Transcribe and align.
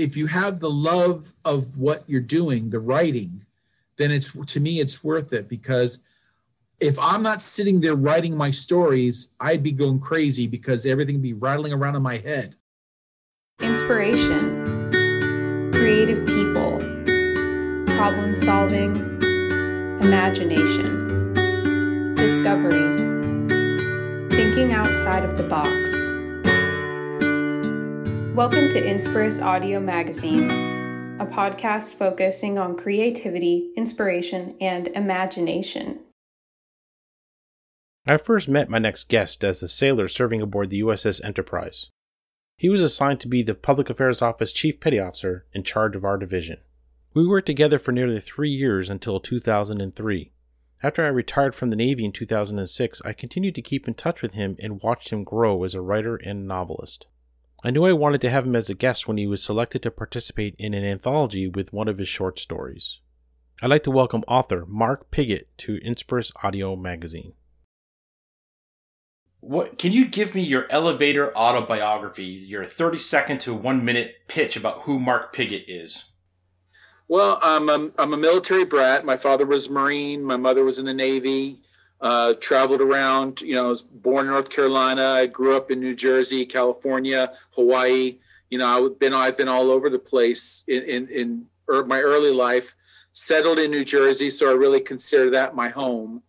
if 0.00 0.16
you 0.16 0.26
have 0.26 0.60
the 0.60 0.70
love 0.70 1.34
of 1.44 1.76
what 1.76 2.04
you're 2.06 2.22
doing, 2.22 2.70
the 2.70 2.80
writing, 2.80 3.44
then 3.98 4.10
it's 4.10 4.32
to 4.32 4.58
me 4.58 4.80
it's 4.80 5.04
worth 5.04 5.30
it 5.34 5.46
because 5.46 6.00
if 6.80 6.98
I'm 6.98 7.22
not 7.22 7.42
sitting 7.42 7.82
there 7.82 7.94
writing 7.94 8.34
my 8.34 8.50
stories, 8.50 9.28
I'd 9.38 9.62
be 9.62 9.72
going 9.72 10.00
crazy 10.00 10.46
because 10.46 10.86
everything 10.86 11.16
would 11.16 11.22
be 11.22 11.34
rattling 11.34 11.74
around 11.74 11.96
in 11.96 12.02
my 12.02 12.16
head. 12.16 12.54
Inspiration, 13.60 14.90
creative 15.74 16.26
people, 16.26 16.78
problem 17.94 18.34
solving, 18.34 18.96
imagination, 20.00 21.34
discovery, 22.14 22.96
thinking 24.30 24.72
outside 24.72 25.24
of 25.24 25.36
the 25.36 25.42
box. 25.42 26.09
Welcome 28.34 28.70
to 28.70 28.80
Inspirus 28.80 29.42
Audio 29.42 29.80
Magazine, 29.80 30.48
a 31.18 31.26
podcast 31.26 31.94
focusing 31.94 32.58
on 32.58 32.76
creativity, 32.76 33.72
inspiration, 33.76 34.56
and 34.60 34.86
imagination. 34.88 35.98
I 38.06 38.18
first 38.18 38.48
met 38.48 38.70
my 38.70 38.78
next 38.78 39.08
guest 39.08 39.42
as 39.42 39.64
a 39.64 39.68
sailor 39.68 40.06
serving 40.06 40.40
aboard 40.40 40.70
the 40.70 40.80
USS 40.80 41.22
Enterprise. 41.24 41.88
He 42.56 42.68
was 42.68 42.82
assigned 42.82 43.18
to 43.20 43.28
be 43.28 43.42
the 43.42 43.52
Public 43.52 43.90
Affairs 43.90 44.22
Office 44.22 44.52
Chief 44.52 44.78
Petty 44.78 45.00
Officer 45.00 45.44
in 45.52 45.64
charge 45.64 45.96
of 45.96 46.04
our 46.04 46.16
division. 46.16 46.58
We 47.12 47.26
worked 47.26 47.46
together 47.46 47.80
for 47.80 47.90
nearly 47.90 48.20
three 48.20 48.50
years 48.50 48.88
until 48.88 49.18
2003. 49.18 50.32
After 50.84 51.04
I 51.04 51.08
retired 51.08 51.56
from 51.56 51.70
the 51.70 51.76
Navy 51.76 52.04
in 52.04 52.12
2006, 52.12 53.02
I 53.04 53.12
continued 53.12 53.56
to 53.56 53.62
keep 53.62 53.88
in 53.88 53.94
touch 53.94 54.22
with 54.22 54.34
him 54.34 54.56
and 54.60 54.80
watched 54.80 55.10
him 55.10 55.24
grow 55.24 55.64
as 55.64 55.74
a 55.74 55.80
writer 55.80 56.14
and 56.14 56.46
novelist. 56.46 57.08
I 57.62 57.70
knew 57.70 57.84
I 57.84 57.92
wanted 57.92 58.22
to 58.22 58.30
have 58.30 58.46
him 58.46 58.56
as 58.56 58.70
a 58.70 58.74
guest 58.74 59.06
when 59.06 59.18
he 59.18 59.26
was 59.26 59.42
selected 59.42 59.82
to 59.82 59.90
participate 59.90 60.54
in 60.58 60.72
an 60.72 60.82
anthology 60.82 61.46
with 61.46 61.74
one 61.74 61.88
of 61.88 61.98
his 61.98 62.08
short 62.08 62.38
stories. 62.38 63.00
I'd 63.60 63.68
like 63.68 63.82
to 63.82 63.90
welcome 63.90 64.24
author 64.26 64.64
Mark 64.66 65.10
Pigott 65.10 65.48
to 65.58 65.78
Inspirus 65.84 66.32
Audio 66.42 66.74
Magazine. 66.74 67.34
What 69.40 69.78
can 69.78 69.92
you 69.92 70.08
give 70.08 70.34
me 70.34 70.40
your 70.42 70.70
elevator 70.70 71.36
autobiography, 71.36 72.24
your 72.24 72.64
30 72.64 72.98
second 72.98 73.40
to 73.42 73.52
1 73.52 73.84
minute 73.84 74.14
pitch 74.26 74.56
about 74.56 74.82
who 74.82 74.98
Mark 74.98 75.34
Pigott 75.34 75.64
is? 75.68 76.04
Well, 77.08 77.38
I'm 77.42 77.68
a, 77.68 77.90
I'm 77.98 78.14
a 78.14 78.16
military 78.16 78.64
brat. 78.64 79.04
My 79.04 79.18
father 79.18 79.44
was 79.44 79.66
a 79.66 79.70
Marine, 79.70 80.24
my 80.24 80.36
mother 80.36 80.64
was 80.64 80.78
in 80.78 80.86
the 80.86 80.94
Navy 80.94 81.60
uh, 82.00 82.34
traveled 82.40 82.80
around. 82.80 83.40
You 83.40 83.54
know, 83.54 83.66
I 83.66 83.68
was 83.68 83.82
born 83.82 84.26
in 84.26 84.32
North 84.32 84.50
Carolina. 84.50 85.02
I 85.02 85.26
grew 85.26 85.56
up 85.56 85.70
in 85.70 85.80
New 85.80 85.94
Jersey, 85.94 86.46
California, 86.46 87.32
Hawaii. 87.52 88.18
You 88.48 88.58
know, 88.58 88.66
I've 88.66 88.98
been 88.98 89.12
I've 89.12 89.36
been 89.36 89.48
all 89.48 89.70
over 89.70 89.90
the 89.90 89.98
place 89.98 90.62
in 90.66 90.82
in, 90.82 91.08
in 91.08 91.46
er, 91.68 91.84
my 91.84 92.00
early 92.00 92.32
life. 92.32 92.64
Settled 93.12 93.58
in 93.58 93.72
New 93.72 93.84
Jersey, 93.84 94.30
so 94.30 94.48
I 94.48 94.52
really 94.52 94.80
consider 94.80 95.30
that 95.30 95.56
my 95.56 95.68
home. 95.68 96.22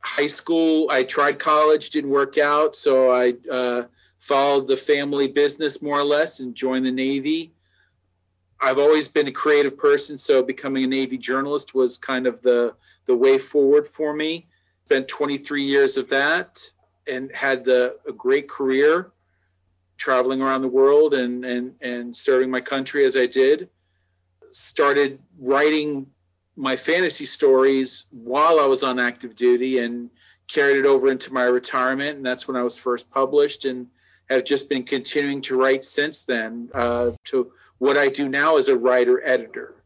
High 0.00 0.28
school, 0.28 0.88
I 0.90 1.04
tried 1.04 1.38
college, 1.38 1.90
didn't 1.90 2.08
work 2.08 2.38
out, 2.38 2.74
so 2.74 3.10
I 3.10 3.34
uh, 3.50 3.82
followed 4.20 4.66
the 4.66 4.78
family 4.78 5.28
business 5.28 5.82
more 5.82 5.98
or 5.98 6.04
less 6.04 6.40
and 6.40 6.54
joined 6.54 6.86
the 6.86 6.90
Navy. 6.90 7.52
I've 8.60 8.78
always 8.78 9.08
been 9.08 9.28
a 9.28 9.32
creative 9.32 9.76
person, 9.76 10.16
so 10.16 10.42
becoming 10.42 10.84
a 10.84 10.86
Navy 10.86 11.18
journalist 11.18 11.74
was 11.74 11.98
kind 11.98 12.26
of 12.26 12.40
the 12.40 12.74
the 13.08 13.16
way 13.16 13.38
forward 13.38 13.88
for 13.96 14.14
me. 14.14 14.46
Spent 14.84 15.08
23 15.08 15.64
years 15.64 15.96
of 15.96 16.08
that 16.10 16.60
and 17.08 17.32
had 17.34 17.64
the, 17.64 17.96
a 18.06 18.12
great 18.12 18.48
career 18.48 19.10
traveling 19.98 20.40
around 20.40 20.62
the 20.62 20.68
world 20.68 21.14
and, 21.14 21.44
and, 21.44 21.74
and 21.80 22.16
serving 22.16 22.50
my 22.50 22.60
country 22.60 23.04
as 23.04 23.16
I 23.16 23.26
did. 23.26 23.68
Started 24.52 25.18
writing 25.40 26.06
my 26.54 26.76
fantasy 26.76 27.26
stories 27.26 28.04
while 28.10 28.60
I 28.60 28.66
was 28.66 28.82
on 28.82 28.98
active 28.98 29.34
duty 29.34 29.78
and 29.78 30.10
carried 30.48 30.78
it 30.78 30.86
over 30.86 31.10
into 31.10 31.32
my 31.32 31.44
retirement. 31.44 32.18
And 32.18 32.24
that's 32.24 32.46
when 32.46 32.56
I 32.56 32.62
was 32.62 32.76
first 32.78 33.10
published 33.10 33.64
and 33.64 33.86
have 34.30 34.44
just 34.44 34.68
been 34.68 34.84
continuing 34.84 35.42
to 35.42 35.56
write 35.56 35.84
since 35.84 36.24
then 36.26 36.68
uh, 36.74 37.12
to 37.30 37.50
what 37.78 37.96
I 37.96 38.08
do 38.08 38.28
now 38.28 38.58
as 38.58 38.68
a 38.68 38.76
writer 38.76 39.26
editor 39.26 39.77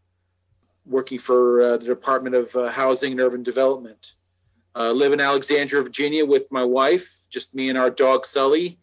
working 0.87 1.19
for 1.19 1.62
uh, 1.62 1.76
the 1.76 1.87
Department 1.87 2.34
of 2.34 2.54
uh, 2.56 2.70
Housing 2.70 3.12
and 3.12 3.20
Urban 3.20 3.43
Development. 3.43 4.12
Uh, 4.75 4.91
live 4.91 5.12
in 5.12 5.20
Alexandria, 5.20 5.82
Virginia 5.82 6.25
with 6.25 6.50
my 6.50 6.65
wife, 6.65 7.06
just 7.31 7.54
me 7.54 7.69
and 7.69 7.78
our 7.78 7.91
dog 7.91 8.26
Sully. 8.26 8.78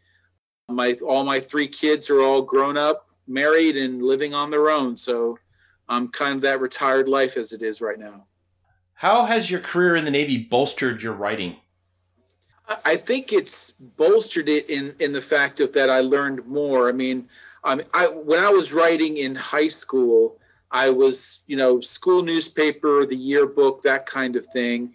My 0.68 0.94
all 1.06 1.24
my 1.24 1.40
three 1.40 1.68
kids 1.68 2.10
are 2.10 2.22
all 2.22 2.44
grown 2.44 2.78
up, 2.78 3.08
married, 3.28 3.76
and 3.76 4.04
living 4.04 4.36
on 4.36 4.52
their 4.52 4.70
own. 4.70 4.98
So 4.98 5.40
I'm 5.88 6.10
kind 6.10 6.36
of 6.36 6.42
that 6.42 6.62
retired 6.62 7.10
life 7.10 7.38
as 7.38 7.52
it 7.52 7.64
is 7.64 7.82
right 7.82 7.98
now. 7.98 8.26
How 8.94 9.26
has 9.26 9.50
your 9.50 9.62
career 9.62 9.96
in 9.96 10.06
the 10.06 10.12
Navy 10.12 10.38
bolstered 10.38 11.02
your 11.02 11.14
writing? 11.14 11.56
I 12.86 12.98
think 12.98 13.34
it's 13.34 13.74
bolstered 13.98 14.48
it 14.48 14.70
in 14.70 14.94
in 15.00 15.12
the 15.12 15.22
fact 15.22 15.60
of 15.60 15.74
that 15.74 15.90
I 15.90 16.02
learned 16.02 16.46
more. 16.46 16.88
I 16.88 16.92
mean, 16.92 17.28
I, 17.64 17.80
I 17.94 18.08
when 18.08 18.40
I 18.40 18.50
was 18.50 18.72
writing 18.72 19.18
in 19.18 19.34
high 19.34 19.70
school, 19.70 20.40
I 20.72 20.90
was, 20.90 21.40
you 21.48 21.58
know, 21.58 21.82
school 21.82 22.22
newspaper, 22.22 23.06
the 23.06 23.16
yearbook, 23.16 23.84
that 23.84 24.06
kind 24.06 24.36
of 24.36 24.46
thing. 24.54 24.94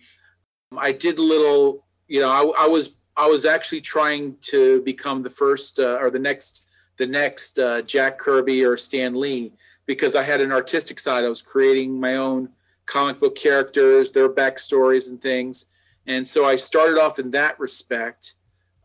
I 0.77 0.93
did 0.93 1.19
a 1.19 1.23
little, 1.23 1.85
you 2.09 2.21
know, 2.21 2.29
I, 2.29 2.65
I 2.65 2.69
was 2.69 2.91
I 3.17 3.27
was 3.27 3.45
actually 3.45 3.81
trying 3.81 4.37
to 4.51 4.83
become 4.83 5.23
the 5.23 5.31
first 5.31 5.79
uh, 5.79 5.99
or 6.01 6.11
the 6.11 6.19
next 6.19 6.67
the 6.99 7.07
next 7.07 7.59
uh, 7.59 7.83
Jack 7.83 8.19
Kirby 8.19 8.65
or 8.65 8.77
Stan 8.77 9.19
Lee 9.19 9.53
because 9.87 10.15
I 10.15 10.23
had 10.23 10.41
an 10.41 10.53
artistic 10.53 11.01
side. 11.01 11.25
I 11.25 11.29
was 11.29 11.43
creating 11.43 11.99
my 11.99 12.17
own 12.17 12.49
comic 12.87 13.21
book 13.21 13.37
characters, 13.37 14.13
their 14.13 14.29
backstories 14.29 15.09
and 15.09 15.21
things, 15.21 15.67
and 16.07 16.27
so 16.27 16.45
I 16.45 16.57
started 16.57 16.99
off 16.99 17.19
in 17.19 17.31
that 17.33 17.59
respect 17.59 18.35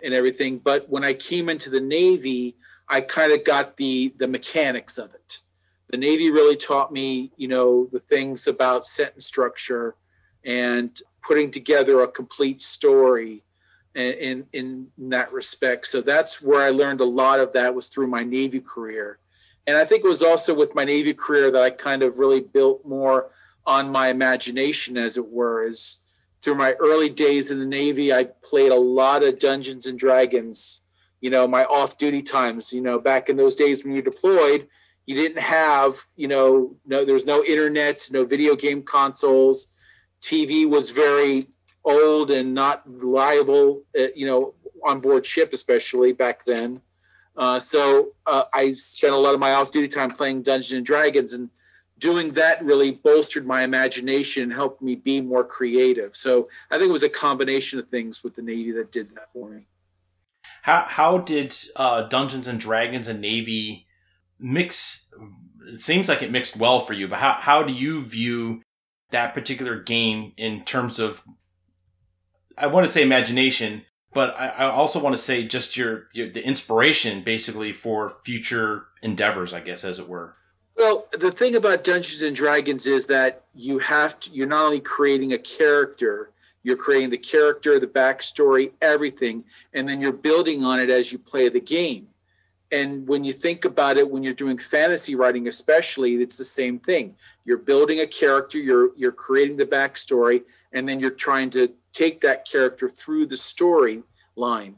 and 0.04 0.14
everything. 0.14 0.58
But 0.58 0.90
when 0.90 1.04
I 1.04 1.14
came 1.14 1.50
into 1.50 1.70
the 1.70 1.82
Navy, 1.82 2.56
I 2.88 3.02
kind 3.02 3.32
of 3.32 3.46
got 3.46 3.78
the 3.78 4.14
the 4.18 4.28
mechanics 4.28 4.98
of 4.98 5.14
it 5.14 5.38
the 5.90 5.98
Navy 5.98 6.30
really 6.30 6.56
taught 6.56 6.92
me, 6.92 7.32
you 7.38 7.48
know, 7.48 7.90
the 7.92 8.00
things 8.00 8.48
about 8.48 8.86
sentence 8.86 9.26
structure 9.26 9.96
and 10.46 11.02
putting 11.28 11.52
together 11.52 12.02
a 12.02 12.08
complete 12.08 12.62
story 12.62 13.44
in, 13.96 14.46
in, 14.54 14.88
in 14.98 15.10
that 15.10 15.34
respect. 15.34 15.88
So 15.88 16.02
that's 16.02 16.42
where 16.42 16.62
I 16.62 16.70
learned 16.70 17.02
a 17.02 17.06
lot 17.06 17.40
of 17.40 17.54
that 17.54 17.74
was 17.74 17.88
through 17.88 18.08
my 18.08 18.24
Navy 18.24 18.60
career. 18.60 19.20
And 19.68 19.78
I 19.78 19.86
think 19.86 20.04
it 20.04 20.08
was 20.08 20.24
also 20.24 20.56
with 20.56 20.74
my 20.76 20.86
Navy 20.86 21.14
career 21.14 21.52
that 21.52 21.62
I 21.62 21.70
kind 21.70 22.02
of 22.02 22.18
really 22.18 22.40
built 22.40 22.86
more 22.86 23.32
on 23.66 23.92
my 23.92 24.10
imagination, 24.10 24.98
as 24.98 25.18
it 25.18 25.28
were. 25.28 25.68
Is 25.68 25.98
through 26.44 26.56
my 26.56 26.74
early 26.74 27.10
days 27.10 27.52
in 27.52 27.60
the 27.60 27.66
Navy, 27.66 28.14
I 28.14 28.26
played 28.44 28.72
a 28.72 28.76
lot 28.76 29.24
of 29.24 29.40
Dungeons 29.40 29.86
and 29.86 30.00
Dragons. 30.00 30.80
You 31.22 31.30
know, 31.30 31.48
my 31.48 31.66
off-duty 31.66 32.24
times. 32.24 32.72
You 32.72 32.82
know, 32.82 32.98
back 32.98 33.30
in 33.30 33.38
those 33.38 33.56
days 33.56 33.84
when 33.84 33.94
you 33.94 34.02
deployed, 34.02 34.68
you 35.10 35.16
didn't 35.16 35.42
have, 35.42 35.96
you 36.16 36.28
know, 36.28 36.76
no, 36.86 37.04
there's 37.04 37.26
no 37.26 37.44
internet, 37.44 38.08
no 38.12 38.26
video 38.26 38.56
game 38.56 38.84
consoles. 38.84 39.66
TV 40.22 40.70
was 40.70 40.92
very 40.92 41.48
old 41.84 42.30
and 42.30 42.54
not 42.54 42.84
reliable, 42.86 43.82
uh, 44.00 44.10
you 44.14 44.28
know, 44.28 44.54
on 44.86 45.02
board 45.02 45.26
ship, 45.26 45.52
especially 45.52 46.14
back 46.14 46.46
then. 46.46 46.80
Uh, 47.36 47.60
so 47.60 48.10
uh, 48.28 48.44
I 48.54 48.76
spent 48.76 49.12
a 49.12 49.18
lot 49.18 49.34
of 49.34 49.40
my 49.40 49.54
off-duty 49.54 49.88
time 49.88 50.12
playing 50.12 50.44
Dungeons 50.44 50.74
and 50.74 50.86
Dragons, 50.86 51.34
and 51.34 51.50
doing 51.98 52.34
that 52.34 52.64
really 52.64 52.92
bolstered 52.92 53.48
my 53.48 53.64
imagination 53.64 54.44
and 54.44 54.54
helped 54.54 54.80
me 54.80 54.94
be 54.94 55.22
more 55.22 55.44
creative. 55.44 56.16
So 56.16 56.50
I 56.70 56.78
think 56.78 56.90
it 56.90 56.94
was 56.94 57.02
a 57.02 57.10
combination 57.10 57.80
of 57.80 57.90
things 57.90 58.24
with 58.24 58.36
the 58.36 58.44
Navy 58.44 58.74
that 58.74 58.92
did 58.92 59.10
that 59.16 59.34
for 59.34 59.50
me. 59.50 59.66
How 60.62 60.86
how 60.88 61.18
did 61.18 61.58
uh, 61.76 62.04
Dungeons 62.04 62.48
and 62.48 62.60
Dragons 62.60 63.08
and 63.08 63.22
Navy 63.22 63.88
mix 64.40 65.08
it 65.68 65.80
seems 65.80 66.08
like 66.08 66.22
it 66.22 66.32
mixed 66.32 66.58
well 66.58 66.86
for 66.86 66.94
you 66.94 67.08
but 67.08 67.20
how, 67.20 67.34
how 67.34 67.64
do 67.64 67.74
you 67.74 68.04
view 68.06 68.62
that 69.12 69.34
particular 69.34 69.82
game 69.82 70.34
in 70.38 70.64
terms 70.64 71.00
of 71.00 71.22
i 72.58 72.68
want 72.68 72.86
to 72.86 72.92
say 72.92 73.02
imagination 73.02 73.82
but 74.14 74.34
i, 74.38 74.48
I 74.48 74.72
also 74.72 75.02
want 75.02 75.16
to 75.16 75.22
say 75.22 75.46
just 75.48 75.76
your, 75.76 76.08
your 76.14 76.32
the 76.32 76.46
inspiration 76.46 77.24
basically 77.24 77.74
for 77.74 78.14
future 78.24 78.86
endeavors 79.02 79.54
i 79.54 79.60
guess 79.60 79.84
as 79.84 80.00
it 80.00 80.08
were? 80.08 80.36
Well 80.78 81.08
the 81.20 81.32
thing 81.32 81.56
about 81.56 81.84
dungeons 81.84 82.22
and 82.22 82.36
dragons 82.36 82.86
is 82.86 83.08
that 83.08 83.44
you 83.54 83.80
have 83.80 84.20
to 84.22 84.30
you're 84.30 84.48
not 84.48 84.66
only 84.66 84.80
creating 84.80 85.34
a 85.34 85.38
character 85.38 86.32
you're 86.64 86.78
creating 86.78 87.10
the 87.10 87.18
character 87.18 87.80
the 87.80 87.88
backstory 87.88 88.72
everything 88.82 89.44
and 89.74 89.88
then 89.88 90.00
you're 90.00 90.14
building 90.14 90.64
on 90.64 90.80
it 90.80 90.90
as 90.90 91.12
you 91.12 91.18
play 91.18 91.50
the 91.50 91.60
game 91.60 92.08
and 92.72 93.08
when 93.08 93.24
you 93.24 93.34
think 93.34 93.66
about 93.66 93.98
it 93.98 94.10
when 94.10 94.24
you're 94.24 94.34
doing 94.34 94.60
fantasy 94.72 95.16
writing 95.16 95.48
especially 95.48 96.16
it's 96.16 96.38
the 96.38 96.46
same 96.46 96.80
thing. 96.80 97.16
You're 97.46 97.58
building 97.58 98.00
a 98.00 98.08
character 98.08 98.58
you're 98.58 98.96
you're 98.96 99.12
creating 99.12 99.58
the 99.58 99.66
backstory 99.66 100.44
and 100.74 100.88
then 100.88 101.00
you're 101.00 101.12
trying 101.12 101.50
to 101.52 101.70
take 101.94 102.22
that 102.22 102.48
character 102.50 102.90
through 102.90 103.28
the 103.28 103.38
story 103.38 104.04
line 104.36 104.76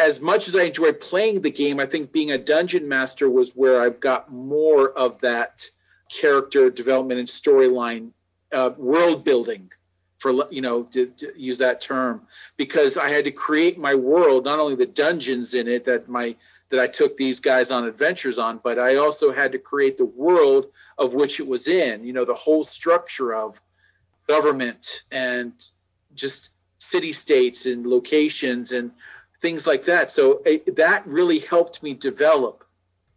as 0.00 0.20
much 0.20 0.48
as 0.48 0.56
I 0.56 0.62
enjoy 0.62 0.92
playing 0.92 1.42
the 1.42 1.50
game, 1.50 1.78
I 1.78 1.86
think 1.86 2.10
being 2.10 2.30
a 2.30 2.38
dungeon 2.38 2.88
master 2.88 3.28
was 3.28 3.52
where 3.54 3.82
I've 3.82 4.00
got 4.00 4.32
more 4.32 4.90
of 4.92 5.20
that 5.20 5.62
character 6.20 6.70
development 6.70 7.20
and 7.20 7.28
storyline, 7.28 8.10
uh, 8.52 8.70
world 8.76 9.24
building, 9.24 9.70
for 10.18 10.32
you 10.50 10.62
know 10.62 10.84
to, 10.84 11.06
to, 11.18 11.32
use 11.36 11.58
that 11.58 11.80
term, 11.80 12.22
because 12.56 12.96
I 12.96 13.10
had 13.10 13.24
to 13.26 13.30
create 13.30 13.78
my 13.78 13.94
world, 13.94 14.44
not 14.44 14.58
only 14.58 14.76
the 14.76 14.86
dungeons 14.86 15.54
in 15.54 15.68
it 15.68 15.84
that 15.84 16.08
my 16.08 16.34
that 16.70 16.80
I 16.80 16.86
took 16.86 17.16
these 17.16 17.40
guys 17.40 17.70
on 17.70 17.84
adventures 17.84 18.38
on, 18.38 18.60
but 18.62 18.78
I 18.78 18.96
also 18.96 19.32
had 19.32 19.52
to 19.52 19.58
create 19.58 19.98
the 19.98 20.04
world 20.04 20.66
of 20.98 21.12
which 21.12 21.40
it 21.40 21.46
was 21.46 21.66
in. 21.66 22.04
You 22.04 22.12
know, 22.12 22.24
the 22.24 22.34
whole 22.34 22.64
structure 22.64 23.34
of 23.34 23.54
government 24.28 24.86
and 25.10 25.52
just 26.14 26.50
city 26.78 27.12
states 27.12 27.66
and 27.66 27.86
locations 27.86 28.72
and 28.72 28.90
things 29.42 29.66
like 29.66 29.86
that. 29.86 30.12
So 30.12 30.42
it, 30.44 30.76
that 30.76 31.06
really 31.06 31.40
helped 31.40 31.82
me 31.82 31.94
develop 31.94 32.64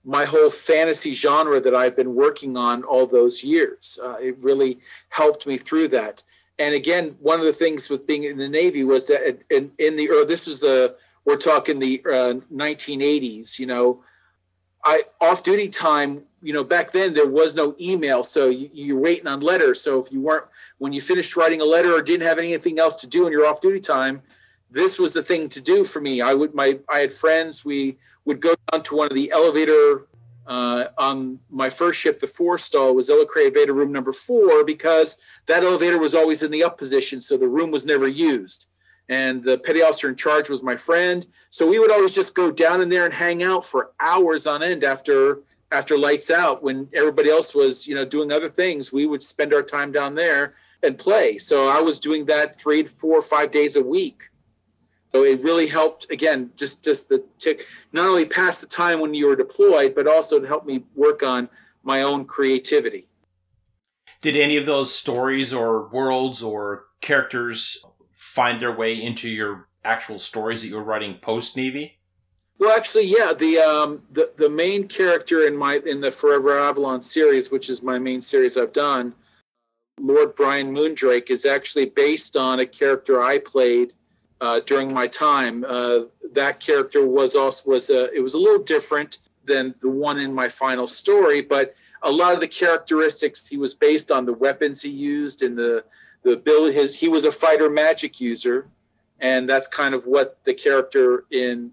my 0.06 0.26
whole 0.26 0.52
fantasy 0.66 1.14
genre 1.14 1.62
that 1.62 1.74
I've 1.74 1.96
been 1.96 2.16
working 2.16 2.58
on 2.58 2.84
all 2.84 3.08
those 3.08 3.44
years. 3.44 3.98
Uh, 4.04 4.16
it 4.20 4.38
really 4.40 4.80
helped 5.10 5.48
me 5.48 5.58
through 5.58 5.90
that. 5.90 6.22
And 6.60 6.76
again, 6.76 7.16
one 7.20 7.40
of 7.40 7.46
the 7.46 7.54
things 7.54 7.90
with 7.90 8.06
being 8.06 8.26
in 8.26 8.38
the 8.38 8.48
Navy 8.48 8.84
was 8.84 9.08
that 9.08 9.40
in, 9.50 9.72
in 9.80 9.96
the 9.96 10.10
or 10.10 10.26
this 10.26 10.46
was 10.46 10.62
a 10.64 10.96
we're 11.26 11.38
talking 11.38 11.80
the 11.80 12.02
uh, 12.06 12.34
1980s. 12.54 13.58
You 13.60 13.68
know, 13.68 14.04
I 14.84 15.04
off 15.22 15.44
duty 15.44 15.70
time. 15.70 16.24
You 16.42 16.54
know, 16.54 16.64
back 16.64 16.92
then 16.92 17.14
there 17.14 17.28
was 17.28 17.56
no 17.56 17.76
email, 17.80 18.24
so 18.24 18.50
you, 18.50 18.70
you're 18.74 19.00
waiting 19.00 19.28
on 19.28 19.40
letters. 19.40 19.82
So 19.82 20.04
if 20.04 20.12
you 20.12 20.22
weren't 20.22 20.46
when 20.80 20.92
you 20.92 21.02
finished 21.02 21.36
writing 21.38 21.62
a 21.62 21.66
letter 21.66 21.94
or 21.94 22.02
didn't 22.02 22.28
have 22.28 22.38
anything 22.38 22.80
else 22.80 22.98
to 22.98 23.08
do 23.08 23.26
in 23.26 23.32
your 23.32 23.46
off 23.46 23.62
duty 23.62 23.80
time, 23.80 24.22
this 24.70 24.98
was 24.98 25.14
the 25.14 25.24
thing 25.24 25.50
to 25.50 25.62
do 25.62 25.86
for 25.86 26.02
me. 26.02 26.22
I 26.22 26.34
would 26.34 26.54
my 26.54 26.80
I 26.90 27.00
had 27.00 27.14
friends. 27.14 27.64
We 27.64 27.98
would 28.26 28.42
go 28.42 28.56
down 28.72 28.84
to 28.84 28.96
one 28.96 29.08
of 29.08 29.16
the 29.16 29.32
elevator 29.32 30.08
uh, 30.46 30.86
on 30.98 31.40
my 31.50 31.70
first 31.70 32.00
ship, 32.00 32.20
the 32.20 32.28
Forrestal 32.28 32.94
was 32.94 33.10
elevator 33.10 33.74
room 33.74 33.92
number 33.92 34.12
four 34.12 34.64
because 34.64 35.16
that 35.48 35.64
elevator 35.64 36.00
was 36.00 36.14
always 36.14 36.44
in 36.44 36.52
the 36.52 36.64
up 36.64 36.78
position, 36.78 37.22
so 37.22 37.38
the 37.38 37.48
room 37.48 37.72
was 37.72 37.86
never 37.86 38.08
used. 38.08 38.66
And 39.10 39.44
the 39.44 39.58
petty 39.58 39.82
officer 39.82 40.10
in 40.10 40.16
charge 40.16 40.50
was 40.50 40.64
my 40.64 40.78
friend, 40.78 41.26
so 41.50 41.68
we 41.68 41.78
would 41.78 41.92
always 41.92 42.14
just 42.14 42.34
go 42.34 42.52
down 42.52 42.82
in 42.82 42.90
there 42.90 43.06
and 43.06 43.14
hang 43.14 43.44
out 43.44 43.66
for 43.66 43.92
hours 44.00 44.48
on 44.48 44.64
end 44.64 44.84
after 44.84 45.40
after 45.72 45.98
lights 45.98 46.30
out 46.30 46.64
when 46.64 46.88
everybody 46.94 47.30
else 47.30 47.54
was 47.54 47.86
you 47.86 47.96
know 47.96 48.06
doing 48.06 48.32
other 48.32 48.50
things. 48.50 48.92
We 48.94 49.06
would 49.06 49.22
spend 49.22 49.54
our 49.54 49.64
time 49.64 49.92
down 49.92 50.16
there 50.16 50.54
and 50.82 50.98
play. 50.98 51.38
So 51.38 51.68
I 51.68 51.82
was 51.82 52.00
doing 52.00 52.26
that 52.28 52.60
three, 52.60 52.88
four, 53.00 53.22
five 53.22 53.52
days 53.52 53.76
a 53.76 53.82
week 53.82 54.24
so 55.14 55.24
it 55.24 55.44
really 55.44 55.68
helped 55.68 56.08
again, 56.10 56.50
just 56.58 56.82
just 56.82 57.08
the 57.08 57.24
tick, 57.40 57.62
not 57.92 58.08
only 58.08 58.26
pass 58.26 58.60
the 58.60 58.66
time 58.66 59.00
when 59.00 59.14
you 59.14 59.28
were 59.28 59.36
deployed, 59.36 59.94
but 59.94 60.08
also 60.08 60.40
to 60.40 60.48
help 60.48 60.66
me 60.66 60.84
work 60.96 61.22
on 61.22 61.50
my 61.84 62.02
own 62.02 62.26
creativity. 62.26 63.08
Did 64.22 64.36
any 64.36 64.58
of 64.58 64.66
those 64.66 64.94
stories 64.94 65.54
or 65.54 65.88
worlds 65.90 66.42
or 66.42 66.86
characters 67.00 67.86
find 68.34 68.60
their 68.60 68.76
way 68.76 69.02
into 69.02 69.30
your 69.30 69.68
actual 69.84 70.18
stories 70.18 70.62
that 70.62 70.68
you 70.68 70.76
were 70.76 70.84
writing 70.84 71.18
post 71.22 71.56
Navy? 71.56 71.98
Well, 72.60 72.72
actually, 72.72 73.06
yeah. 73.06 73.34
The 73.34 73.60
um, 73.60 74.02
the 74.12 74.32
the 74.38 74.50
main 74.50 74.88
character 74.88 75.48
in 75.48 75.56
my 75.56 75.82
in 75.86 76.02
the 76.02 76.12
Forever 76.12 76.58
Avalon 76.58 77.04
series, 77.04 77.52
which 77.52 77.70
is 77.70 77.82
my 77.82 78.00
main 78.00 78.22
series 78.22 78.58
I've 78.58 78.74
done, 78.74 79.14
Lord 80.00 80.36
Brian 80.36 80.74
Moondrake, 80.74 81.30
is 81.30 81.46
actually 81.46 81.88
based 81.88 82.36
on 82.36 82.60
a 82.60 82.66
character 82.66 83.22
I 83.22 83.40
played 83.40 83.94
uh, 84.40 84.62
during 84.66 84.94
my 84.94 85.08
time. 85.08 85.66
Uh, 85.68 86.02
that 86.34 86.60
character 86.60 87.06
was 87.06 87.36
also 87.36 87.62
was 87.66 87.90
a, 87.90 88.12
it 88.14 88.22
was 88.22 88.34
a 88.34 88.38
little 88.38 88.64
different 88.64 89.18
than 89.46 89.76
the 89.82 89.90
one 89.90 90.20
in 90.20 90.34
my 90.34 90.48
final 90.50 90.88
story, 90.88 91.42
but 91.42 91.76
a 92.04 92.12
lot 92.12 92.34
of 92.34 92.40
the 92.40 92.48
characteristics 92.48 93.48
he 93.48 93.58
was 93.58 93.74
based 93.74 94.12
on 94.12 94.26
the 94.26 94.34
weapons 94.34 94.82
he 94.82 94.90
used 94.90 95.42
and 95.42 95.58
the 95.58 95.84
the 96.24 96.38
bill 96.38 96.72
his 96.72 96.96
he 96.96 97.08
was 97.08 97.26
a 97.26 97.32
fighter 97.32 97.70
magic 97.70 98.20
user, 98.20 98.68
and 99.20 99.48
that's 99.48 99.68
kind 99.68 99.94
of 99.94 100.06
what 100.06 100.40
the 100.46 100.54
character 100.54 101.26
in 101.32 101.72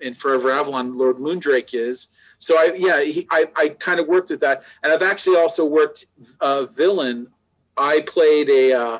in 0.00 0.14
Forever 0.14 0.50
Avalon, 0.50 0.96
Lord 0.96 1.16
Moondrake 1.16 1.70
is. 1.72 2.08
So 2.38 2.56
I 2.56 2.72
yeah 2.74 3.02
he, 3.02 3.26
I 3.30 3.46
I 3.56 3.68
kind 3.70 4.00
of 4.00 4.06
worked 4.06 4.30
with 4.30 4.40
that, 4.40 4.62
and 4.82 4.92
I've 4.92 5.02
actually 5.02 5.36
also 5.36 5.64
worked 5.64 6.06
uh, 6.40 6.66
villain. 6.66 7.28
I 7.76 8.00
played 8.06 8.48
a 8.48 8.72
uh, 8.72 8.98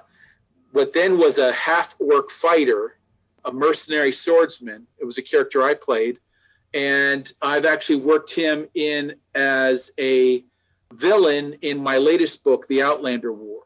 what 0.72 0.92
then 0.92 1.18
was 1.18 1.38
a 1.38 1.52
half 1.52 1.94
orc 1.98 2.30
fighter 2.42 2.98
a 3.44 3.52
mercenary 3.52 4.12
swordsman. 4.12 4.86
It 4.98 5.04
was 5.04 5.18
a 5.18 5.22
character 5.22 5.62
I 5.62 5.74
played, 5.74 6.18
and 6.74 7.32
I've 7.40 7.64
actually 7.64 8.00
worked 8.02 8.32
him 8.32 8.68
in 8.74 9.14
as 9.34 9.90
a 9.98 10.44
villain 10.92 11.54
in 11.62 11.82
my 11.82 11.98
latest 11.98 12.44
book, 12.44 12.66
The 12.68 12.82
Outlander 12.82 13.32
War. 13.32 13.62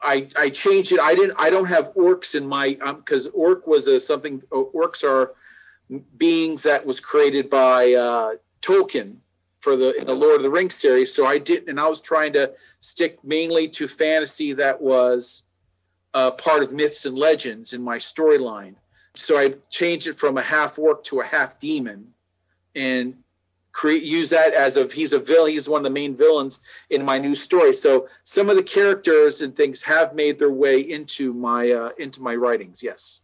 I, 0.00 0.28
I 0.36 0.50
changed 0.50 0.92
it. 0.92 1.00
I 1.00 1.14
didn't. 1.14 1.36
I 1.38 1.50
don't 1.50 1.66
have 1.66 1.92
orcs 1.96 2.34
in 2.34 2.46
my 2.46 2.78
because 2.96 3.26
um, 3.26 3.32
orc 3.34 3.66
was 3.66 3.86
a 3.86 4.00
something. 4.00 4.40
Orcs 4.52 5.02
are 5.02 5.34
beings 6.16 6.62
that 6.62 6.84
was 6.86 7.00
created 7.00 7.50
by 7.50 7.92
uh, 7.94 8.30
Tolkien 8.62 9.16
for 9.60 9.76
the 9.76 9.94
in 9.98 10.06
the 10.06 10.14
Lord 10.14 10.36
of 10.36 10.42
the 10.42 10.50
Rings 10.50 10.76
series. 10.76 11.14
So 11.14 11.26
I 11.26 11.38
didn't, 11.38 11.68
and 11.68 11.80
I 11.80 11.88
was 11.88 12.00
trying 12.00 12.32
to 12.34 12.52
stick 12.80 13.18
mainly 13.24 13.68
to 13.70 13.88
fantasy 13.88 14.52
that 14.54 14.80
was 14.80 15.42
uh, 16.14 16.30
part 16.32 16.62
of 16.62 16.72
myths 16.72 17.04
and 17.04 17.16
legends 17.16 17.72
in 17.72 17.82
my 17.82 17.98
storyline. 17.98 18.74
So 19.16 19.36
I 19.36 19.54
changed 19.70 20.06
it 20.06 20.18
from 20.18 20.38
a 20.38 20.42
half 20.42 20.78
orc 20.78 21.04
to 21.04 21.20
a 21.20 21.24
half 21.24 21.58
demon, 21.58 22.08
and 22.76 23.16
create 23.78 24.02
use 24.02 24.30
that 24.30 24.54
as 24.54 24.76
of 24.76 24.90
he's 24.90 25.12
a 25.12 25.20
villain. 25.20 25.52
He's 25.52 25.68
one 25.68 25.78
of 25.78 25.84
the 25.84 25.90
main 25.90 26.16
villains 26.16 26.58
in 26.90 27.04
my 27.04 27.18
new 27.20 27.36
story. 27.36 27.72
So 27.72 28.08
some 28.24 28.50
of 28.50 28.56
the 28.56 28.62
characters 28.64 29.40
and 29.40 29.56
things 29.56 29.80
have 29.82 30.16
made 30.16 30.40
their 30.40 30.50
way 30.50 30.80
into 30.80 31.32
my 31.32 31.70
uh, 31.70 31.90
into 31.96 32.20
my 32.20 32.34
writings. 32.34 32.82
Yes. 32.82 33.20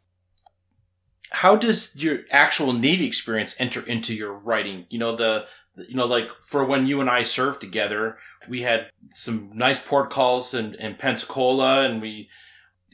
How 1.30 1.56
does 1.56 1.96
your 1.96 2.20
actual 2.30 2.72
Navy 2.72 3.04
experience 3.04 3.56
enter 3.58 3.84
into 3.84 4.14
your 4.14 4.32
writing? 4.32 4.86
You 4.90 5.00
know 5.00 5.16
the 5.16 5.46
you 5.88 5.96
know 5.96 6.06
like 6.06 6.28
for 6.46 6.64
when 6.64 6.86
you 6.86 7.00
and 7.00 7.10
I 7.10 7.24
served 7.24 7.60
together, 7.60 8.18
we 8.48 8.62
had 8.62 8.86
some 9.12 9.50
nice 9.54 9.80
port 9.80 10.10
calls 10.10 10.54
in, 10.54 10.76
in 10.76 10.94
Pensacola, 10.94 11.84
and 11.84 12.00
we 12.00 12.28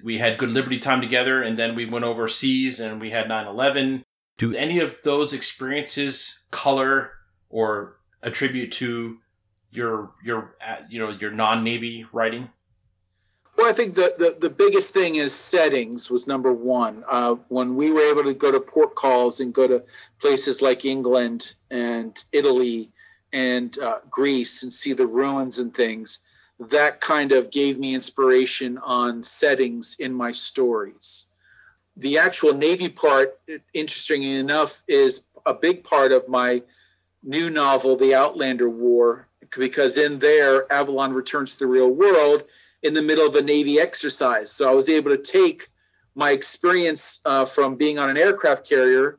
we 0.03 0.17
had 0.17 0.39
good 0.39 0.51
Liberty 0.51 0.79
time 0.79 1.03
together, 1.03 1.43
and 1.43 1.59
then 1.59 1.77
we 1.77 1.85
went 1.85 2.07
overseas 2.07 2.81
and 2.81 3.03
we 3.03 3.11
had 3.11 3.27
9/11. 3.27 4.03
Do 4.39 4.55
any 4.55 4.81
of 4.81 4.97
those 5.05 5.35
experiences 5.35 6.41
color 6.51 7.20
or 7.51 7.97
attribute 8.23 8.73
to 8.73 9.19
your 9.71 10.13
your 10.25 10.57
you 10.89 10.99
know 10.99 11.11
your 11.11 11.31
non-Navy 11.31 12.07
writing? 12.13 12.49
Well, 13.57 13.69
I 13.69 13.75
think 13.75 13.95
the, 13.95 14.15
the, 14.17 14.37
the 14.41 14.49
biggest 14.49 14.95
thing 14.95 15.17
is 15.17 15.35
settings 15.35 16.09
was 16.09 16.27
number 16.27 16.53
one. 16.53 17.05
Uh, 17.11 17.35
when 17.49 17.77
we 17.77 17.91
were 17.91 18.11
able 18.11 18.25
to 18.25 18.33
go 18.33 18.51
to 18.51 18.61
port 18.61 18.95
calls 18.95 19.41
and 19.41 19.53
go 19.53 19.67
to 19.67 19.83
places 20.19 20.63
like 20.63 20.87
England 20.87 21.45
and 21.71 22.17
Italy 22.33 22.91
and 23.35 23.79
uh, 23.79 23.99
Greece 24.09 24.63
and 24.63 24.73
see 24.73 24.95
the 24.95 25.07
ruins 25.07 25.59
and 25.59 25.75
things, 25.75 26.21
that 26.71 27.01
kind 27.01 27.33
of 27.33 27.51
gave 27.51 27.79
me 27.79 27.95
inspiration 27.95 28.79
on 28.79 29.25
settings 29.25 29.97
in 29.99 30.15
my 30.15 30.33
stories. 30.33 31.27
The 31.97 32.19
actual 32.19 32.55
Navy 32.55 32.89
part, 32.89 33.41
interestingly 33.75 34.37
enough, 34.37 34.73
is 34.89 35.21
a 35.45 35.53
big 35.53 35.85
part 35.85 36.13
of 36.13 36.29
my 36.29 36.63
new 37.23 37.51
novel, 37.51 37.97
The 37.97 38.15
Outlander 38.15 38.69
War, 38.69 39.27
because 39.57 39.97
in 39.97 40.19
there, 40.19 40.71
Avalon 40.73 41.13
returns 41.13 41.53
to 41.53 41.59
the 41.59 41.67
real 41.67 41.91
world 41.91 42.45
in 42.83 42.95
the 42.95 43.03
middle 43.03 43.27
of 43.27 43.35
a 43.35 43.43
Navy 43.43 43.79
exercise. 43.79 44.53
So 44.53 44.69
I 44.69 44.73
was 44.73 44.89
able 44.89 45.15
to 45.17 45.23
take 45.23 45.69
my 46.15 46.31
experience 46.31 47.21
uh, 47.25 47.47
from 47.47 47.77
being 47.77 47.99
on 47.99 48.11
an 48.11 48.17
aircraft 48.17 48.69
carrier 48.69 49.19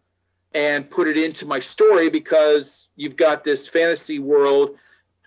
and 0.54 0.90
put 0.90 1.08
it 1.08 1.18
into 1.18 1.46
my 1.46 1.60
story 1.60 2.10
because 2.10 2.88
you've 2.96 3.16
got 3.16 3.44
this 3.44 3.68
fantasy 3.68 4.20
world 4.20 4.76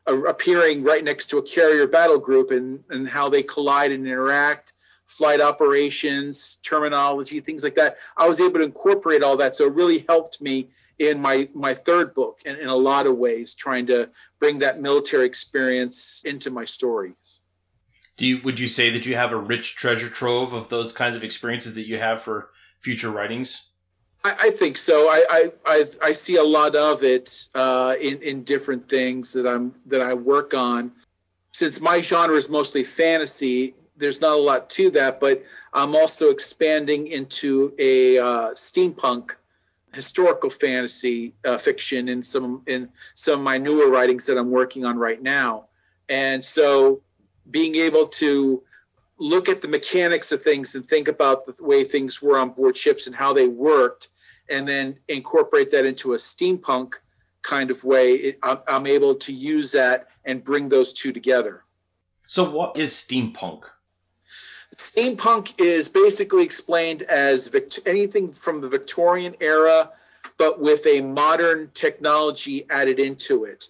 appearing 0.07 0.83
right 0.83 1.03
next 1.03 1.29
to 1.31 1.39
a 1.39 1.43
carrier 1.43 1.87
battle 1.87 2.19
group 2.19 2.51
and, 2.51 2.81
and 2.91 3.09
how 3.09 3.31
they 3.31 3.43
collide 3.43 3.91
and 3.91 4.07
interact, 4.07 4.75
flight 5.07 5.41
operations, 5.41 6.59
terminology, 6.63 7.41
things 7.41 7.63
like 7.63 7.75
that. 7.75 7.97
I 8.17 8.29
was 8.29 8.39
able 8.39 8.59
to 8.59 8.65
incorporate 8.65 9.23
all 9.23 9.37
that. 9.39 9.55
So 9.55 9.65
it 9.65 9.73
really 9.73 10.05
helped 10.07 10.41
me 10.43 10.69
in 10.99 11.21
my, 11.21 11.49
my 11.55 11.75
third 11.75 12.15
book 12.15 12.39
and 12.45 12.59
in 12.59 12.69
a 12.69 12.77
lot 12.77 13.07
of 13.07 13.17
ways, 13.17 13.55
trying 13.55 13.87
to 13.87 14.09
bring 14.39 14.61
that 14.61 14.81
military 14.81 15.27
experience 15.27 16.23
into 16.25 16.51
my 16.51 16.65
stories. 16.65 17.41
Do 18.17 18.27
you, 18.27 18.41
would 18.45 18.61
you 18.61 18.69
say 18.69 18.91
that 18.91 19.07
you 19.07 19.17
have 19.17 19.33
a 19.33 19.37
rich 19.37 19.77
treasure 19.77 20.09
trove 20.09 20.53
of 20.53 20.69
those 20.69 20.93
kinds 20.93 21.17
of 21.17 21.25
experiences 21.25 21.75
that 21.75 21.87
you 21.87 21.99
have 21.99 22.23
for 22.23 22.51
future 22.81 23.11
writings? 23.11 23.69
I, 24.23 24.35
I 24.39 24.51
think 24.57 24.77
so. 24.77 25.09
I, 25.09 25.51
I, 25.67 25.85
I 26.03 26.13
see 26.13 26.37
a 26.37 26.43
lot 26.43 26.75
of 26.75 27.03
it 27.03 27.31
uh, 27.55 27.95
in 28.01 28.23
in 28.23 28.45
different 28.45 28.89
things 28.89 29.33
that 29.33 29.47
I'm 29.47 29.75
that 29.87 30.01
I 30.01 30.15
work 30.15 30.55
on. 30.55 30.93
Since 31.53 31.81
my 31.81 32.03
genre 32.03 32.37
is 32.37 32.49
mostly 32.49 32.85
fantasy, 32.85 33.75
there's 33.97 34.21
not 34.21 34.35
a 34.35 34.41
lot 34.41 34.71
to 34.71 34.91
that, 34.93 35.21
but 35.21 35.43
I'm 35.73 35.95
also 35.95 36.31
expanding 36.31 37.09
into 37.09 37.73
a 37.79 38.19
uh, 38.19 38.55
steampunk 38.55 39.31
historical 39.95 40.51
fantasy 40.51 41.35
uh, 41.45 41.59
fiction 41.59 42.09
in 42.09 42.23
some 42.23 42.63
in 42.67 42.89
some 43.15 43.41
of 43.41 43.45
my 43.45 43.59
newer 43.59 43.91
writings 43.91 44.27
that 44.27 44.37
I'm 44.37 44.51
working 44.51 44.85
on 44.85 44.99
right 44.99 45.23
now. 45.23 45.67
And 46.09 46.45
so 46.45 47.03
being 47.51 47.77
able 47.77 48.09
to 48.09 48.63
look 49.19 49.49
at 49.49 49.63
the 49.63 49.69
mechanics 49.69 50.33
of 50.33 50.43
things 50.43 50.75
and 50.75 50.89
think 50.89 51.09
about 51.09 51.47
the 51.47 51.55
way 51.63 51.89
things 51.89 52.21
were 52.21 52.39
on 52.39 52.51
board 52.51 52.77
ships 52.77 53.07
and 53.07 53.15
how 53.15 53.33
they 53.33 53.47
worked 53.47 54.09
and 54.51 54.69
then 54.69 54.97
incorporate 55.09 55.71
that 55.71 55.87
into 55.87 56.15
a 56.15 56.17
steampunk 56.17 56.95
kind 57.43 57.71
of 57.71 57.83
way 57.85 58.13
it, 58.13 58.39
I'm, 58.43 58.59
I'm 58.67 58.87
able 58.87 59.15
to 59.17 59.33
use 59.33 59.73
that 59.73 60.09
and 60.25 60.43
bring 60.43 60.69
those 60.69 60.93
two 60.93 61.13
together 61.13 61.63
so 62.27 62.51
what 62.51 62.77
is 62.77 62.93
steampunk 62.93 63.63
steampunk 64.79 65.53
is 65.59 65.89
basically 65.89 66.45
explained 66.45 67.03
as 67.03 67.49
Vict- 67.49 67.81
anything 67.87 68.33
from 68.33 68.61
the 68.61 68.69
victorian 68.69 69.35
era 69.41 69.91
but 70.37 70.61
with 70.61 70.85
a 70.87 71.01
modern 71.01 71.71
technology 71.75 72.67
added 72.71 72.99
into 72.99 73.45
it 73.45 73.69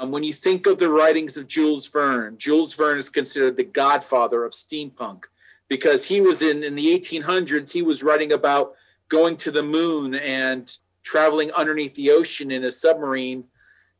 um, 0.00 0.10
when 0.12 0.24
you 0.24 0.32
think 0.32 0.66
of 0.66 0.78
the 0.78 0.88
writings 0.88 1.36
of 1.36 1.46
Jules 1.46 1.86
Verne, 1.86 2.38
Jules 2.38 2.72
Verne 2.72 2.98
is 2.98 3.10
considered 3.10 3.56
the 3.56 3.64
godfather 3.64 4.46
of 4.46 4.52
steampunk 4.52 5.24
because 5.68 6.06
he 6.06 6.22
was 6.22 6.40
in 6.40 6.62
in 6.64 6.74
the 6.74 6.86
1800s. 6.86 7.70
He 7.70 7.82
was 7.82 8.02
writing 8.02 8.32
about 8.32 8.72
going 9.10 9.36
to 9.36 9.50
the 9.50 9.62
moon 9.62 10.14
and 10.14 10.74
traveling 11.02 11.52
underneath 11.52 11.94
the 11.96 12.12
ocean 12.12 12.50
in 12.50 12.64
a 12.64 12.72
submarine, 12.72 13.44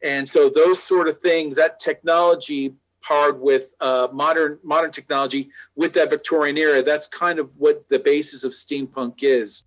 and 0.02 0.26
so 0.26 0.49
those 0.49 0.83
sort 0.85 1.07
of 1.07 1.21
things, 1.21 1.57
that 1.57 1.80
technology 1.80 2.75
paired 3.02 3.40
with 3.40 3.64
uh, 3.80 4.09
modern 4.12 4.59
modern 4.62 4.92
technology 4.92 5.50
with 5.76 5.95
that 5.95 6.11
Victorian 6.11 6.57
era, 6.57 6.83
that's 6.83 7.07
kind 7.07 7.38
of 7.38 7.50
what 7.57 7.85
the 7.88 7.99
basis 7.99 8.45
of 8.45 8.52
steampunk 8.52 9.23
is. 9.23 9.62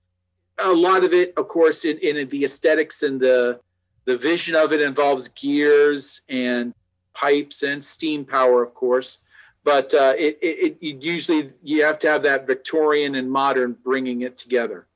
A 0.59 0.71
lot 0.71 1.03
of 1.03 1.13
it, 1.13 1.33
of 1.37 1.47
course, 1.47 1.83
in, 1.83 1.97
in 1.99 2.29
the 2.29 2.45
aesthetics 2.45 3.03
and 3.03 3.19
the 3.19 3.59
the 4.05 4.17
vision 4.17 4.55
of 4.55 4.71
it 4.73 4.81
involves 4.81 5.29
gears 5.29 6.21
and 6.29 6.73
pipes 7.13 7.63
and 7.63 7.83
steam 7.83 8.25
power, 8.25 8.63
of 8.63 8.73
course. 8.73 9.17
But 9.63 9.93
uh, 9.93 10.13
it, 10.17 10.39
it, 10.41 10.77
it 10.81 11.01
usually 11.01 11.51
you 11.61 11.83
have 11.83 11.99
to 11.99 12.09
have 12.09 12.23
that 12.23 12.45
Victorian 12.45 13.15
and 13.15 13.31
modern 13.31 13.77
bringing 13.83 14.21
it 14.21 14.37
together. 14.37 14.87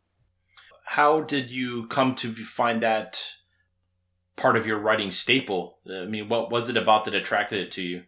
How 0.83 1.21
did 1.21 1.49
you 1.49 1.87
come 1.87 2.15
to 2.15 2.33
find 2.33 2.83
that 2.83 3.23
part 4.35 4.57
of 4.57 4.67
your 4.67 4.79
writing 4.79 5.11
staple? 5.11 5.77
I 5.89 6.05
mean, 6.05 6.27
what 6.27 6.51
was 6.51 6.69
it 6.69 6.77
about 6.77 7.05
that 7.05 7.15
attracted 7.15 7.59
it 7.59 7.71
to 7.73 7.81
you? 7.81 8.03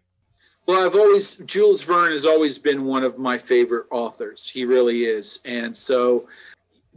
Well, 0.69 0.85
I've 0.85 0.93
always 0.93 1.35
Jules 1.47 1.81
Verne 1.81 2.11
has 2.11 2.25
always 2.25 2.59
been 2.59 2.85
one 2.85 3.03
of 3.03 3.17
my 3.17 3.39
favorite 3.39 3.87
authors. 3.89 4.47
He 4.53 4.65
really 4.65 5.05
is, 5.05 5.39
and 5.43 5.75
so 5.75 6.27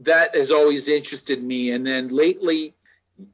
that 0.00 0.37
has 0.37 0.50
always 0.50 0.88
interested 0.88 1.43
me. 1.43 1.71
And 1.71 1.87
then 1.87 2.09
lately, 2.09 2.75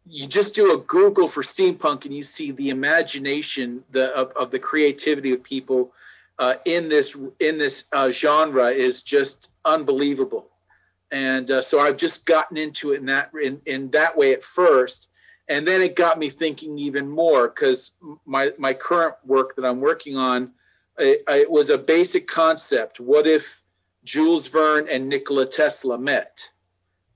you 0.06 0.28
just 0.28 0.54
do 0.54 0.74
a 0.74 0.78
Google 0.78 1.28
for 1.28 1.42
steampunk 1.42 2.04
and 2.04 2.14
you 2.14 2.22
see 2.22 2.52
the 2.52 2.70
imagination 2.70 3.82
the, 3.90 4.16
of, 4.16 4.30
of 4.36 4.52
the 4.52 4.60
creativity 4.60 5.32
of 5.32 5.42
people 5.42 5.92
uh, 6.38 6.54
in 6.64 6.88
this 6.88 7.16
in 7.40 7.58
this 7.58 7.82
uh, 7.92 8.12
genre 8.12 8.68
is 8.68 9.02
just 9.02 9.48
unbelievable. 9.64 10.50
And 11.10 11.50
uh, 11.50 11.62
so 11.62 11.80
I've 11.80 11.96
just 11.96 12.24
gotten 12.26 12.56
into 12.56 12.92
it 12.92 13.00
in 13.00 13.06
that 13.06 13.32
in, 13.42 13.60
in 13.66 13.90
that 13.90 14.16
way 14.16 14.34
at 14.34 14.44
first, 14.44 15.08
and 15.48 15.66
then 15.66 15.80
it 15.80 15.96
got 15.96 16.18
me 16.18 16.30
thinking 16.30 16.78
even 16.78 17.08
more 17.08 17.48
because 17.48 17.92
my 18.26 18.50
my 18.58 18.74
current 18.74 19.14
work 19.24 19.56
that 19.56 19.64
I'm 19.64 19.80
working 19.80 20.16
on 20.16 20.52
it, 20.98 21.22
it 21.28 21.50
was 21.50 21.70
a 21.70 21.78
basic 21.78 22.26
concept. 22.26 23.00
What 23.00 23.26
if 23.26 23.42
Jules 24.04 24.46
Verne 24.48 24.88
and 24.88 25.08
Nikola 25.08 25.46
Tesla 25.46 25.98
met? 25.98 26.40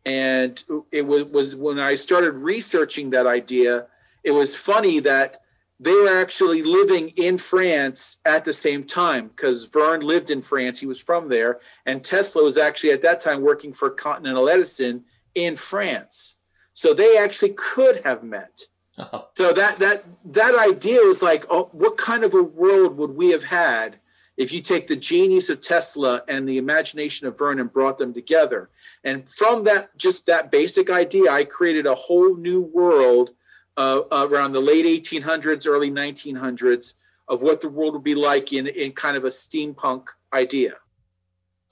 And 0.04 0.62
it 0.90 1.02
was, 1.02 1.24
was 1.24 1.54
when 1.54 1.78
I 1.78 1.94
started 1.94 2.32
researching 2.32 3.10
that 3.10 3.26
idea, 3.26 3.86
it 4.24 4.32
was 4.32 4.56
funny 4.56 5.00
that 5.00 5.38
they 5.78 5.92
were 5.92 6.20
actually 6.20 6.62
living 6.62 7.08
in 7.10 7.38
France 7.38 8.16
at 8.24 8.44
the 8.44 8.52
same 8.52 8.84
time 8.84 9.28
because 9.28 9.64
Verne 9.72 10.00
lived 10.00 10.30
in 10.30 10.42
France. 10.42 10.78
He 10.78 10.86
was 10.86 11.00
from 11.00 11.28
there. 11.28 11.60
And 11.86 12.04
Tesla 12.04 12.42
was 12.42 12.56
actually 12.56 12.92
at 12.92 13.02
that 13.02 13.20
time 13.20 13.42
working 13.42 13.72
for 13.72 13.90
Continental 13.90 14.48
Edison 14.48 15.04
in 15.34 15.56
France. 15.56 16.34
So 16.74 16.94
they 16.94 17.16
actually 17.16 17.54
could 17.54 18.02
have 18.04 18.22
met. 18.22 18.60
Uh-huh. 18.98 19.22
So 19.36 19.52
that 19.52 19.78
that 19.78 20.04
that 20.26 20.54
idea 20.54 21.00
was 21.00 21.22
like, 21.22 21.44
oh, 21.50 21.68
what 21.72 21.96
kind 21.96 22.24
of 22.24 22.34
a 22.34 22.42
world 22.42 22.96
would 22.98 23.10
we 23.10 23.30
have 23.30 23.42
had 23.42 23.96
if 24.36 24.52
you 24.52 24.62
take 24.62 24.86
the 24.86 24.96
genius 24.96 25.48
of 25.48 25.60
Tesla 25.60 26.22
and 26.28 26.48
the 26.48 26.58
imagination 26.58 27.26
of 27.26 27.38
Verne 27.38 27.60
and 27.60 27.72
brought 27.72 27.98
them 27.98 28.12
together? 28.12 28.70
And 29.04 29.28
from 29.36 29.64
that, 29.64 29.96
just 29.96 30.26
that 30.26 30.50
basic 30.50 30.90
idea, 30.90 31.30
I 31.30 31.44
created 31.44 31.86
a 31.86 31.94
whole 31.94 32.36
new 32.36 32.60
world 32.60 33.30
uh, 33.76 34.02
around 34.12 34.52
the 34.52 34.60
late 34.60 34.84
1800s, 34.84 35.66
early 35.66 35.90
1900s 35.90 36.92
of 37.28 37.40
what 37.40 37.60
the 37.60 37.68
world 37.68 37.94
would 37.94 38.04
be 38.04 38.14
like 38.14 38.52
in, 38.52 38.66
in 38.66 38.92
kind 38.92 39.16
of 39.16 39.24
a 39.24 39.30
steampunk 39.30 40.04
idea. 40.32 40.74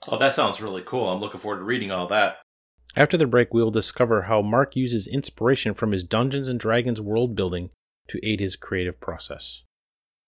Oh, 0.07 0.17
that 0.17 0.33
sounds 0.33 0.61
really 0.61 0.83
cool. 0.85 1.07
I'm 1.07 1.19
looking 1.19 1.39
forward 1.39 1.59
to 1.59 1.63
reading 1.63 1.91
all 1.91 2.07
that. 2.07 2.37
After 2.95 3.15
the 3.15 3.25
break, 3.25 3.53
we 3.53 3.63
will 3.63 3.71
discover 3.71 4.23
how 4.23 4.41
Mark 4.41 4.75
uses 4.75 5.07
inspiration 5.07 5.73
from 5.73 5.93
his 5.93 6.03
Dungeons 6.03 6.49
and 6.49 6.59
Dragons 6.59 6.99
world 6.99 7.35
building 7.35 7.69
to 8.09 8.19
aid 8.27 8.39
his 8.41 8.57
creative 8.57 8.99
process. 8.99 9.63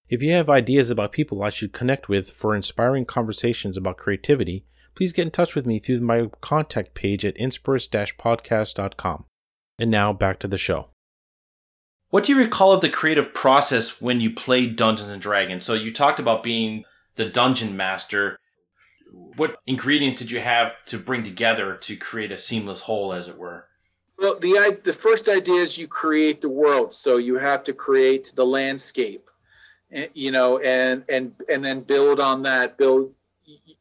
If 0.08 0.22
you 0.22 0.32
have 0.34 0.50
ideas 0.50 0.89
about 0.89 1.12
people 1.12 1.43
I 1.43 1.50
should 1.50 1.74
connect 1.74 2.08
with 2.08 2.29
for 2.29 2.55
inspiring 2.55 3.05
conversations 3.05 3.75
about 3.75 3.98
creativity, 3.98 4.65
please 4.96 5.12
get 5.12 5.24
in 5.24 5.32
touch 5.32 5.55
with 5.55 5.65
me 5.65 5.79
through 5.79 6.01
my 6.01 6.29
contact 6.39 6.93
page 6.93 7.25
at 7.25 7.36
inspirus-podcast.com. 7.38 9.25
And 9.79 9.89
now 9.91 10.13
back 10.13 10.39
to 10.39 10.48
the 10.48 10.58
show. 10.58 10.89
What 12.12 12.25
do 12.25 12.32
you 12.32 12.38
recall 12.38 12.72
of 12.72 12.82
the 12.82 12.89
creative 12.89 13.34
process 13.34 14.00
when 14.00 14.22
you 14.22 14.32
played 14.32 14.75
Dungeons 14.75 15.10
and 15.10 15.22
Dragons? 15.22 15.65
So 15.65 15.74
you 15.74 15.91
talked 15.91 16.20
about 16.20 16.43
being 16.43 16.84
the 17.15 17.25
dungeon 17.25 17.75
master. 17.75 18.38
What 19.13 19.58
ingredients 19.67 20.22
did 20.22 20.32
you 20.32 20.39
have 20.39 20.74
to 20.88 20.98
bring 20.98 21.24
together 21.24 21.77
to 21.84 21.96
create 21.96 22.32
a 22.32 22.38
seamless 22.38 22.82
whole, 22.82 23.13
as 23.13 23.27
it 23.27 23.38
were? 23.38 23.67
Well, 24.17 24.39
the 24.39 24.79
the 24.84 24.93
first 24.93 25.29
idea 25.29 25.62
is 25.62 25.77
you 25.77 25.88
create 25.88 26.41
the 26.41 26.50
world, 26.50 26.93
so 26.93 27.17
you 27.17 27.36
have 27.38 27.63
to 27.65 27.74
create 27.74 28.32
the 28.36 28.46
landscape, 28.46 29.29
eh, 29.91 30.08
you 30.13 30.32
know, 30.32 30.60
and 30.60 31.03
and 31.10 31.34
and 31.48 31.63
then 31.63 31.82
build 31.82 32.20
on 32.20 32.43
that. 32.43 32.77
Build 32.77 33.13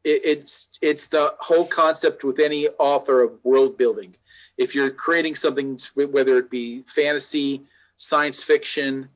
it's 0.03 0.67
it's 0.81 1.07
the 1.07 1.33
whole 1.39 1.67
concept 1.67 2.23
with 2.23 2.39
any 2.39 2.67
author 2.79 3.21
of 3.21 3.31
world 3.43 3.77
building. 3.77 4.15
If 4.57 4.75
you're 4.75 4.91
creating 4.91 5.35
something, 5.35 5.79
whether 5.95 6.37
it 6.37 6.49
be 6.49 6.83
fantasy, 6.93 7.63
science 7.97 8.43
fiction, 8.43 9.09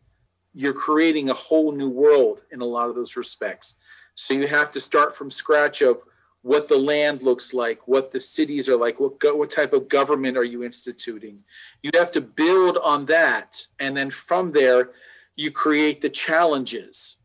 you're 0.53 0.74
creating 0.74 1.29
a 1.29 1.33
whole 1.33 1.71
new 1.71 1.89
world 1.89 2.41
in 2.51 2.62
a 2.62 2.65
lot 2.65 2.89
of 2.89 2.95
those 2.95 3.15
respects. 3.15 3.75
So 4.17 4.33
you 4.33 4.47
have 4.47 4.71
to 4.74 4.81
start 4.81 5.15
from 5.15 5.31
scratch 5.31 5.81
of 5.81 6.00
what 6.41 6.67
the 6.67 6.75
land 6.75 7.24
looks 7.24 7.53
like, 7.53 7.88
what 7.88 8.12
the 8.12 8.19
cities 8.19 8.67
are 8.67 8.77
like, 8.77 9.00
what 9.00 9.13
what 9.38 9.51
type 9.51 9.74
of 9.74 9.89
government 9.89 10.38
are 10.38 10.43
you 10.43 10.63
instituting. 10.63 11.39
You 11.83 11.91
have 11.93 12.12
to 12.12 12.21
build 12.21 12.77
on 12.77 13.05
that, 13.07 13.57
and 13.79 13.95
then 13.95 14.12
from 14.12 14.51
there, 14.51 14.89
you 15.36 15.51
create 15.51 16.01
the 16.01 16.09
challenges 16.09 17.17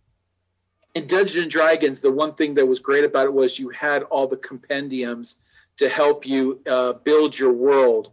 in 0.95 1.07
Dungeons 1.07 1.43
and 1.43 1.51
Dragons, 1.51 2.01
the 2.01 2.13
one 2.13 2.35
thing 2.35 2.55
that 2.55 2.67
was 2.67 2.79
great 2.79 3.05
about 3.05 3.27
it 3.27 3.33
was 3.33 3.59
you 3.59 3.71
had 3.71 4.03
all 4.05 4.29
the 4.29 4.37
compendiums 4.37 5.37
to 5.79 5.89
help 5.89 6.27
you 6.27 6.61
uh, 6.67 6.93
build 6.93 7.39
your 7.39 7.53
world. 7.53 8.13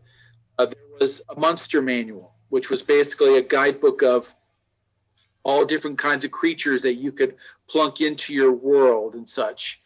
Uh, 0.57 0.67
there 0.67 0.99
was 0.99 1.21
a 1.29 1.39
monster 1.39 1.81
manual, 1.81 2.33
which 2.49 2.69
was 2.69 2.81
basically 2.81 3.37
a 3.37 3.41
guidebook 3.41 4.01
of 4.01 4.25
all 5.43 5.65
different 5.65 5.97
kinds 5.97 6.23
of 6.23 6.31
creatures 6.31 6.81
that 6.81 6.95
you 6.95 7.11
could 7.11 7.35
plunk 7.69 8.01
into 8.01 8.33
your 8.33 8.51
world 8.51 9.13
and 9.13 9.27
such. 9.27 9.79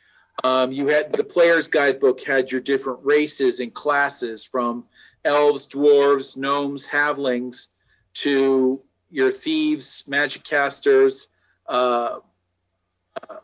Um, 0.43 0.71
you 0.71 0.87
had 0.87 1.13
the 1.13 1.23
player's 1.23 1.67
guidebook 1.67 2.21
had 2.21 2.51
your 2.51 2.61
different 2.61 2.99
races 3.03 3.59
and 3.59 3.73
classes 3.73 4.43
from 4.43 4.85
elves, 5.25 5.67
dwarves, 5.67 6.35
gnomes, 6.35 6.85
halflings 6.85 7.67
to 8.15 8.81
your 9.09 9.31
thieves, 9.31 10.03
magic 10.07 10.43
casters, 10.43 11.27
uh, 11.67 12.19
uh, 13.29 13.35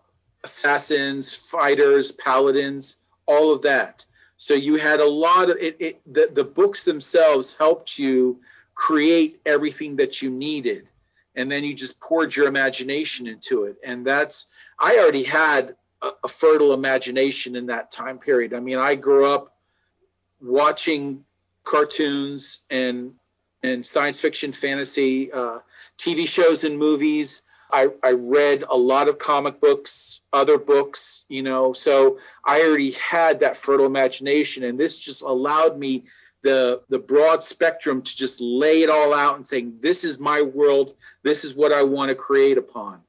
assassins, 0.44 1.38
fighters, 1.52 2.12
paladins, 2.14 2.96
all 3.28 3.54
of 3.54 3.62
that. 3.62 4.04
So 4.38 4.54
you 4.54 4.76
had 4.76 5.00
a 5.00 5.06
lot 5.06 5.50
of 5.50 5.58
it, 5.58 5.76
it 5.80 6.02
the, 6.12 6.30
the 6.34 6.44
books 6.44 6.84
themselves 6.86 7.56
helped 7.58 8.00
you 8.00 8.40
create 8.74 9.42
everything 9.46 9.98
that 9.98 10.22
you 10.22 10.30
needed. 10.30 10.88
And 11.36 11.52
then 11.52 11.64
you 11.64 11.74
just 11.74 12.00
poured 12.00 12.36
your 12.36 12.48
imagination 12.48 13.28
into 13.28 13.64
it. 13.64 13.78
And 13.86 14.06
that's, 14.06 14.46
I 14.80 14.98
already 14.98 15.24
had 15.24 15.76
a, 16.02 16.10
a 16.24 16.30
fertile 16.40 16.74
imagination 16.74 17.56
in 17.56 17.68
that 17.68 17.92
time 17.92 18.20
period. 18.20 18.54
I 18.54 18.60
mean, 18.60 18.78
I 18.78 18.96
grew 18.96 19.26
up 19.26 19.56
watching 20.42 21.24
cartoons 21.64 22.60
and 22.70 23.14
and 23.62 23.86
science 23.86 24.22
fiction, 24.22 24.54
fantasy, 24.54 25.32
uh, 25.34 25.60
TV 25.98 26.26
shows 26.26 26.64
and 26.64 26.78
movies. 26.78 27.42
I, 27.72 27.88
I 28.04 28.12
read 28.12 28.64
a 28.70 28.78
lot 28.78 29.08
of 29.10 29.20
comic 29.20 29.60
books, 29.60 30.22
other 30.34 30.58
books, 30.58 31.26
you 31.28 31.44
know, 31.44 31.74
so 31.74 32.18
I 32.46 32.62
already 32.62 32.92
had 32.92 33.42
that 33.42 33.58
fertile 33.58 33.86
imagination, 33.86 34.64
and 34.64 34.80
this 34.80 34.98
just 34.98 35.22
allowed 35.22 35.78
me 35.78 36.06
the 36.44 36.82
the 36.90 37.00
broad 37.00 37.44
spectrum 37.44 38.02
to 38.02 38.16
just 38.16 38.40
lay 38.40 38.84
it 38.84 38.90
all 38.90 39.14
out 39.14 39.38
and 39.38 39.48
saying 39.48 39.80
this 39.82 40.04
is 40.04 40.20
my 40.20 40.42
world. 40.42 40.96
This 41.24 41.44
is 41.44 41.54
what 41.54 41.72
i 41.74 41.84
want 41.84 42.10
to 42.10 42.16
create 42.16 42.58
upon. 42.58 43.02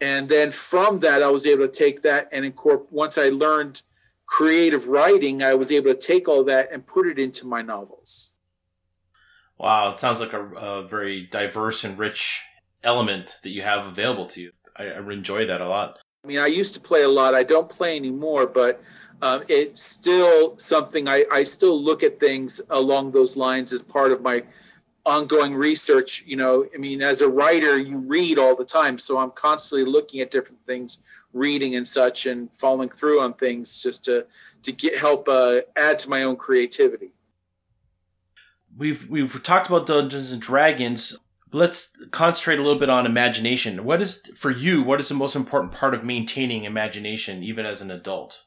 And 0.00 0.28
then 0.28 0.52
from 0.70 1.00
that 1.00 1.22
i 1.22 1.28
was 1.28 1.46
able 1.46 1.66
to 1.66 1.72
take 1.72 2.02
that 2.02 2.28
and 2.32 2.44
incorporate 2.44 2.92
once 2.92 3.18
i 3.18 3.28
learned 3.28 3.82
creative 4.26 4.86
writing 4.86 5.42
i 5.42 5.54
was 5.54 5.70
able 5.70 5.92
to 5.92 6.00
take 6.00 6.28
all 6.28 6.44
that 6.44 6.72
and 6.72 6.86
put 6.86 7.06
it 7.06 7.18
into 7.18 7.46
my 7.46 7.62
novels. 7.62 8.30
Wow 9.58 9.92
it 9.92 9.98
sounds 9.98 10.20
like 10.20 10.32
a, 10.32 10.44
a 10.44 10.88
very 10.88 11.26
diverse 11.26 11.84
and 11.84 11.98
rich 11.98 12.40
element 12.84 13.38
that 13.42 13.50
you 13.50 13.62
have 13.62 13.86
available 13.86 14.26
to 14.26 14.40
you. 14.40 14.52
I, 14.76 14.84
I 14.84 15.12
enjoy 15.12 15.46
that 15.46 15.60
a 15.60 15.68
lot. 15.68 15.98
I 16.24 16.28
mean 16.28 16.38
i 16.38 16.46
used 16.46 16.74
to 16.74 16.80
play 16.80 17.02
a 17.02 17.08
lot. 17.08 17.34
I 17.34 17.42
don't 17.42 17.68
play 17.68 17.96
anymore 17.96 18.46
but 18.46 18.80
um, 19.22 19.44
it's 19.48 19.80
still 19.80 20.58
something 20.58 21.06
I, 21.06 21.24
I 21.30 21.44
still 21.44 21.80
look 21.82 22.02
at 22.02 22.18
things 22.18 22.60
along 22.70 23.12
those 23.12 23.36
lines 23.36 23.72
as 23.72 23.80
part 23.80 24.10
of 24.10 24.20
my 24.20 24.42
ongoing 25.06 25.54
research. 25.54 26.24
You 26.26 26.36
know, 26.36 26.66
I 26.74 26.78
mean, 26.78 27.02
as 27.02 27.20
a 27.20 27.28
writer, 27.28 27.78
you 27.78 27.98
read 27.98 28.36
all 28.36 28.56
the 28.56 28.64
time, 28.64 28.98
so 28.98 29.18
I'm 29.18 29.30
constantly 29.30 29.88
looking 29.88 30.20
at 30.20 30.32
different 30.32 30.58
things, 30.66 30.98
reading 31.32 31.76
and 31.76 31.86
such, 31.86 32.26
and 32.26 32.48
following 32.60 32.88
through 32.90 33.20
on 33.20 33.34
things 33.34 33.80
just 33.80 34.04
to 34.04 34.26
to 34.64 34.72
get 34.72 34.98
help 34.98 35.28
uh, 35.28 35.60
add 35.76 36.00
to 36.00 36.08
my 36.08 36.24
own 36.24 36.34
creativity. 36.34 37.12
We've 38.76 39.08
we've 39.08 39.40
talked 39.44 39.68
about 39.68 39.86
Dungeons 39.86 40.32
and 40.32 40.42
Dragons. 40.42 41.16
Let's 41.52 41.96
concentrate 42.10 42.58
a 42.58 42.62
little 42.62 42.80
bit 42.80 42.90
on 42.90 43.06
imagination. 43.06 43.84
What 43.84 44.02
is 44.02 44.20
for 44.34 44.50
you? 44.50 44.82
What 44.82 44.98
is 44.98 45.08
the 45.08 45.14
most 45.14 45.36
important 45.36 45.74
part 45.74 45.94
of 45.94 46.02
maintaining 46.02 46.64
imagination, 46.64 47.44
even 47.44 47.66
as 47.66 47.82
an 47.82 47.92
adult? 47.92 48.42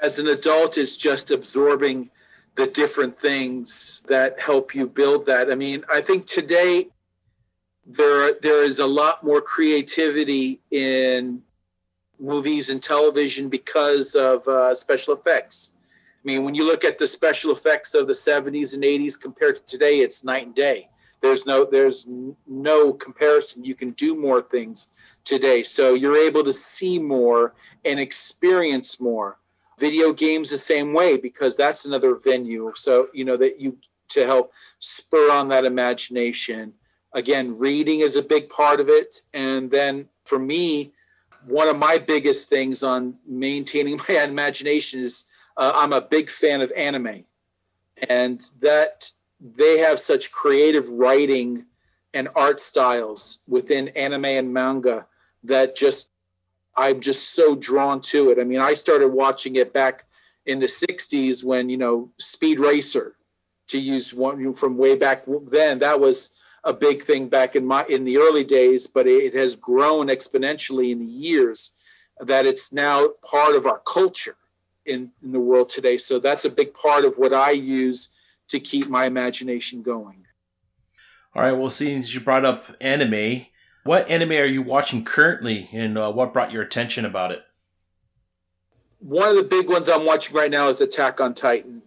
As 0.00 0.18
an 0.18 0.26
adult, 0.28 0.76
it's 0.76 0.96
just 0.96 1.30
absorbing 1.30 2.10
the 2.56 2.66
different 2.68 3.18
things 3.18 4.00
that 4.08 4.38
help 4.38 4.74
you 4.74 4.86
build 4.86 5.26
that. 5.26 5.50
I 5.50 5.54
mean, 5.54 5.84
I 5.92 6.02
think 6.02 6.26
today 6.26 6.88
there 7.86 8.34
there 8.40 8.64
is 8.64 8.78
a 8.78 8.86
lot 8.86 9.24
more 9.24 9.40
creativity 9.40 10.60
in 10.70 11.42
movies 12.18 12.70
and 12.70 12.82
television 12.82 13.48
because 13.48 14.14
of 14.14 14.46
uh, 14.46 14.74
special 14.74 15.14
effects. 15.14 15.70
I 16.24 16.26
mean, 16.26 16.44
when 16.44 16.54
you 16.54 16.64
look 16.64 16.84
at 16.84 16.98
the 16.98 17.06
special 17.06 17.54
effects 17.54 17.92
of 17.92 18.06
the 18.06 18.14
70s 18.14 18.72
and 18.72 18.82
80s 18.82 19.20
compared 19.20 19.56
to 19.56 19.62
today, 19.66 19.98
it's 19.98 20.24
night 20.24 20.46
and 20.46 20.54
day. 20.54 20.88
There's 21.20 21.44
no 21.44 21.66
there's 21.70 22.06
no 22.46 22.92
comparison. 22.92 23.64
You 23.64 23.74
can 23.74 23.92
do 23.92 24.14
more 24.14 24.42
things 24.42 24.88
today, 25.24 25.62
so 25.62 25.94
you're 25.94 26.18
able 26.18 26.44
to 26.44 26.52
see 26.52 26.98
more 26.98 27.54
and 27.84 27.98
experience 27.98 28.98
more 29.00 29.38
video 29.78 30.12
games 30.12 30.50
the 30.50 30.58
same 30.58 30.92
way 30.92 31.16
because 31.16 31.56
that's 31.56 31.84
another 31.84 32.16
venue. 32.16 32.72
So 32.76 33.08
you 33.12 33.24
know 33.24 33.36
that 33.36 33.60
you 33.60 33.76
to 34.10 34.24
help 34.24 34.52
spur 34.80 35.30
on 35.30 35.48
that 35.48 35.64
imagination. 35.64 36.72
Again 37.12 37.58
reading 37.58 38.00
is 38.00 38.16
a 38.16 38.22
big 38.22 38.48
part 38.48 38.80
of 38.80 38.88
it. 38.88 39.22
And 39.32 39.70
then 39.70 40.08
for 40.24 40.38
me 40.38 40.92
one 41.46 41.68
of 41.68 41.76
my 41.76 41.98
biggest 41.98 42.48
things 42.48 42.82
on 42.82 43.14
maintaining 43.26 44.00
my 44.08 44.22
imagination 44.24 45.00
is 45.02 45.24
uh, 45.56 45.72
i'm 45.74 45.92
a 45.92 46.00
big 46.00 46.30
fan 46.30 46.60
of 46.60 46.70
anime. 46.72 47.24
And 48.08 48.42
that 48.60 49.10
they 49.40 49.78
have 49.78 50.00
such 50.00 50.32
creative 50.32 50.88
writing 50.88 51.64
and 52.14 52.28
art 52.34 52.60
styles 52.60 53.38
within 53.46 53.88
anime 53.88 54.24
and 54.24 54.52
manga 54.52 55.06
that 55.42 55.76
just 55.76 56.06
I'm 56.76 57.00
just 57.00 57.34
so 57.34 57.54
drawn 57.54 58.02
to 58.12 58.30
it. 58.30 58.38
I 58.38 58.44
mean, 58.44 58.60
I 58.60 58.74
started 58.74 59.08
watching 59.08 59.56
it 59.56 59.72
back 59.72 60.04
in 60.46 60.60
the 60.60 60.68
60s 60.68 61.44
when, 61.44 61.68
you 61.68 61.76
know, 61.76 62.10
Speed 62.18 62.58
Racer, 62.58 63.16
to 63.68 63.78
use 63.78 64.12
one 64.12 64.54
from 64.54 64.76
way 64.76 64.96
back 64.96 65.24
then, 65.50 65.78
that 65.78 66.00
was 66.00 66.28
a 66.64 66.72
big 66.72 67.04
thing 67.04 67.28
back 67.28 67.56
in 67.56 67.64
my 67.64 67.84
in 67.86 68.04
the 68.04 68.18
early 68.18 68.44
days, 68.44 68.86
but 68.86 69.06
it 69.06 69.34
has 69.34 69.56
grown 69.56 70.08
exponentially 70.08 70.92
in 70.92 70.98
the 70.98 71.04
years 71.04 71.70
that 72.20 72.46
it's 72.46 72.72
now 72.72 73.08
part 73.22 73.54
of 73.54 73.66
our 73.66 73.80
culture 73.86 74.36
in, 74.86 75.10
in 75.22 75.32
the 75.32 75.40
world 75.40 75.70
today. 75.70 75.98
So 75.98 76.20
that's 76.20 76.44
a 76.44 76.50
big 76.50 76.74
part 76.74 77.04
of 77.04 77.14
what 77.16 77.32
I 77.32 77.52
use 77.52 78.08
to 78.48 78.60
keep 78.60 78.88
my 78.88 79.06
imagination 79.06 79.82
going. 79.82 80.24
All 81.34 81.42
right. 81.42 81.52
Well, 81.52 81.70
since 81.70 82.14
you 82.14 82.20
brought 82.20 82.44
up 82.44 82.64
anime, 82.80 83.46
what 83.84 84.10
anime 84.10 84.32
are 84.32 84.46
you 84.46 84.62
watching 84.62 85.04
currently, 85.04 85.68
and 85.72 85.96
uh, 85.96 86.10
what 86.10 86.32
brought 86.32 86.52
your 86.52 86.62
attention 86.62 87.04
about 87.04 87.32
it? 87.32 87.42
One 88.98 89.28
of 89.28 89.36
the 89.36 89.42
big 89.42 89.68
ones 89.68 89.88
I'm 89.88 90.06
watching 90.06 90.34
right 90.34 90.50
now 90.50 90.70
is 90.70 90.80
Attack 90.80 91.20
on 91.20 91.34
Titan. 91.34 91.82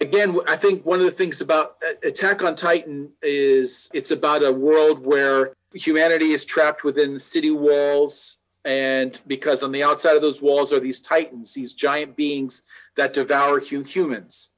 Again, 0.00 0.38
I 0.46 0.56
think 0.56 0.86
one 0.86 1.00
of 1.00 1.04
the 1.04 1.12
things 1.12 1.40
about 1.40 1.76
uh, 1.86 2.08
Attack 2.08 2.42
on 2.42 2.56
Titan 2.56 3.10
is 3.22 3.90
it's 3.92 4.10
about 4.10 4.42
a 4.42 4.52
world 4.52 5.04
where 5.04 5.52
humanity 5.74 6.32
is 6.32 6.46
trapped 6.46 6.82
within 6.82 7.20
city 7.20 7.50
walls, 7.50 8.36
and 8.64 9.20
because 9.26 9.62
on 9.62 9.70
the 9.70 9.82
outside 9.82 10.16
of 10.16 10.22
those 10.22 10.40
walls 10.40 10.72
are 10.72 10.80
these 10.80 11.00
titans, 11.00 11.52
these 11.52 11.74
giant 11.74 12.16
beings 12.16 12.62
that 12.96 13.12
devour 13.12 13.60
humans. 13.60 14.48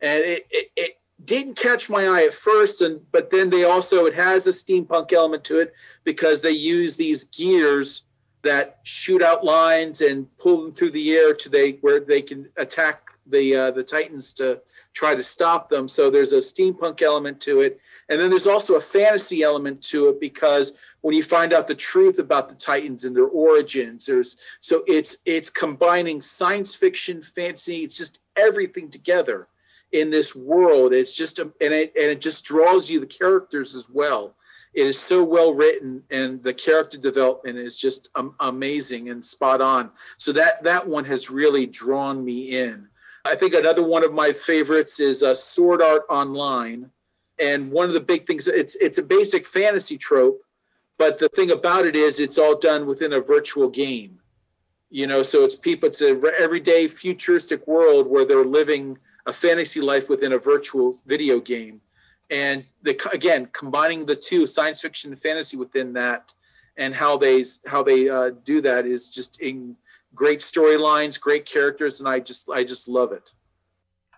And 0.00 0.22
it, 0.22 0.46
it, 0.50 0.70
it 0.76 0.98
didn't 1.24 1.56
catch 1.56 1.88
my 1.88 2.06
eye 2.06 2.24
at 2.24 2.34
first 2.34 2.80
and 2.80 3.00
but 3.12 3.30
then 3.30 3.50
they 3.50 3.64
also 3.64 4.04
it 4.06 4.14
has 4.14 4.46
a 4.46 4.50
steampunk 4.50 5.12
element 5.12 5.44
to 5.44 5.58
it 5.58 5.72
because 6.02 6.40
they 6.40 6.50
use 6.50 6.96
these 6.96 7.24
gears 7.24 8.02
that 8.42 8.78
shoot 8.82 9.22
out 9.22 9.44
lines 9.44 10.00
and 10.00 10.26
pull 10.38 10.62
them 10.62 10.74
through 10.74 10.90
the 10.90 11.12
air 11.14 11.34
to 11.34 11.48
they 11.48 11.72
where 11.80 12.00
they 12.00 12.20
can 12.20 12.48
attack 12.56 13.02
the 13.26 13.54
uh, 13.54 13.70
the 13.70 13.82
titans 13.82 14.32
to 14.34 14.60
try 14.94 15.14
to 15.14 15.22
stop 15.22 15.68
them. 15.68 15.88
So 15.88 16.10
there's 16.10 16.32
a 16.32 16.36
steampunk 16.36 17.02
element 17.02 17.40
to 17.42 17.60
it. 17.60 17.80
And 18.08 18.20
then 18.20 18.30
there's 18.30 18.46
also 18.46 18.74
a 18.74 18.80
fantasy 18.80 19.42
element 19.42 19.82
to 19.90 20.08
it 20.08 20.20
because 20.20 20.72
when 21.00 21.14
you 21.14 21.24
find 21.24 21.52
out 21.52 21.66
the 21.66 21.74
truth 21.74 22.18
about 22.18 22.48
the 22.48 22.54
titans 22.54 23.04
and 23.04 23.14
their 23.14 23.26
origins 23.26 24.06
there's 24.06 24.36
so 24.60 24.82
it's 24.86 25.16
it's 25.26 25.50
combining 25.50 26.22
science 26.22 26.74
fiction 26.74 27.22
fantasy 27.34 27.84
it's 27.84 27.96
just 27.96 28.20
everything 28.36 28.90
together 28.90 29.48
in 29.94 30.10
this 30.10 30.34
world. 30.34 30.92
It's 30.92 31.14
just 31.14 31.38
a, 31.38 31.42
and 31.42 31.72
it 31.72 31.94
and 31.96 32.10
it 32.10 32.20
just 32.20 32.44
draws 32.44 32.90
you 32.90 33.00
the 33.00 33.06
characters 33.06 33.74
as 33.74 33.84
well. 33.88 34.34
It 34.74 34.86
is 34.88 35.00
so 35.00 35.22
well 35.22 35.54
written, 35.54 36.02
and 36.10 36.42
the 36.42 36.52
character 36.52 36.98
development 36.98 37.58
is 37.58 37.76
just 37.76 38.08
um, 38.16 38.34
amazing 38.40 39.08
and 39.08 39.24
spot 39.24 39.60
on. 39.60 39.90
So 40.18 40.32
that 40.32 40.64
that 40.64 40.86
one 40.86 41.04
has 41.04 41.30
really 41.30 41.66
drawn 41.66 42.24
me 42.24 42.58
in. 42.58 42.88
I 43.24 43.36
think 43.36 43.54
another 43.54 43.84
one 43.84 44.04
of 44.04 44.12
my 44.12 44.34
favorites 44.44 44.98
is 44.98 45.22
uh, 45.22 45.34
Sword 45.34 45.80
Art 45.80 46.02
Online, 46.10 46.90
and 47.38 47.70
one 47.70 47.86
of 47.86 47.94
the 47.94 48.00
big 48.00 48.26
things 48.26 48.48
it's 48.48 48.76
it's 48.80 48.98
a 48.98 49.02
basic 49.02 49.46
fantasy 49.46 49.96
trope, 49.96 50.42
but 50.98 51.20
the 51.20 51.28
thing 51.28 51.52
about 51.52 51.86
it 51.86 51.94
is 51.94 52.18
it's 52.18 52.36
all 52.36 52.58
done 52.58 52.86
within 52.86 53.12
a 53.12 53.20
virtual 53.20 53.70
game. 53.70 54.18
You 54.90 55.06
know, 55.06 55.22
so 55.22 55.44
it's 55.44 55.54
people. 55.54 55.88
It's 55.88 56.00
a 56.00 56.20
everyday 56.36 56.88
futuristic 56.88 57.64
world 57.68 58.08
where 58.08 58.26
they're 58.26 58.44
living 58.44 58.98
a 59.26 59.32
fantasy 59.32 59.80
life 59.80 60.08
within 60.08 60.32
a 60.32 60.38
virtual 60.38 61.00
video 61.06 61.40
game. 61.40 61.80
And 62.30 62.64
the, 62.82 62.98
again, 63.12 63.48
combining 63.52 64.06
the 64.06 64.16
two, 64.16 64.46
science 64.46 64.80
fiction 64.80 65.12
and 65.12 65.20
fantasy 65.20 65.56
within 65.56 65.92
that, 65.94 66.32
and 66.76 66.94
how 66.94 67.18
they 67.18 67.44
how 67.66 67.82
they 67.82 68.08
uh, 68.08 68.30
do 68.44 68.60
that 68.62 68.86
is 68.86 69.08
just 69.08 69.40
in 69.40 69.76
great 70.14 70.40
storylines, 70.40 71.20
great 71.20 71.46
characters, 71.46 72.00
and 72.00 72.08
I 72.08 72.20
just 72.20 72.48
I 72.48 72.64
just 72.64 72.88
love 72.88 73.12
it. 73.12 73.30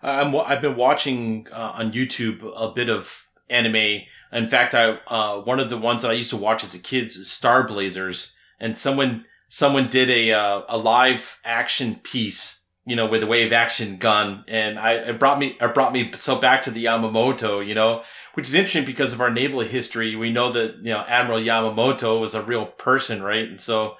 I'm, 0.02 0.34
I've 0.36 0.60
been 0.60 0.76
watching 0.76 1.48
uh, 1.50 1.72
on 1.74 1.92
YouTube 1.92 2.42
a 2.54 2.72
bit 2.72 2.88
of 2.88 3.08
anime. 3.50 4.02
In 4.32 4.48
fact, 4.48 4.74
I 4.74 4.98
uh, 5.06 5.42
one 5.42 5.60
of 5.60 5.68
the 5.68 5.78
ones 5.78 6.02
that 6.02 6.10
I 6.10 6.14
used 6.14 6.30
to 6.30 6.36
watch 6.36 6.64
as 6.64 6.74
a 6.74 6.78
kid 6.78 7.06
is 7.06 7.30
Star 7.30 7.66
Blazers, 7.66 8.32
and 8.60 8.78
someone 8.78 9.24
someone 9.48 9.88
did 9.88 10.10
a 10.10 10.32
uh, 10.32 10.62
a 10.68 10.78
live 10.78 11.38
action 11.44 11.96
piece 12.02 12.55
you 12.86 12.94
know, 12.94 13.06
with 13.08 13.22
a 13.24 13.26
wave 13.26 13.52
action 13.52 13.96
gun, 13.96 14.44
and 14.46 14.78
I 14.78 14.92
it 14.92 15.18
brought 15.18 15.40
me 15.40 15.56
it 15.60 15.74
brought 15.74 15.92
me 15.92 16.12
so 16.14 16.36
back 16.40 16.62
to 16.62 16.70
the 16.70 16.84
Yamamoto, 16.84 17.66
you 17.66 17.74
know, 17.74 18.02
which 18.34 18.46
is 18.46 18.54
interesting 18.54 18.84
because 18.84 19.12
of 19.12 19.20
our 19.20 19.30
naval 19.30 19.60
history. 19.60 20.14
We 20.14 20.30
know 20.30 20.52
that 20.52 20.76
you 20.76 20.92
know 20.92 21.00
Admiral 21.00 21.40
Yamamoto 21.40 22.20
was 22.20 22.36
a 22.36 22.42
real 22.42 22.64
person, 22.64 23.22
right? 23.22 23.48
And 23.48 23.60
so, 23.60 23.96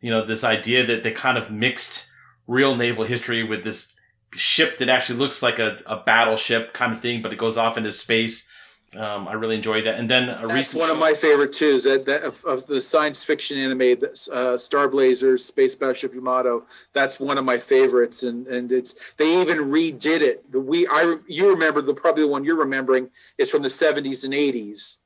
you 0.00 0.10
know, 0.10 0.24
this 0.24 0.42
idea 0.42 0.86
that 0.86 1.02
they 1.02 1.12
kind 1.12 1.36
of 1.36 1.50
mixed 1.50 2.06
real 2.46 2.74
naval 2.76 3.04
history 3.04 3.44
with 3.44 3.62
this 3.62 3.94
ship 4.32 4.78
that 4.78 4.88
actually 4.88 5.18
looks 5.18 5.42
like 5.42 5.58
a, 5.58 5.78
a 5.84 6.02
battleship 6.04 6.72
kind 6.72 6.94
of 6.94 7.02
thing, 7.02 7.20
but 7.20 7.32
it 7.32 7.38
goes 7.38 7.58
off 7.58 7.76
into 7.76 7.92
space. 7.92 8.46
Um, 8.96 9.28
I 9.28 9.34
really 9.34 9.54
enjoyed 9.54 9.86
that. 9.86 10.00
And 10.00 10.10
then 10.10 10.28
a 10.28 10.48
That's 10.48 10.52
recent 10.52 10.80
one 10.80 10.90
of 10.90 10.98
my 10.98 11.14
favorite 11.14 11.54
too. 11.54 11.80
That, 11.82 12.06
that 12.06 12.24
of, 12.24 12.44
of, 12.44 12.66
the 12.66 12.80
science 12.80 13.22
fiction 13.22 13.56
anime, 13.56 14.02
uh, 14.32 14.58
Star 14.58 14.88
Blazers, 14.88 15.44
Space 15.44 15.76
Battleship 15.76 16.12
Yamato. 16.12 16.64
That's 16.92 17.20
one 17.20 17.38
of 17.38 17.44
my 17.44 17.60
favorites, 17.60 18.24
and 18.24 18.48
and 18.48 18.72
it's 18.72 18.94
they 19.16 19.40
even 19.40 19.58
redid 19.70 20.22
it. 20.22 20.50
The 20.50 20.58
we 20.58 20.88
I 20.88 21.18
you 21.28 21.50
remember 21.50 21.82
the 21.82 21.94
probably 21.94 22.24
the 22.24 22.28
one 22.28 22.42
you're 22.42 22.56
remembering 22.56 23.10
is 23.38 23.48
from 23.48 23.62
the 23.62 23.68
70s 23.68 24.24
and 24.24 24.34
80s, 24.34 24.96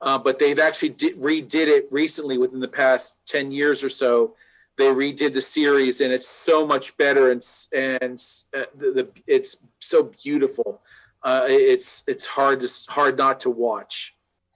uh, 0.00 0.18
but 0.18 0.38
they've 0.38 0.60
actually 0.60 0.90
did, 0.90 1.16
redid 1.16 1.66
it 1.66 1.88
recently 1.90 2.38
within 2.38 2.60
the 2.60 2.68
past 2.68 3.14
10 3.26 3.50
years 3.50 3.82
or 3.82 3.90
so. 3.90 4.36
They 4.78 4.84
redid 4.84 5.34
the 5.34 5.42
series, 5.42 6.00
and 6.00 6.12
it's 6.12 6.28
so 6.44 6.64
much 6.64 6.96
better, 6.96 7.32
and 7.32 7.44
and 7.72 8.22
uh, 8.56 8.66
the, 8.78 8.92
the 8.92 9.08
it's 9.26 9.56
so 9.80 10.12
beautiful 10.22 10.80
uh, 11.24 11.46
it's 11.46 12.02
it's 12.06 12.26
hard 12.26 12.60
to 12.60 12.68
hard 12.88 13.16
not 13.16 13.40
to 13.40 13.50
watch. 13.50 14.12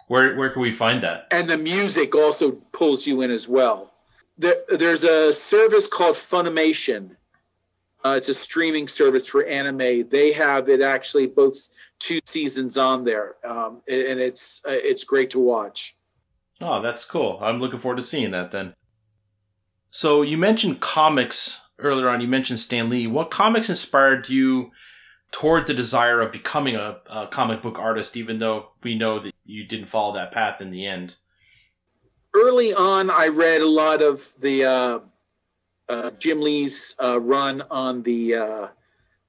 Where 0.09 0.37
where 0.37 0.51
can 0.51 0.63
we 0.63 0.73
find 0.73 1.03
that? 1.03 1.27
And 1.31 1.49
the 1.49 1.57
music 1.57 2.15
also 2.15 2.53
pulls 2.73 3.07
you 3.07 3.23
in 3.23 3.31
as 3.31 3.49
well. 3.49 3.93
There, 4.39 4.57
there's 4.69 5.03
a 5.03 5.33
service 5.33 5.87
called 5.87 6.17
Funimation. 6.31 7.17
Uh, 8.05 8.11
it's 8.11 8.29
a 8.29 8.35
streaming 8.35 8.87
service 8.87 9.27
for 9.27 9.45
anime. 9.45 10.09
They 10.11 10.33
have 10.33 10.69
it 10.69 10.81
actually 10.81 11.27
both 11.27 11.55
two 11.99 12.21
seasons 12.27 12.77
on 12.77 13.05
there, 13.05 13.37
um, 13.45 13.83
and 13.89 14.21
it's 14.21 14.61
uh, 14.67 14.73
it's 14.73 15.05
great 15.05 15.31
to 15.31 15.39
watch. 15.39 15.95
Oh, 16.61 16.81
that's 16.81 17.05
cool. 17.05 17.39
I'm 17.43 17.61
looking 17.61 17.79
forward 17.79 17.97
to 17.97 18.03
seeing 18.03 18.31
that 18.31 18.51
then. 18.51 18.75
So 19.91 20.23
you 20.23 20.37
mentioned 20.37 20.81
comics 20.81 21.61
earlier 21.79 22.09
on. 22.09 22.21
You 22.21 22.29
mentioned 22.29 22.59
Stan 22.59 22.91
Lee. 22.91 23.07
What 23.07 23.31
comics 23.31 23.69
inspired 23.69 24.29
you 24.29 24.71
toward 25.33 25.67
the 25.67 25.75
desire 25.75 26.21
of 26.21 26.33
becoming 26.33 26.77
a, 26.77 26.99
a 27.07 27.27
comic 27.27 27.63
book 27.63 27.79
artist, 27.79 28.17
even 28.17 28.39
though 28.39 28.71
we 28.83 28.97
know 28.97 29.21
that 29.21 29.35
you 29.45 29.65
didn't 29.65 29.89
follow 29.89 30.15
that 30.15 30.33
path 30.33 30.61
in 30.61 30.71
the 30.71 30.87
end? 30.87 31.17
Early 32.35 32.75
on, 32.75 33.11
I 33.11 33.29
read 33.29 33.61
a 33.61 33.69
lot 33.69 34.03
of 34.03 34.21
the 34.41 34.65
uh, 34.65 34.99
uh, 35.89 36.11
Jim 36.19 36.41
Lee's 36.41 36.95
uh, 37.03 37.19
run 37.21 37.63
on 37.71 38.03
the 38.03 38.35
uh, 38.35 38.69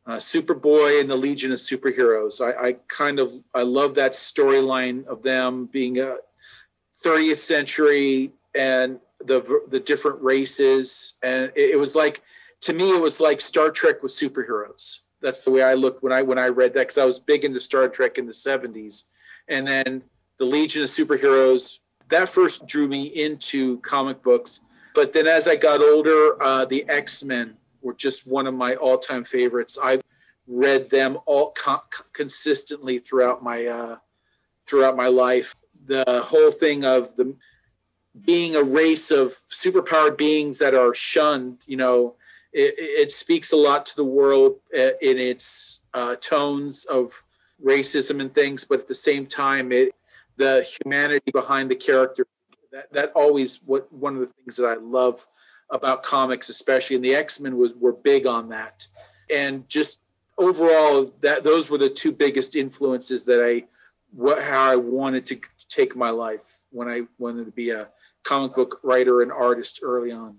uh, 0.05 0.17
Superboy 0.17 1.01
and 1.01 1.09
the 1.09 1.15
Legion 1.15 1.51
of 1.51 1.59
Superheroes. 1.59 2.41
I, 2.41 2.69
I 2.69 2.75
kind 2.87 3.19
of 3.19 3.31
I 3.53 3.63
love 3.63 3.95
that 3.95 4.13
storyline 4.13 5.05
of 5.07 5.23
them 5.23 5.69
being 5.71 5.99
a 5.99 6.17
30th 7.03 7.39
century 7.39 8.31
and 8.55 8.99
the 9.19 9.61
the 9.69 9.79
different 9.79 10.21
races, 10.21 11.13
and 11.23 11.51
it, 11.55 11.71
it 11.71 11.77
was 11.77 11.95
like 11.95 12.21
to 12.61 12.73
me 12.73 12.95
it 12.95 12.99
was 12.99 13.19
like 13.19 13.41
Star 13.41 13.71
Trek 13.71 14.03
with 14.03 14.11
superheroes 14.11 14.97
that's 15.21 15.43
the 15.43 15.51
way 15.51 15.61
I 15.61 15.73
looked 15.73 16.03
when 16.03 16.13
I 16.13 16.21
when 16.21 16.37
I 16.37 16.47
read 16.47 16.73
that 16.73 16.87
because 16.87 16.97
I 16.97 17.05
was 17.05 17.19
big 17.19 17.43
into 17.43 17.59
Star 17.59 17.87
Trek 17.89 18.17
in 18.17 18.25
the 18.25 18.33
70s, 18.33 19.03
and 19.47 19.67
then 19.67 20.03
the 20.37 20.45
Legion 20.45 20.83
of 20.83 20.89
Superheroes 20.89 21.77
that 22.09 22.29
first 22.29 22.65
drew 22.67 22.87
me 22.87 23.07
into 23.07 23.79
comic 23.79 24.23
books. 24.23 24.59
But 24.95 25.13
then 25.13 25.27
as 25.27 25.47
I 25.47 25.55
got 25.55 25.81
older, 25.81 26.41
uh, 26.41 26.65
the 26.65 26.87
X 26.89 27.23
Men 27.23 27.57
were 27.81 27.93
just 27.93 28.25
one 28.25 28.47
of 28.47 28.53
my 28.53 28.75
all-time 28.75 29.25
favorites. 29.25 29.77
I've 29.81 30.01
read 30.47 30.89
them 30.89 31.17
all 31.25 31.53
co- 31.61 31.83
consistently 32.13 32.99
throughout 32.99 33.43
my 33.43 33.65
uh, 33.65 33.97
throughout 34.67 34.95
my 34.95 35.07
life. 35.07 35.53
The 35.87 36.21
whole 36.25 36.51
thing 36.51 36.85
of 36.85 37.09
the 37.17 37.35
being 38.25 38.55
a 38.55 38.63
race 38.63 39.11
of 39.11 39.33
superpowered 39.63 40.17
beings 40.17 40.57
that 40.57 40.73
are 40.73 40.95
shunned, 40.95 41.59
you 41.67 41.77
know, 41.77 42.15
it, 42.53 42.75
it 42.77 43.11
speaks 43.11 43.51
a 43.51 43.55
lot 43.55 43.85
to 43.87 43.95
the 43.95 44.03
world 44.03 44.59
uh, 44.75 44.97
in 45.01 45.17
its 45.17 45.79
uh, 45.93 46.15
tones 46.15 46.85
of 46.89 47.11
racism 47.63 48.21
and 48.21 48.33
things, 48.33 48.65
but 48.67 48.79
at 48.79 48.87
the 48.87 48.95
same 48.95 49.25
time, 49.25 49.71
it 49.71 49.93
the 50.37 50.63
humanity 50.79 51.31
behind 51.31 51.69
the 51.69 51.75
character 51.75 52.27
that 52.71 52.91
that 52.93 53.11
always 53.13 53.59
what 53.65 53.91
one 53.91 54.13
of 54.15 54.21
the 54.21 54.29
things 54.43 54.55
that 54.55 54.65
I 54.65 54.75
love 54.75 55.19
about 55.69 56.03
comics, 56.03 56.49
especially 56.49 56.95
and 56.95 57.03
the 57.05 57.15
X 57.15 57.39
Men 57.39 57.57
was 57.57 57.73
were 57.79 57.93
big 57.93 58.25
on 58.25 58.49
that, 58.49 58.85
and 59.29 59.67
just 59.67 59.97
overall 60.37 61.11
that 61.21 61.43
those 61.43 61.69
were 61.69 61.77
the 61.77 61.89
two 61.89 62.11
biggest 62.11 62.55
influences 62.55 63.25
that 63.25 63.43
I 63.43 63.65
what 64.11 64.41
how 64.41 64.71
I 64.71 64.75
wanted 64.75 65.25
to 65.27 65.39
take 65.69 65.95
my 65.95 66.09
life 66.09 66.41
when 66.71 66.87
I 66.87 67.01
wanted 67.17 67.45
to 67.45 67.51
be 67.51 67.71
a 67.71 67.89
comic 68.23 68.55
book 68.55 68.79
writer 68.83 69.21
and 69.21 69.31
artist 69.31 69.79
early 69.81 70.11
on. 70.11 70.37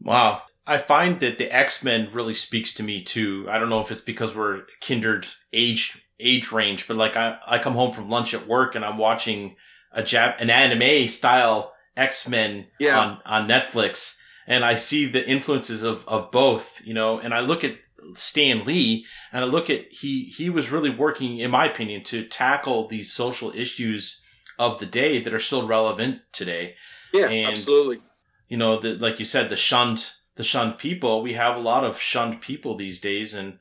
Wow. 0.00 0.42
I 0.66 0.78
find 0.78 1.20
that 1.20 1.38
the 1.38 1.54
X 1.54 1.84
Men 1.84 2.10
really 2.12 2.34
speaks 2.34 2.74
to 2.74 2.82
me 2.82 3.04
too. 3.04 3.46
I 3.48 3.58
don't 3.58 3.70
know 3.70 3.80
if 3.80 3.90
it's 3.90 4.00
because 4.00 4.34
we're 4.34 4.62
kindred 4.80 5.26
age 5.52 5.96
age 6.18 6.50
range, 6.50 6.88
but 6.88 6.96
like 6.96 7.16
I, 7.16 7.38
I 7.46 7.58
come 7.58 7.74
home 7.74 7.92
from 7.92 8.10
lunch 8.10 8.34
at 8.34 8.48
work 8.48 8.74
and 8.74 8.84
I'm 8.84 8.98
watching 8.98 9.56
a 9.92 10.02
Jap 10.02 10.40
an 10.40 10.50
anime 10.50 11.08
style 11.08 11.72
X 11.96 12.26
Men 12.26 12.66
yeah. 12.80 12.98
on 12.98 13.20
on 13.24 13.48
Netflix, 13.48 14.16
and 14.46 14.64
I 14.64 14.74
see 14.74 15.06
the 15.06 15.26
influences 15.26 15.84
of 15.84 16.06
of 16.08 16.32
both, 16.32 16.66
you 16.82 16.94
know, 16.94 17.20
and 17.20 17.32
I 17.32 17.40
look 17.40 17.62
at 17.62 17.76
Stan 18.14 18.64
Lee 18.64 19.06
and 19.32 19.44
I 19.44 19.46
look 19.46 19.70
at 19.70 19.86
he 19.90 20.24
he 20.36 20.50
was 20.50 20.70
really 20.70 20.90
working, 20.90 21.38
in 21.38 21.52
my 21.52 21.66
opinion, 21.66 22.02
to 22.04 22.26
tackle 22.26 22.88
these 22.88 23.12
social 23.12 23.52
issues 23.54 24.20
of 24.58 24.80
the 24.80 24.86
day 24.86 25.22
that 25.22 25.34
are 25.34 25.38
still 25.38 25.68
relevant 25.68 26.22
today. 26.32 26.74
Yeah, 27.12 27.28
and, 27.28 27.56
absolutely 27.56 28.00
you 28.48 28.56
know, 28.56 28.80
the, 28.80 28.94
like 28.94 29.18
you 29.18 29.24
said, 29.24 29.50
the 29.50 29.56
shunned 29.56 30.04
the 30.36 30.44
shunned 30.44 30.78
people. 30.78 31.22
We 31.22 31.34
have 31.34 31.56
a 31.56 31.60
lot 31.60 31.84
of 31.84 31.98
shunned 31.98 32.40
people 32.40 32.76
these 32.76 33.00
days, 33.00 33.34
and 33.34 33.58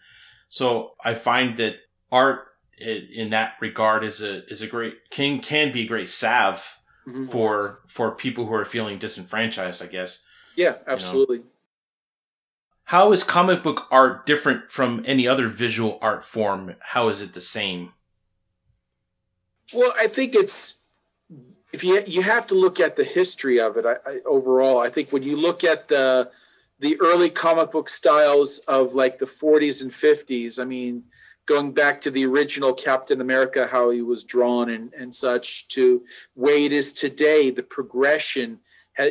so 0.49 0.93
I 1.03 1.13
find 1.13 1.57
that 1.57 1.75
art 2.11 2.47
in 2.77 3.29
that 3.31 3.53
regard 3.61 4.03
is 4.03 4.21
a 4.21 4.45
is 4.47 4.61
a 4.61 4.67
great 4.67 5.09
can 5.09 5.39
can 5.39 5.71
be 5.71 5.83
a 5.83 5.87
great 5.87 6.09
salve 6.09 6.63
mm-hmm. 7.07 7.29
for 7.29 7.79
for 7.87 8.11
people 8.11 8.45
who 8.45 8.53
are 8.53 8.65
feeling 8.65 8.99
disenfranchised. 8.99 9.81
I 9.81 9.87
guess. 9.87 10.21
Yeah, 10.55 10.75
absolutely. 10.87 11.37
You 11.37 11.43
know? 11.43 11.49
How 12.83 13.11
is 13.13 13.23
comic 13.23 13.63
book 13.63 13.87
art 13.89 14.27
different 14.27 14.71
from 14.71 15.03
any 15.07 15.27
other 15.27 15.47
visual 15.47 15.97
art 16.01 16.23
form? 16.23 16.75
How 16.79 17.09
is 17.09 17.21
it 17.21 17.33
the 17.33 17.41
same? 17.41 17.91
Well, 19.73 19.93
I 19.97 20.07
think 20.07 20.35
it's 20.35 20.75
if 21.75 21.83
you 21.83 22.01
you 22.07 22.21
have 22.21 22.47
to 22.47 22.55
look 22.55 22.79
at 22.79 22.95
the 22.95 23.03
history 23.03 23.59
of 23.59 23.75
it 23.75 23.85
I, 23.85 23.95
I, 24.09 24.19
overall. 24.25 24.79
I 24.79 24.89
think 24.89 25.11
when 25.11 25.23
you 25.23 25.35
look 25.35 25.63
at 25.63 25.88
the 25.89 26.31
the 26.79 26.99
early 27.01 27.29
comic 27.29 27.71
book 27.71 27.89
styles 27.89 28.59
of 28.67 28.93
like 28.93 29.19
the 29.19 29.25
40s 29.25 29.81
and 29.81 29.91
50s, 29.91 30.59
I 30.59 30.65
mean, 30.65 31.03
going 31.45 31.71
back 31.73 32.01
to 32.01 32.11
the 32.11 32.25
original 32.25 32.73
Captain 32.73 33.21
America, 33.21 33.67
how 33.69 33.89
he 33.91 34.01
was 34.01 34.23
drawn 34.23 34.69
and 34.69 34.93
and 34.93 35.13
such, 35.13 35.67
to 35.75 36.01
way 36.35 36.65
it 36.65 36.71
is 36.71 36.93
today, 36.93 37.51
the 37.51 37.63
progression 37.63 38.59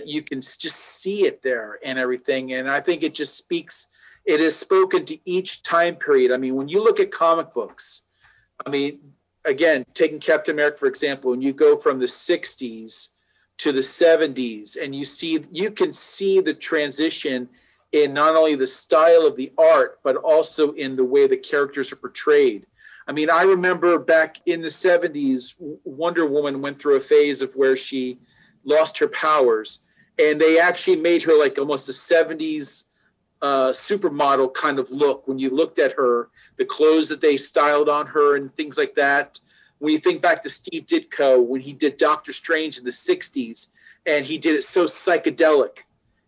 you 0.06 0.22
can 0.22 0.40
just 0.40 0.78
see 1.00 1.26
it 1.26 1.42
there 1.42 1.78
and 1.84 1.98
everything. 1.98 2.54
And 2.54 2.70
I 2.70 2.80
think 2.80 3.02
it 3.02 3.14
just 3.14 3.36
speaks. 3.36 3.86
It 4.24 4.40
is 4.40 4.56
spoken 4.56 5.04
to 5.06 5.18
each 5.30 5.62
time 5.62 5.96
period. 5.96 6.32
I 6.32 6.38
mean, 6.38 6.54
when 6.54 6.70
you 6.70 6.82
look 6.82 6.98
at 7.00 7.12
comic 7.12 7.52
books, 7.52 8.00
I 8.64 8.70
mean, 8.70 9.00
again, 9.44 9.84
taking 9.94 10.20
Captain 10.20 10.54
America 10.54 10.78
for 10.78 10.86
example, 10.86 11.30
when 11.30 11.42
you 11.42 11.52
go 11.52 11.78
from 11.78 11.98
the 11.98 12.06
60s 12.06 13.08
to 13.58 13.72
the 13.72 13.80
70s, 13.80 14.76
and 14.80 14.94
you 14.94 15.04
see, 15.04 15.44
you 15.52 15.70
can 15.70 15.92
see 15.92 16.40
the 16.40 16.54
transition 16.54 17.48
in 17.92 18.12
not 18.12 18.34
only 18.34 18.56
the 18.56 18.66
style 18.66 19.24
of 19.24 19.36
the 19.36 19.52
art, 19.56 20.00
but 20.02 20.16
also 20.16 20.72
in 20.72 20.96
the 20.96 21.04
way 21.04 21.28
the 21.28 21.36
characters 21.36 21.92
are 21.92 21.96
portrayed. 21.96 22.66
I 23.06 23.12
mean, 23.12 23.30
I 23.30 23.42
remember 23.42 23.98
back 23.98 24.38
in 24.46 24.62
the 24.62 24.68
70s, 24.68 25.54
Wonder 25.58 26.26
Woman 26.26 26.60
went 26.62 26.80
through 26.80 26.96
a 26.96 27.04
phase 27.04 27.42
of 27.42 27.52
where 27.54 27.76
she 27.76 28.18
lost 28.64 28.98
her 28.98 29.08
powers, 29.08 29.78
and 30.18 30.40
they 30.40 30.58
actually 30.58 30.96
made 30.96 31.22
her 31.22 31.34
like 31.34 31.58
almost 31.58 31.88
a 31.88 31.92
70s 31.92 32.83
uh, 33.44 33.74
supermodel 33.74 34.54
kind 34.54 34.78
of 34.78 34.90
look 34.90 35.28
when 35.28 35.38
you 35.38 35.50
looked 35.50 35.78
at 35.78 35.92
her, 35.92 36.30
the 36.56 36.64
clothes 36.64 37.08
that 37.10 37.20
they 37.20 37.36
styled 37.36 37.90
on 37.90 38.06
her 38.06 38.36
and 38.36 38.54
things 38.56 38.78
like 38.78 38.94
that. 38.94 39.38
When 39.80 39.92
you 39.92 39.98
think 39.98 40.22
back 40.22 40.42
to 40.44 40.50
Steve 40.50 40.86
Ditko 40.86 41.44
when 41.44 41.60
he 41.60 41.74
did 41.74 41.98
Doctor 41.98 42.32
Strange 42.32 42.78
in 42.78 42.84
the 42.84 42.90
60s, 42.90 43.66
and 44.06 44.24
he 44.24 44.38
did 44.38 44.56
it 44.56 44.64
so 44.64 44.86
psychedelic 44.86 45.80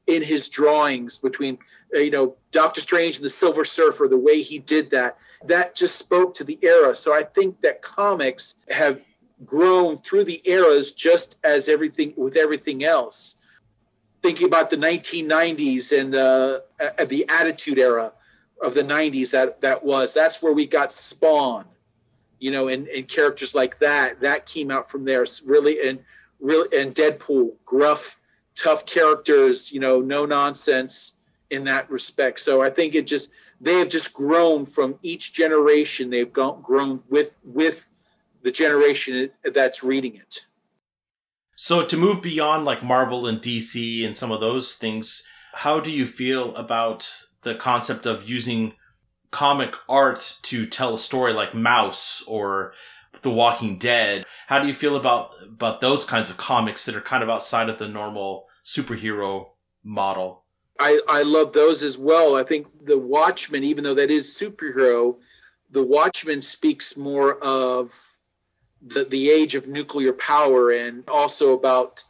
in 0.07 0.23
his 0.23 0.49
drawings 0.49 1.17
between 1.17 1.57
uh, 1.95 2.01
you 2.01 2.11
know 2.11 2.37
Doctor 2.53 2.83
Strange 2.83 3.17
and 3.17 3.25
the 3.25 3.31
Silver 3.31 3.65
Surfer, 3.65 4.09
the 4.09 4.19
way 4.19 4.43
he 4.43 4.59
did 4.59 4.91
that, 4.91 5.17
that 5.47 5.75
just 5.75 5.99
spoke 5.99 6.35
to 6.35 6.45
the 6.45 6.59
era. 6.61 6.95
So 6.95 7.15
I 7.15 7.25
think 7.25 7.63
that 7.63 7.81
comics 7.81 8.57
have 8.69 9.01
grown 9.47 10.03
through 10.03 10.25
the 10.25 10.43
eras 10.45 10.93
just 10.93 11.37
as 11.45 11.67
everything 11.67 12.13
with 12.15 12.37
everything 12.37 12.85
else 12.85 13.37
thinking 14.27 14.47
about 14.47 14.71
the 14.71 14.77
1990s 14.77 15.93
and 15.93 16.13
the 16.13 16.65
uh, 16.81 17.05
the 17.05 17.29
Attitude 17.29 17.79
Era 17.79 18.13
of 18.61 18.75
the 18.75 18.83
90s 18.83 19.31
that 19.31 19.61
that 19.61 19.85
was. 19.85 20.13
That's 20.13 20.43
where 20.43 20.53
we 20.53 20.67
got 20.67 20.93
Spawn, 20.93 21.65
you 22.41 22.51
know, 22.51 22.67
and, 22.67 22.89
and 22.89 23.09
characters 23.09 23.55
like 23.55 23.79
that. 23.79 24.21
That 24.21 24.47
came 24.47 24.73
out 24.73 24.91
from 24.91 25.05
there. 25.05 25.25
Really 25.45 25.89
and 25.89 26.01
really 26.41 26.77
and 26.77 26.93
Deadpool, 26.93 27.53
gruff, 27.65 28.03
tough 28.57 28.85
characters, 28.85 29.71
you 29.71 29.79
know, 29.79 30.01
no 30.01 30.27
nonsense 30.27 31.13
in 31.51 31.63
that 31.65 31.89
respect. 31.89 32.41
So 32.41 32.61
I 32.61 32.71
think 32.71 32.97
it 32.97 33.07
just 33.07 33.29
they 33.61 33.75
have 33.79 33.91
just 33.91 34.13
grown 34.13 34.67
from 34.67 34.99
each 35.05 35.35
generation. 35.35 36.11
They've 36.11 36.33
grown 36.33 37.01
with 37.09 37.31
with 37.45 37.77
the 38.43 38.51
generation 38.51 39.31
that's 39.55 39.85
reading 39.85 40.17
it. 40.17 40.41
So 41.57 41.87
to 41.87 41.97
move 41.97 42.21
beyond 42.21 42.67
like 42.67 42.83
Marvel 42.83 43.27
and 43.27 43.41
DC 43.41 44.05
and 44.07 44.15
some 44.15 44.31
of 44.31 44.41
those 44.41 44.75
things, 44.75 45.23
how 45.55 45.81
do 45.81 45.91
you 45.91 46.07
feel 46.07 46.55
about 46.55 47.11
the 47.43 47.55
concept 47.55 48.05
of 48.05 48.29
using 48.29 48.75
comic 49.31 49.71
art 49.89 50.37
to 50.43 50.67
tell 50.67 50.95
a 50.95 50.99
story 50.99 51.33
like 51.33 51.55
Maus 51.55 52.23
or 52.27 52.75
The 53.23 53.31
Walking 53.31 53.79
Dead? 53.79 54.27
How 54.47 54.61
do 54.61 54.69
you 54.69 54.75
feel 54.75 54.97
about 54.97 55.33
about 55.43 55.81
those 55.81 56.05
kinds 56.05 56.29
of 56.29 56.37
comics 56.37 56.85
that 56.85 56.95
are 56.95 57.01
kind 57.01 57.23
of 57.23 57.31
outside 57.31 57.71
of 57.71 57.79
the 57.79 57.89
normal 57.89 58.47
superhero 58.65 59.49
model? 59.83 60.45
I, 60.79 61.01
I 61.09 61.23
love 61.23 61.55
those 61.55 61.83
as 61.83 61.97
well. 61.97 62.37
I 62.37 62.45
think 62.45 62.67
the 62.85 62.99
Watchmen, 62.99 63.65
even 63.65 63.83
though 63.83 63.95
that 63.95 64.11
is 64.11 64.37
superhero, 64.39 65.17
The 65.71 65.83
Watchmen 65.83 66.43
speaks 66.43 66.99
more 66.99 67.39
of 67.43 67.91
the, 68.87 69.05
the 69.05 69.31
age 69.31 69.55
of 69.55 69.67
nuclear 69.67 70.13
power 70.13 70.71
and 70.71 71.09
also 71.09 71.53
about 71.53 72.03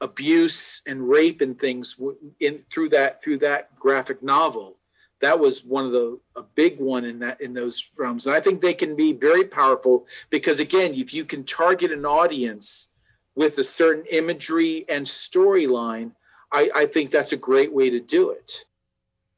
abuse 0.00 0.80
and 0.86 1.08
rape 1.08 1.40
and 1.40 1.58
things 1.58 1.96
in 2.40 2.62
through 2.72 2.88
that 2.88 3.22
through 3.22 3.38
that 3.38 3.78
graphic 3.78 4.22
novel. 4.22 4.76
That 5.20 5.38
was 5.38 5.62
one 5.64 5.84
of 5.84 5.92
the 5.92 6.18
a 6.36 6.42
big 6.42 6.80
one 6.80 7.04
in 7.04 7.18
that 7.18 7.40
in 7.40 7.52
those 7.52 7.82
realms 7.98 8.26
and 8.26 8.34
i 8.34 8.40
think 8.40 8.62
they 8.62 8.72
can 8.72 8.96
be 8.96 9.12
very 9.12 9.44
powerful 9.44 10.06
because 10.30 10.58
again 10.58 10.94
if 10.94 11.12
you 11.12 11.26
can 11.26 11.44
target 11.44 11.92
an 11.92 12.06
audience 12.06 12.86
with 13.34 13.58
a 13.58 13.64
certain 13.64 14.06
imagery 14.06 14.86
and 14.88 15.06
storyline 15.06 16.12
I, 16.52 16.70
I 16.74 16.86
think 16.86 17.10
that's 17.10 17.32
a 17.32 17.36
great 17.36 17.72
way 17.72 17.90
to 17.90 18.00
do 18.00 18.30
it. 18.30 18.52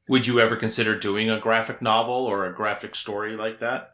Would 0.09 0.27
you 0.27 0.39
ever 0.39 0.55
consider 0.55 0.97
doing 0.97 1.29
a 1.29 1.39
graphic 1.39 1.81
novel 1.81 2.13
or 2.13 2.45
a 2.45 2.53
graphic 2.53 2.95
story 2.95 3.35
like 3.35 3.59
that 3.59 3.92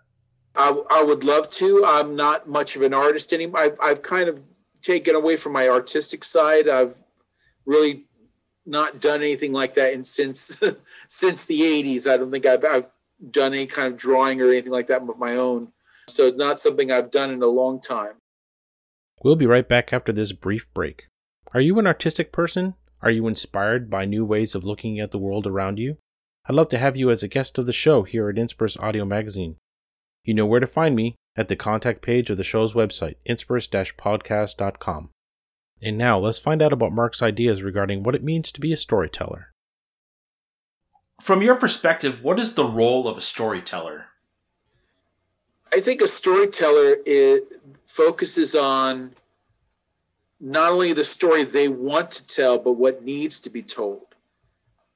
I, 0.55 0.69
I 0.89 1.03
would 1.03 1.23
love 1.23 1.49
to. 1.51 1.85
I'm 1.85 2.15
not 2.15 2.49
much 2.49 2.75
of 2.75 2.81
an 2.81 2.93
artist 2.93 3.33
anymore. 3.33 3.61
I've, 3.61 3.77
I've 3.81 4.01
kind 4.01 4.29
of 4.29 4.39
taken 4.81 5.15
away 5.15 5.37
from 5.37 5.53
my 5.53 5.67
artistic 5.69 6.23
side. 6.23 6.67
I've 6.67 6.95
really 7.65 8.05
not 8.65 9.01
done 9.01 9.21
anything 9.21 9.51
like 9.51 9.75
that 9.75 9.93
in 9.93 10.05
since 10.05 10.51
since 11.09 11.45
the 11.45 11.61
80s. 11.61 12.07
I 12.07 12.17
don't 12.17 12.31
think 12.31 12.45
I've, 12.45 12.63
I've 12.65 12.85
done 13.31 13.53
any 13.53 13.67
kind 13.67 13.93
of 13.93 13.99
drawing 13.99 14.41
or 14.41 14.51
anything 14.51 14.71
like 14.71 14.87
that 14.87 15.01
of 15.01 15.19
my 15.19 15.35
own. 15.35 15.69
So 16.07 16.27
it's 16.27 16.37
not 16.37 16.59
something 16.59 16.91
I've 16.91 17.11
done 17.11 17.31
in 17.31 17.41
a 17.41 17.47
long 17.47 17.81
time. 17.81 18.13
We'll 19.23 19.35
be 19.35 19.45
right 19.45 19.67
back 19.67 19.91
after 19.91 20.11
this 20.11 20.31
brief 20.31 20.73
break. 20.73 21.07
Are 21.53 21.61
you 21.61 21.77
an 21.77 21.87
artistic 21.87 22.31
person? 22.31 22.75
Are 23.01 23.11
you 23.11 23.27
inspired 23.27 23.89
by 23.89 24.05
new 24.05 24.25
ways 24.25 24.55
of 24.55 24.63
looking 24.63 24.99
at 24.99 25.11
the 25.11 25.17
world 25.17 25.45
around 25.45 25.77
you? 25.77 25.97
I'd 26.45 26.55
love 26.55 26.69
to 26.69 26.77
have 26.77 26.95
you 26.95 27.11
as 27.11 27.21
a 27.21 27.27
guest 27.27 27.57
of 27.57 27.65
the 27.65 27.73
show 27.73 28.03
here 28.03 28.29
at 28.29 28.37
Inspirus 28.37 28.77
Audio 28.77 29.05
Magazine. 29.05 29.57
You 30.23 30.33
know 30.33 30.45
where 30.45 30.59
to 30.59 30.67
find 30.67 30.95
me 30.95 31.15
at 31.35 31.47
the 31.47 31.55
contact 31.55 32.01
page 32.01 32.29
of 32.29 32.37
the 32.37 32.43
show's 32.43 32.73
website, 32.73 33.15
inspirus-podcast.com. 33.27 35.09
And 35.81 35.97
now 35.97 36.19
let's 36.19 36.39
find 36.39 36.61
out 36.61 36.73
about 36.73 36.91
Mark's 36.91 37.21
ideas 37.21 37.63
regarding 37.63 38.03
what 38.03 38.15
it 38.15 38.23
means 38.23 38.51
to 38.51 38.59
be 38.59 38.73
a 38.73 38.77
storyteller. 38.77 39.53
From 41.21 41.41
your 41.41 41.55
perspective, 41.55 42.19
what 42.21 42.39
is 42.39 42.53
the 42.53 42.65
role 42.65 43.07
of 43.07 43.17
a 43.17 43.21
storyteller? 43.21 44.05
I 45.71 45.81
think 45.81 46.01
a 46.01 46.07
storyteller 46.07 46.95
is, 47.05 47.41
focuses 47.95 48.55
on 48.55 49.13
not 50.39 50.71
only 50.71 50.93
the 50.93 51.05
story 51.05 51.45
they 51.45 51.67
want 51.67 52.11
to 52.11 52.27
tell, 52.27 52.57
but 52.57 52.73
what 52.73 53.03
needs 53.03 53.39
to 53.41 53.49
be 53.49 53.61
told. 53.61 54.05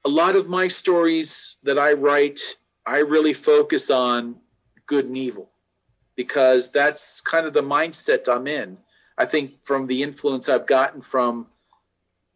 A 0.04 0.08
lot 0.08 0.36
of 0.36 0.48
my 0.48 0.68
stories 0.68 1.56
that 1.62 1.78
I 1.78 1.92
write, 1.92 2.40
I 2.84 2.98
really 2.98 3.34
focus 3.34 3.90
on 3.90 4.36
good 4.86 5.06
and 5.06 5.16
evil 5.16 5.50
because 6.16 6.70
that's 6.72 7.20
kind 7.22 7.46
of 7.46 7.54
the 7.54 7.62
mindset 7.62 8.28
I'm 8.28 8.46
in. 8.46 8.78
I 9.16 9.26
think 9.26 9.52
from 9.64 9.86
the 9.86 10.02
influence 10.02 10.48
I've 10.48 10.66
gotten 10.66 11.02
from 11.02 11.46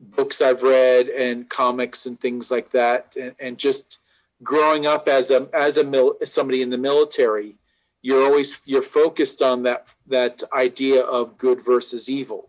books 0.01 0.41
I've 0.41 0.63
read 0.63 1.09
and 1.09 1.49
comics 1.49 2.07
and 2.07 2.21
things 2.21 2.51
like 2.51 2.73
that, 2.73 3.15
and, 3.21 3.35
and 3.41 3.59
just 3.59 3.99
growing 4.43 4.87
up 4.87 5.09
as 5.09 5.31
a 5.31 5.49
as 5.53 5.77
a 5.77 5.85
mil, 5.85 6.15
somebody 6.25 6.63
in 6.63 6.71
the 6.71 6.79
military, 6.79 7.57
you're 8.03 8.25
always 8.25 8.57
you're 8.65 8.83
focused 8.83 9.43
on 9.43 9.65
that 9.65 9.87
that 10.07 10.43
idea 10.53 11.03
of 11.03 11.37
good 11.39 11.65
versus 11.65 12.09
evil. 12.09 12.49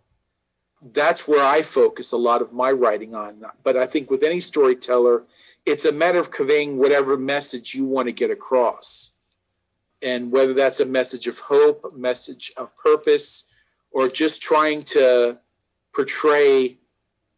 That's 0.93 1.27
where 1.27 1.43
I 1.43 1.63
focus 1.63 2.11
a 2.13 2.17
lot 2.17 2.41
of 2.41 2.53
my 2.53 2.71
writing 2.71 3.13
on. 3.13 3.43
But 3.63 3.75
I 3.75 3.85
think 3.85 4.09
with 4.09 4.23
any 4.23 4.39
storyteller, 4.39 5.23
it's 5.65 5.83
a 5.85 5.91
matter 5.91 6.19
of 6.19 6.31
conveying 6.31 6.77
whatever 6.77 7.17
message 7.17 7.73
you 7.73 7.83
want 7.83 8.07
to 8.07 8.13
get 8.13 8.31
across 8.31 9.09
and 10.01 10.31
whether 10.31 10.53
that's 10.53 10.79
a 10.79 10.85
message 10.85 11.27
of 11.27 11.37
hope, 11.37 11.93
message 11.95 12.51
of 12.57 12.69
purpose, 12.77 13.43
or 13.91 14.07
just 14.07 14.41
trying 14.41 14.83
to 14.83 15.37
portray 15.93 16.77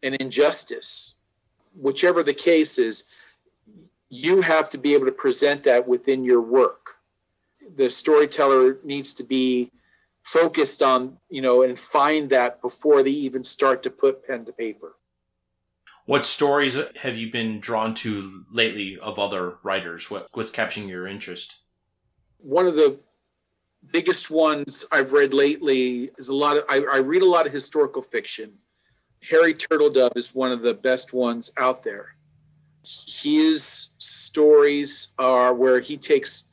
an 0.03 0.15
injustice, 0.19 1.13
whichever 1.75 2.23
the 2.23 2.33
case 2.33 2.77
is, 2.77 3.03
you 4.09 4.41
have 4.41 4.69
to 4.71 4.77
be 4.77 4.93
able 4.93 5.05
to 5.05 5.11
present 5.11 5.63
that 5.63 5.87
within 5.87 6.23
your 6.23 6.41
work. 6.41 6.95
The 7.77 7.89
storyteller 7.89 8.77
needs 8.83 9.13
to 9.15 9.23
be 9.23 9.71
focused 10.23 10.81
on, 10.81 11.17
you 11.29 11.41
know, 11.41 11.61
and 11.63 11.79
find 11.79 12.29
that 12.31 12.61
before 12.61 13.03
they 13.03 13.11
even 13.11 13.43
start 13.43 13.83
to 13.83 13.89
put 13.89 14.27
pen 14.27 14.45
to 14.45 14.51
paper. 14.51 14.95
What 16.05 16.25
stories 16.25 16.75
have 16.99 17.15
you 17.15 17.31
been 17.31 17.59
drawn 17.59 17.95
to 17.95 18.43
lately 18.51 18.99
of 18.99 19.17
other 19.17 19.57
writers? 19.63 20.09
What, 20.09 20.27
what's 20.33 20.51
capturing 20.51 20.89
your 20.89 21.07
interest? 21.07 21.57
One 22.41 22.67
of 22.67 22.75
the 22.75 22.99
biggest 23.91 24.29
ones 24.29 24.85
I've 24.91 25.11
read 25.11 25.33
lately 25.33 26.11
is 26.17 26.27
a 26.27 26.33
lot 26.33 26.57
of 26.57 26.63
I, 26.69 26.77
I 26.77 26.97
read 26.97 27.21
a 27.21 27.25
lot 27.25 27.47
of 27.47 27.53
historical 27.53 28.01
fiction. 28.01 28.53
Harry 29.29 29.53
Turtledove 29.53 30.17
is 30.17 30.33
one 30.33 30.51
of 30.51 30.61
the 30.61 30.73
best 30.73 31.13
ones 31.13 31.51
out 31.57 31.83
there. 31.83 32.15
His 33.21 33.89
stories 33.99 35.09
are 35.19 35.53
where 35.53 35.79
he 35.79 35.97
takes 35.97 36.43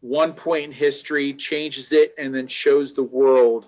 one 0.00 0.32
point 0.32 0.64
in 0.64 0.72
history, 0.72 1.32
changes 1.34 1.92
it, 1.92 2.14
and 2.18 2.34
then 2.34 2.48
shows 2.48 2.92
the 2.92 3.02
world 3.02 3.66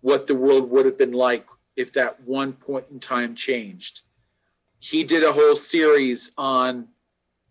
what 0.00 0.26
the 0.26 0.34
world 0.34 0.68
would 0.70 0.84
have 0.84 0.98
been 0.98 1.12
like 1.12 1.46
if 1.76 1.92
that 1.92 2.20
one 2.24 2.52
point 2.52 2.86
in 2.90 2.98
time 2.98 3.36
changed. 3.36 4.00
He 4.80 5.04
did 5.04 5.22
a 5.22 5.32
whole 5.32 5.56
series 5.56 6.32
on 6.36 6.88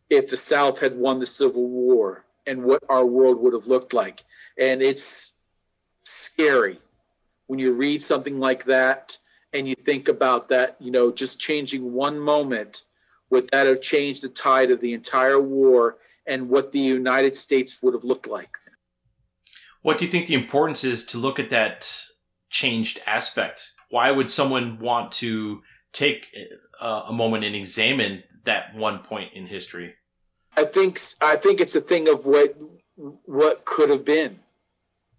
if 0.09 0.29
the 0.29 0.37
South 0.37 0.79
had 0.79 0.97
won 0.97 1.19
the 1.21 1.27
Civil 1.27 1.67
War 1.67 2.25
and 2.45 2.63
what 2.63 2.83
our 2.89 3.05
world 3.05 3.39
would 3.41 3.53
have 3.53 3.67
looked 3.67 3.93
like. 3.93 4.21
And 4.57 4.81
it's 4.81 5.31
scary 6.03 6.79
when 7.47 7.59
you 7.59 7.73
read 7.73 8.01
something 8.01 8.39
like 8.39 8.65
that 8.65 9.17
and 9.51 9.67
you 9.67 9.75
think 9.75 10.07
about 10.07 10.47
that, 10.49 10.77
you 10.79 10.89
know, 10.89 11.11
just 11.11 11.37
changing 11.37 11.91
one 11.91 12.17
moment, 12.17 12.83
would 13.29 13.49
that 13.51 13.67
have 13.67 13.81
changed 13.81 14.23
the 14.23 14.29
tide 14.29 14.71
of 14.71 14.79
the 14.79 14.93
entire 14.93 15.41
war 15.41 15.97
and 16.25 16.49
what 16.49 16.71
the 16.71 16.79
United 16.79 17.35
States 17.35 17.77
would 17.81 17.93
have 17.93 18.05
looked 18.05 18.27
like? 18.27 18.51
What 19.81 19.97
do 19.97 20.05
you 20.05 20.11
think 20.11 20.27
the 20.27 20.35
importance 20.35 20.85
is 20.85 21.07
to 21.07 21.17
look 21.17 21.39
at 21.39 21.49
that 21.49 21.91
changed 22.49 23.01
aspect? 23.05 23.71
Why 23.89 24.11
would 24.11 24.31
someone 24.31 24.79
want 24.79 25.11
to 25.13 25.61
take 25.91 26.27
a 26.79 27.11
moment 27.11 27.43
and 27.43 27.55
examine 27.55 28.23
that 28.45 28.75
one 28.75 28.99
point 28.99 29.33
in 29.33 29.45
history? 29.45 29.93
I 30.55 30.65
think 30.65 30.99
I 31.21 31.37
think 31.37 31.59
it's 31.59 31.75
a 31.75 31.81
thing 31.81 32.07
of 32.07 32.25
what 32.25 32.57
what 33.25 33.65
could 33.65 33.89
have 33.89 34.05
been. 34.05 34.39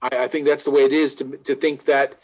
I, 0.00 0.24
I 0.24 0.28
think 0.28 0.46
that's 0.46 0.64
the 0.64 0.70
way 0.70 0.82
it 0.82 0.92
is 0.92 1.14
to 1.16 1.36
to 1.44 1.56
think 1.56 1.86
that 1.86 2.14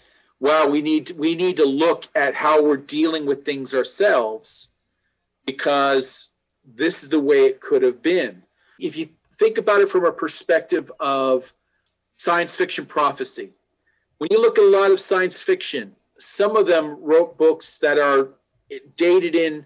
wow 0.40 0.68
we 0.68 0.82
need 0.82 1.12
we 1.16 1.34
need 1.34 1.56
to 1.56 1.64
look 1.64 2.04
at 2.14 2.34
how 2.34 2.62
we're 2.62 2.76
dealing 2.76 3.26
with 3.26 3.44
things 3.44 3.72
ourselves 3.74 4.68
because 5.46 6.28
this 6.76 7.02
is 7.02 7.08
the 7.08 7.20
way 7.20 7.46
it 7.46 7.60
could 7.60 7.82
have 7.82 8.02
been. 8.02 8.42
If 8.78 8.96
you 8.96 9.08
think 9.38 9.56
about 9.56 9.80
it 9.80 9.88
from 9.88 10.04
a 10.04 10.12
perspective 10.12 10.92
of 11.00 11.44
science 12.18 12.54
fiction 12.54 12.84
prophecy, 12.84 13.52
when 14.18 14.28
you 14.30 14.40
look 14.40 14.58
at 14.58 14.64
a 14.64 14.66
lot 14.66 14.90
of 14.90 15.00
science 15.00 15.40
fiction, 15.40 15.96
some 16.18 16.56
of 16.56 16.66
them 16.66 16.98
wrote 17.00 17.38
books 17.38 17.78
that 17.80 17.98
are 17.98 18.28
dated 18.96 19.34
in 19.34 19.64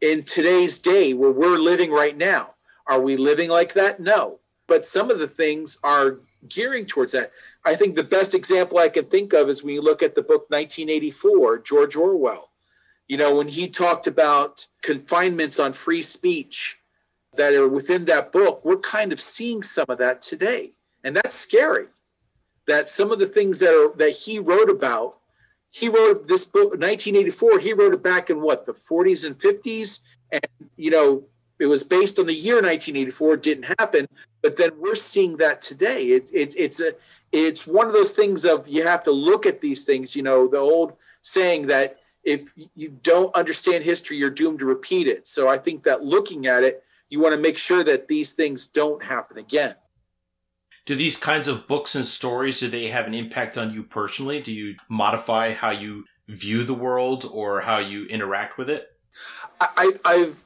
in 0.00 0.24
today's 0.24 0.78
day 0.78 1.14
where 1.14 1.32
we're 1.32 1.58
living 1.58 1.90
right 1.90 2.16
now. 2.16 2.54
Are 2.86 3.00
we 3.00 3.16
living 3.16 3.50
like 3.50 3.74
that? 3.74 4.00
No. 4.00 4.40
But 4.66 4.84
some 4.84 5.10
of 5.10 5.18
the 5.18 5.28
things 5.28 5.78
are 5.82 6.20
gearing 6.48 6.86
towards 6.86 7.12
that. 7.12 7.32
I 7.64 7.76
think 7.76 7.94
the 7.94 8.02
best 8.02 8.34
example 8.34 8.78
I 8.78 8.88
can 8.88 9.06
think 9.06 9.32
of 9.32 9.48
is 9.48 9.62
when 9.62 9.74
you 9.74 9.82
look 9.82 10.02
at 10.02 10.14
the 10.14 10.22
book 10.22 10.46
1984, 10.50 11.58
George 11.60 11.96
Orwell. 11.96 12.50
You 13.08 13.16
know, 13.16 13.34
when 13.34 13.48
he 13.48 13.68
talked 13.68 14.06
about 14.06 14.64
confinements 14.82 15.58
on 15.58 15.72
free 15.72 16.02
speech 16.02 16.76
that 17.36 17.54
are 17.54 17.68
within 17.68 18.04
that 18.06 18.32
book, 18.32 18.64
we're 18.64 18.78
kind 18.78 19.12
of 19.12 19.20
seeing 19.20 19.62
some 19.62 19.86
of 19.88 19.98
that 19.98 20.22
today. 20.22 20.72
And 21.04 21.16
that's 21.16 21.38
scary. 21.38 21.86
That 22.66 22.90
some 22.90 23.10
of 23.10 23.18
the 23.18 23.28
things 23.28 23.58
that 23.60 23.72
are 23.72 23.96
that 23.96 24.10
he 24.10 24.38
wrote 24.38 24.68
about 24.68 25.17
he 25.70 25.88
wrote 25.88 26.26
this 26.28 26.44
book 26.44 26.70
1984 26.70 27.58
he 27.60 27.72
wrote 27.72 27.94
it 27.94 28.02
back 28.02 28.30
in 28.30 28.40
what 28.40 28.66
the 28.66 28.74
40s 28.90 29.24
and 29.24 29.38
50s 29.38 29.98
and 30.32 30.46
you 30.76 30.90
know 30.90 31.24
it 31.60 31.66
was 31.66 31.82
based 31.82 32.18
on 32.18 32.26
the 32.26 32.34
year 32.34 32.56
1984 32.56 33.34
it 33.34 33.42
didn't 33.42 33.74
happen 33.78 34.08
but 34.42 34.56
then 34.56 34.70
we're 34.78 34.94
seeing 34.94 35.36
that 35.38 35.62
today. 35.62 36.04
It, 36.04 36.28
it, 36.32 36.54
it's 36.56 36.80
a 36.80 36.92
it's 37.30 37.66
one 37.66 37.86
of 37.86 37.92
those 37.92 38.12
things 38.12 38.44
of 38.44 38.66
you 38.66 38.84
have 38.84 39.04
to 39.04 39.10
look 39.10 39.44
at 39.44 39.60
these 39.60 39.84
things 39.84 40.16
you 40.16 40.22
know 40.22 40.48
the 40.48 40.58
old 40.58 40.94
saying 41.22 41.66
that 41.66 41.96
if 42.24 42.40
you 42.74 42.88
don't 43.02 43.34
understand 43.34 43.84
history 43.84 44.16
you're 44.16 44.30
doomed 44.30 44.60
to 44.60 44.64
repeat 44.64 45.06
it. 45.06 45.26
So 45.26 45.48
i 45.48 45.58
think 45.58 45.84
that 45.84 46.04
looking 46.04 46.46
at 46.46 46.62
it 46.62 46.82
you 47.10 47.20
want 47.20 47.34
to 47.34 47.40
make 47.40 47.58
sure 47.58 47.84
that 47.84 48.08
these 48.08 48.32
things 48.32 48.66
don't 48.72 49.02
happen 49.02 49.38
again 49.38 49.74
do 50.88 50.96
these 50.96 51.16
kinds 51.16 51.48
of 51.48 51.68
books 51.68 51.94
and 51.94 52.04
stories 52.04 52.60
do 52.60 52.68
they 52.68 52.88
have 52.88 53.06
an 53.06 53.14
impact 53.14 53.56
on 53.56 53.72
you 53.72 53.82
personally 53.84 54.40
do 54.42 54.52
you 54.52 54.74
modify 54.88 55.54
how 55.54 55.70
you 55.70 56.04
view 56.28 56.64
the 56.64 56.74
world 56.74 57.30
or 57.32 57.60
how 57.60 57.78
you 57.78 58.06
interact 58.06 58.58
with 58.58 58.68
it 58.68 58.88
I, 59.60 59.92
i've 60.04 60.36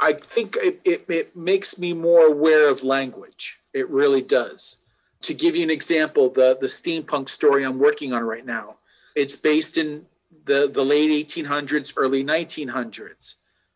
i 0.00 0.12
think 0.34 0.56
it, 0.56 0.80
it, 0.84 1.04
it 1.08 1.36
makes 1.36 1.78
me 1.78 1.92
more 1.92 2.26
aware 2.26 2.68
of 2.68 2.82
language 2.82 3.58
it 3.74 3.88
really 3.90 4.22
does 4.22 4.76
To 5.22 5.34
give 5.34 5.56
you 5.56 5.64
an 5.64 5.70
example, 5.70 6.30
the, 6.30 6.56
the 6.60 6.68
steampunk 6.68 7.28
story 7.28 7.64
I'm 7.64 7.78
working 7.78 8.12
on 8.12 8.22
right 8.22 8.46
now, 8.46 8.76
it's 9.16 9.34
based 9.34 9.76
in 9.76 10.06
the, 10.44 10.70
the 10.72 10.84
late 10.84 11.28
1800s, 11.28 11.92
early 11.96 12.22
1900s. 12.22 13.34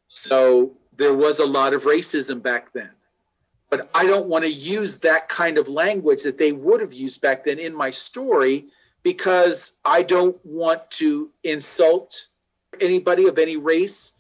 So 0.09 0.73
there 0.97 1.15
was 1.15 1.41
a 1.41 1.45
lot 1.45 1.75
of 1.75 1.83
racism 1.83 2.43
back 2.43 2.73
then. 2.73 2.91
But 3.73 3.89
I 3.95 4.05
don't 4.05 4.27
want 4.27 4.45
to 4.45 4.51
use 4.51 4.99
that 4.99 5.31
kind 5.31 5.57
of 5.57 5.67
language 5.67 6.25
that 6.25 6.37
they 6.37 6.53
would 6.53 6.83
have 6.83 6.93
used 6.93 7.23
back 7.23 7.43
then 7.43 7.59
in 7.59 7.75
my 7.75 7.91
story 7.91 8.67
because 9.03 9.73
I 9.83 10.03
don't 10.03 10.37
want 10.45 10.91
to 10.99 11.31
insult 11.43 12.15
anybody 12.83 13.27
of 13.29 13.39
any 13.39 13.57
race. 13.57 14.13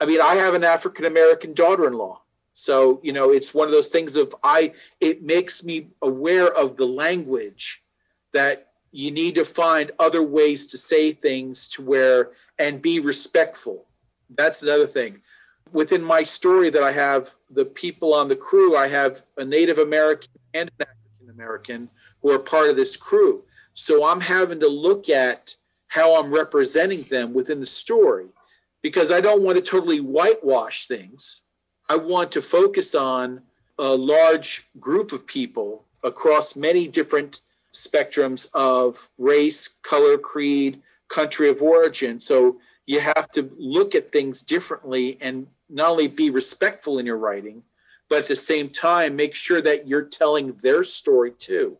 I 0.00 0.06
mean, 0.06 0.22
I 0.22 0.36
have 0.36 0.54
an 0.54 0.64
African 0.64 1.04
American 1.04 1.52
daughter 1.52 1.86
in 1.86 1.92
law. 1.92 2.22
So, 2.54 2.98
you 3.02 3.12
know, 3.12 3.32
it's 3.32 3.52
one 3.52 3.68
of 3.68 3.72
those 3.72 3.88
things 3.88 4.16
of 4.16 4.34
I 4.42 4.72
it 4.98 5.22
makes 5.22 5.62
me 5.62 5.88
aware 6.00 6.46
of 6.50 6.78
the 6.78 6.86
language 6.86 7.82
that 8.32 8.68
you 8.92 9.10
need 9.10 9.34
to 9.34 9.44
find 9.44 9.92
other 9.98 10.22
ways 10.22 10.68
to 10.68 10.78
say 10.78 11.12
things 11.12 11.68
to 11.74 11.82
where 11.82 12.30
and 12.58 12.80
be 12.80 13.00
respectful. 13.00 13.84
That's 14.30 14.62
another 14.62 14.86
thing. 14.86 15.20
Within 15.72 16.02
my 16.02 16.22
story 16.22 16.70
that 16.70 16.82
I 16.82 16.92
have 16.92 17.28
the 17.50 17.64
people 17.64 18.14
on 18.14 18.28
the 18.28 18.36
crew, 18.36 18.76
I 18.76 18.88
have 18.88 19.22
a 19.36 19.44
Native 19.44 19.78
American 19.78 20.30
and 20.54 20.70
an 20.78 20.86
African 20.86 21.34
American 21.34 21.90
who 22.22 22.30
are 22.30 22.38
part 22.38 22.70
of 22.70 22.76
this 22.76 22.96
crew. 22.96 23.42
So 23.74 24.04
I'm 24.04 24.20
having 24.20 24.60
to 24.60 24.68
look 24.68 25.08
at 25.08 25.54
how 25.88 26.16
I'm 26.16 26.32
representing 26.32 27.02
them 27.04 27.34
within 27.34 27.60
the 27.60 27.66
story 27.66 28.26
because 28.82 29.10
I 29.10 29.20
don't 29.20 29.42
want 29.42 29.56
to 29.56 29.62
totally 29.62 30.00
whitewash 30.00 30.88
things. 30.88 31.42
I 31.88 31.96
want 31.96 32.32
to 32.32 32.42
focus 32.42 32.94
on 32.94 33.42
a 33.78 33.88
large 33.88 34.64
group 34.80 35.12
of 35.12 35.26
people 35.26 35.84
across 36.02 36.56
many 36.56 36.88
different 36.88 37.40
spectrums 37.74 38.46
of 38.54 38.96
race, 39.18 39.68
color, 39.82 40.18
creed, 40.18 40.82
country 41.08 41.48
of 41.48 41.60
origin. 41.60 42.20
So 42.20 42.58
you 42.86 43.00
have 43.00 43.30
to 43.32 43.50
look 43.56 43.94
at 43.94 44.12
things 44.12 44.42
differently 44.42 45.18
and 45.20 45.46
not 45.68 45.90
only 45.90 46.08
be 46.08 46.30
respectful 46.30 46.98
in 46.98 47.06
your 47.06 47.16
writing, 47.16 47.62
but 48.08 48.22
at 48.22 48.28
the 48.28 48.36
same 48.36 48.70
time, 48.70 49.16
make 49.16 49.34
sure 49.34 49.60
that 49.60 49.88
you're 49.88 50.04
telling 50.04 50.56
their 50.62 50.84
story 50.84 51.32
too. 51.32 51.78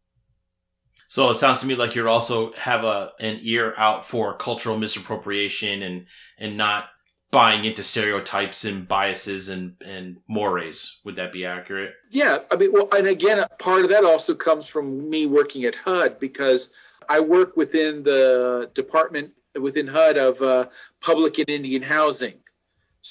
So 1.09 1.31
it 1.31 1.37
sounds 1.37 1.61
to 1.61 1.67
me 1.67 1.77
like 1.77 1.95
you're 1.95 2.09
also 2.09 2.53
have 2.55 2.83
a 2.85 3.13
an 3.21 3.39
ear 3.43 3.75
out 3.77 4.07
for 4.07 4.37
cultural 4.37 4.77
misappropriation 4.77 5.83
and 5.83 6.07
and 6.39 6.57
not 6.57 6.87
buying 7.31 7.65
into 7.65 7.83
stereotypes 7.83 8.65
and 8.65 8.89
biases 8.89 9.49
and 9.49 9.77
and 9.85 10.17
mores. 10.29 10.99
Would 11.05 11.17
that 11.17 11.33
be 11.33 11.47
accurate? 11.47 11.95
Yeah, 12.11 12.39
I 12.51 12.57
mean, 12.57 12.73
well, 12.73 12.89
and 12.93 13.07
again, 13.07 13.45
part 13.59 13.85
of 13.85 13.91
that 13.91 14.05
also 14.05 14.35
comes 14.35 14.67
from 14.67 15.09
me 15.09 15.27
working 15.27 15.65
at 15.65 15.75
HUD 15.77 16.19
because 16.19 16.71
I 17.09 17.21
work 17.21 17.57
within 17.57 18.03
the 18.03 18.71
department 18.75 19.33
within 19.61 19.87
HUD 19.87 20.17
of 20.17 20.43
uh, 20.43 20.65
public 21.01 21.39
and 21.39 21.49
Indian 21.49 21.83
housing. 21.83 22.35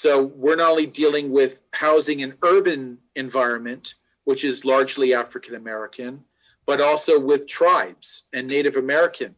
So 0.01 0.25
we're 0.35 0.57
not 0.57 0.71
only 0.71 0.87
dealing 0.87 1.31
with 1.31 1.57
housing 1.71 2.19
in 2.19 2.33
urban 2.43 2.97
environment, 3.15 3.93
which 4.25 4.43
is 4.43 4.65
largely 4.65 5.13
African 5.13 5.55
American, 5.55 6.21
but 6.65 6.81
also 6.81 7.17
with 7.17 7.47
tribes 7.47 8.23
and 8.33 8.45
Native 8.45 8.75
American. 8.75 9.33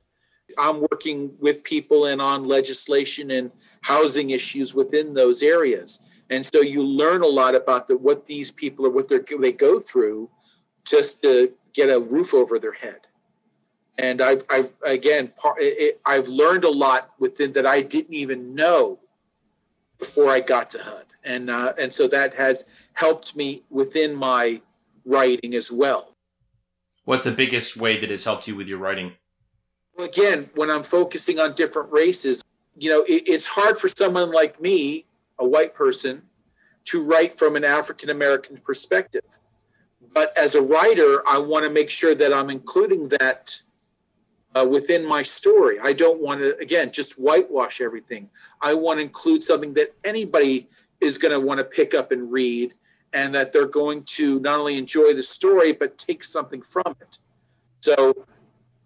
I'm 0.58 0.82
working 0.82 1.32
with 1.39 1.63
people 1.63 2.06
and 2.06 2.20
on 2.20 2.43
legislation 2.46 3.32
and 3.32 3.52
housing 3.82 4.32
issues 4.32 4.74
within 4.74 5.13
those 5.13 5.43
areas. 5.43 6.00
And 6.32 6.43
so 6.52 6.62
you 6.62 6.82
learn 6.82 7.22
a 7.22 7.28
lot 7.28 7.54
about 7.54 7.88
the, 7.88 7.96
what 7.96 8.26
these 8.26 8.50
people 8.50 8.88
are, 8.88 8.89
what 8.89 9.10
they 9.10 9.52
go 9.52 9.80
through 9.80 10.28
just 10.86 11.22
to 11.22 11.52
get 11.74 11.89
a 11.89 12.00
roof 12.00 12.34
over 12.34 12.58
their 12.58 12.74
head. 12.74 13.02
And 14.00 14.22
I've, 14.22 14.43
I've 14.50 14.72
again, 14.84 15.32
I've 16.06 16.28
learned 16.28 16.63
a 16.63 16.70
lot 16.70 17.12
within 17.20 17.54
that 17.54 17.67
I 17.67 17.82
didn't 17.84 18.13
even 18.13 18.56
know 18.56 19.00
before 19.99 20.29
I 20.29 20.41
got 20.41 20.69
to 20.71 20.79
HUD. 20.79 21.05
And, 21.23 21.49
uh, 21.49 21.73
and 21.77 21.93
so 21.93 22.07
that 22.07 22.33
has 22.36 22.63
helped 22.93 23.36
me 23.36 23.63
within 23.69 24.15
my 24.15 24.62
writing 25.05 25.55
as 25.55 25.71
well. 25.71 26.15
What's 27.05 27.23
the 27.23 27.31
biggest 27.31 27.77
way 27.77 27.99
that 27.99 28.10
has 28.10 28.23
helped 28.23 28.47
you 28.47 28.55
with 28.55 28.67
your 28.67 28.79
writing? 28.79 29.13
Well, 29.97 30.07
again, 30.07 30.49
when 30.55 30.69
I'm 30.69 30.83
focusing 30.83 31.39
on 31.39 31.55
different 31.55 31.91
races, 31.91 32.43
you 32.75 32.89
know, 32.89 33.03
it, 33.03 33.23
it's 33.27 33.45
hard 33.45 33.79
for 33.79 33.88
someone 33.88 34.31
like 34.31 34.62
me, 34.62 35.05
a 35.39 35.47
white 35.47 35.73
person, 35.73 36.21
to 36.86 37.01
write 37.03 37.38
from 37.38 37.55
an 37.55 37.63
African 37.63 38.10
American 38.10 38.57
perspective. 38.57 39.23
But 40.13 40.36
as 40.38 40.55
a 40.55 40.62
writer, 40.62 41.23
I 41.27 41.38
want 41.38 41.63
to 41.63 41.69
make 41.69 41.89
sure 41.89 42.15
that 42.15 42.33
I'm 42.33 42.49
including 42.49 43.10
that 43.19 43.55
uh, 44.58 44.65
within 44.65 45.06
my 45.06 45.24
story. 45.24 45.78
I 45.80 45.93
don't 45.93 46.22
want 46.22 46.41
to, 46.41 46.58
again, 46.58 46.91
just 46.91 47.13
whitewash 47.13 47.82
everything. 47.82 48.30
I 48.62 48.74
want 48.74 48.98
to 48.98 49.04
include 49.04 49.43
something 49.43 49.74
that 49.76 49.93
anybody 50.04 50.70
is 51.00 51.17
going 51.17 51.34
to 51.34 51.39
want 51.39 51.60
to 51.60 51.63
pick 51.63 51.93
up 51.93 52.12
and 52.12 52.32
read 52.32 52.74
and 53.13 53.34
that 53.36 53.54
they're 53.54 53.67
going 53.67 54.04
to 54.17 54.39
not 54.39 54.60
only 54.60 54.78
enjoy 54.78 55.13
the 55.13 55.24
story 55.24 55.72
but 55.74 55.98
take 55.98 56.24
something 56.24 56.62
from 56.74 56.96
it. 57.02 57.17
So 57.82 58.26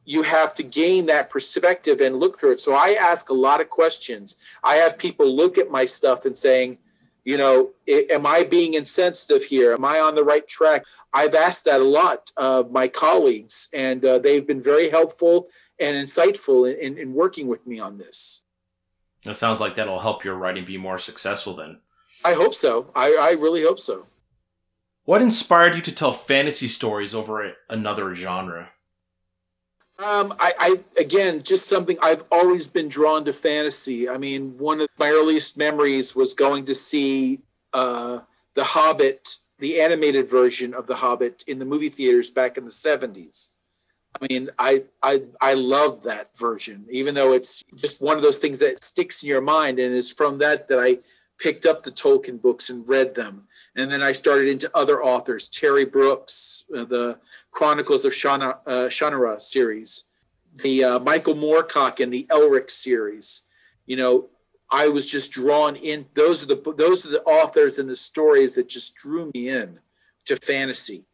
you 0.05 0.23
have 0.23 0.53
to 0.55 0.63
gain 0.63 1.05
that 1.05 1.29
perspective 1.29 2.01
and 2.01 2.17
look 2.17 2.39
through 2.39 2.53
it. 2.53 2.59
So 2.59 2.73
I 2.73 2.93
ask 2.93 3.29
a 3.29 3.33
lot 3.33 3.61
of 3.61 3.69
questions. 3.69 4.35
I 4.63 4.75
have 4.75 4.97
people 4.97 5.33
look 5.33 5.57
at 5.57 5.71
my 5.71 5.85
stuff 5.85 6.25
and 6.25 6.37
saying, 6.37 6.77
you 7.23 7.37
know, 7.37 7.69
am 7.87 8.25
I 8.25 8.43
being 8.43 8.73
insensitive 8.73 9.43
here? 9.43 9.73
Am 9.73 9.85
I 9.85 9.99
on 9.99 10.15
the 10.15 10.23
right 10.23 10.47
track? 10.47 10.83
I've 11.13 11.35
asked 11.35 11.65
that 11.65 11.79
a 11.79 11.83
lot 11.83 12.31
of 12.35 12.71
my 12.71 12.87
colleagues, 12.87 13.67
and 13.73 14.03
uh, 14.03 14.19
they've 14.19 14.47
been 14.47 14.63
very 14.63 14.89
helpful 14.89 15.49
and 15.81 16.07
insightful 16.07 16.73
in, 16.73 16.97
in 16.97 17.13
working 17.13 17.47
with 17.47 17.65
me 17.65 17.79
on 17.79 17.97
this. 17.97 18.41
It 19.23 19.35
sounds 19.35 19.59
like 19.59 19.75
that'll 19.75 19.99
help 19.99 20.23
your 20.23 20.35
writing 20.35 20.65
be 20.65 20.77
more 20.77 20.97
successful 20.97 21.55
then. 21.55 21.79
I 22.23 22.33
hope 22.33 22.53
so. 22.53 22.91
I, 22.95 23.13
I 23.13 23.31
really 23.31 23.63
hope 23.63 23.79
so. 23.79 24.05
What 25.05 25.21
inspired 25.21 25.75
you 25.75 25.81
to 25.83 25.95
tell 25.95 26.13
fantasy 26.13 26.67
stories 26.67 27.15
over 27.15 27.53
another 27.69 28.13
genre? 28.15 28.69
Um, 29.97 30.33
I, 30.39 30.53
I, 30.57 30.99
again, 30.99 31.43
just 31.43 31.67
something 31.67 31.97
I've 32.01 32.23
always 32.31 32.67
been 32.67 32.89
drawn 32.89 33.25
to 33.25 33.33
fantasy. 33.33 34.09
I 34.09 34.17
mean, 34.17 34.57
one 34.57 34.81
of 34.81 34.89
my 34.97 35.09
earliest 35.09 35.57
memories 35.57 36.15
was 36.15 36.33
going 36.33 36.65
to 36.67 36.75
see 36.75 37.41
uh, 37.73 38.19
The 38.55 38.63
Hobbit, 38.63 39.35
the 39.59 39.81
animated 39.81 40.29
version 40.29 40.73
of 40.73 40.87
The 40.87 40.95
Hobbit, 40.95 41.43
in 41.45 41.59
the 41.59 41.65
movie 41.65 41.89
theaters 41.89 42.31
back 42.31 42.57
in 42.57 42.65
the 42.65 42.71
'70s. 42.71 43.47
I 44.19 44.27
mean, 44.29 44.49
I, 44.59 44.83
I, 45.01 45.23
I 45.39 45.53
love 45.53 46.03
that 46.03 46.31
version, 46.37 46.85
even 46.91 47.15
though 47.15 47.33
it's 47.33 47.63
just 47.75 48.01
one 48.01 48.17
of 48.17 48.23
those 48.23 48.37
things 48.37 48.59
that 48.59 48.83
sticks 48.83 49.23
in 49.23 49.29
your 49.29 49.41
mind, 49.41 49.79
and 49.79 49.95
it's 49.95 50.11
from 50.11 50.37
that 50.39 50.67
that 50.67 50.79
I 50.79 50.97
picked 51.39 51.65
up 51.65 51.83
the 51.83 51.91
Tolkien 51.91 52.41
books 52.41 52.69
and 52.69 52.87
read 52.87 53.15
them. 53.15 53.47
And 53.75 53.89
then 53.89 54.01
I 54.01 54.11
started 54.11 54.49
into 54.49 54.69
other 54.75 55.01
authors, 55.01 55.49
Terry 55.49 55.85
Brooks, 55.85 56.65
uh, 56.75 56.83
the 56.83 57.17
Chronicles 57.51 58.03
of 58.03 58.11
Shana, 58.11 58.57
uh, 58.67 58.89
Shannara 58.89 59.41
series, 59.41 60.03
the 60.61 60.83
uh, 60.83 60.99
Michael 60.99 61.35
Moorcock 61.35 62.01
and 62.01 62.11
the 62.11 62.27
Elric 62.29 62.69
series. 62.69 63.41
You 63.85 63.95
know, 63.95 64.29
I 64.69 64.87
was 64.87 65.05
just 65.05 65.31
drawn 65.31 65.75
in. 65.75 66.05
Those 66.15 66.43
are 66.43 66.47
the 66.47 66.73
those 66.77 67.05
are 67.05 67.09
the 67.09 67.23
authors 67.23 67.77
and 67.77 67.89
the 67.89 67.95
stories 67.95 68.55
that 68.55 68.67
just 68.67 68.95
drew 68.95 69.31
me 69.33 69.49
in 69.49 69.79
to 70.25 70.37
fantasy. 70.37 71.05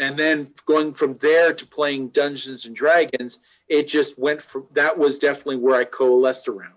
And 0.00 0.18
then 0.18 0.48
going 0.64 0.94
from 0.94 1.18
there 1.18 1.52
to 1.52 1.66
playing 1.66 2.08
Dungeons 2.08 2.64
and 2.64 2.74
Dragons, 2.74 3.38
it 3.68 3.86
just 3.86 4.18
went 4.18 4.40
from 4.40 4.66
that 4.72 4.98
was 4.98 5.18
definitely 5.18 5.58
where 5.58 5.78
I 5.78 5.84
coalesced 5.84 6.48
around. 6.48 6.72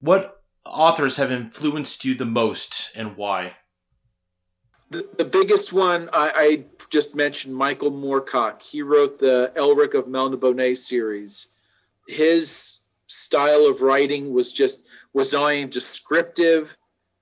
What 0.00 0.42
authors 0.66 1.16
have 1.16 1.32
influenced 1.32 2.04
you 2.04 2.14
the 2.14 2.26
most 2.26 2.90
and 2.94 3.16
why? 3.16 3.54
The, 4.90 5.08
the 5.16 5.24
biggest 5.24 5.72
one 5.72 6.10
I, 6.12 6.30
I, 6.30 6.64
just 6.90 7.14
mentioned, 7.14 7.54
Michael 7.54 7.92
Moorcock. 7.92 8.60
He 8.60 8.82
wrote 8.82 9.18
the 9.18 9.52
Elric 9.56 9.94
of 9.94 10.06
Melniboné 10.06 10.76
series. 10.76 11.46
His 12.08 12.80
style 13.06 13.64
of 13.64 13.80
writing 13.80 14.34
was 14.34 14.52
just 14.52 14.80
was 15.14 15.32
not 15.32 15.42
only 15.42 15.64
descriptive, 15.66 16.68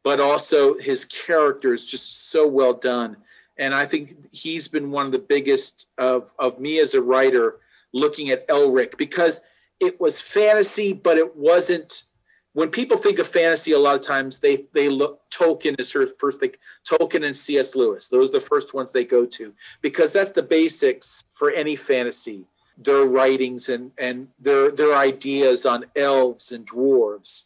but 0.02 0.18
also 0.18 0.76
his 0.78 1.04
characters 1.04 1.86
just 1.86 2.30
so 2.30 2.46
well 2.46 2.74
done. 2.74 3.18
And 3.58 3.74
I 3.74 3.86
think 3.86 4.16
he's 4.30 4.68
been 4.68 4.90
one 4.90 5.06
of 5.06 5.12
the 5.12 5.18
biggest 5.18 5.86
of, 5.98 6.30
of 6.38 6.60
me 6.60 6.78
as 6.78 6.94
a 6.94 7.00
writer 7.00 7.56
looking 7.92 8.30
at 8.30 8.46
Elric 8.48 8.96
because 8.96 9.40
it 9.80 10.00
was 10.00 10.20
fantasy, 10.20 10.92
but 10.92 11.18
it 11.18 11.36
wasn't 11.36 12.02
when 12.58 12.70
people 12.70 12.98
think 12.98 13.20
of 13.20 13.28
fantasy, 13.28 13.70
a 13.70 13.78
lot 13.78 13.94
of 13.94 14.04
times 14.04 14.40
they 14.40 14.66
they 14.74 14.88
look 14.88 15.20
Tolkien 15.30 15.78
is 15.78 15.94
of 15.94 16.08
first 16.18 16.40
thing. 16.40 16.52
Tolkien 16.90 17.24
and 17.24 17.36
C.S. 17.36 17.76
Lewis. 17.76 18.08
Those 18.08 18.30
are 18.30 18.40
the 18.40 18.46
first 18.46 18.74
ones 18.74 18.90
they 18.90 19.04
go 19.04 19.26
to 19.26 19.52
because 19.80 20.12
that's 20.12 20.32
the 20.32 20.42
basics 20.42 21.22
for 21.34 21.52
any 21.52 21.76
fantasy. 21.76 22.46
Their 22.76 23.04
writings 23.04 23.68
and 23.68 23.92
and 23.96 24.26
their 24.40 24.72
their 24.72 24.96
ideas 24.96 25.66
on 25.66 25.86
elves 25.94 26.50
and 26.50 26.66
dwarves. 26.66 27.42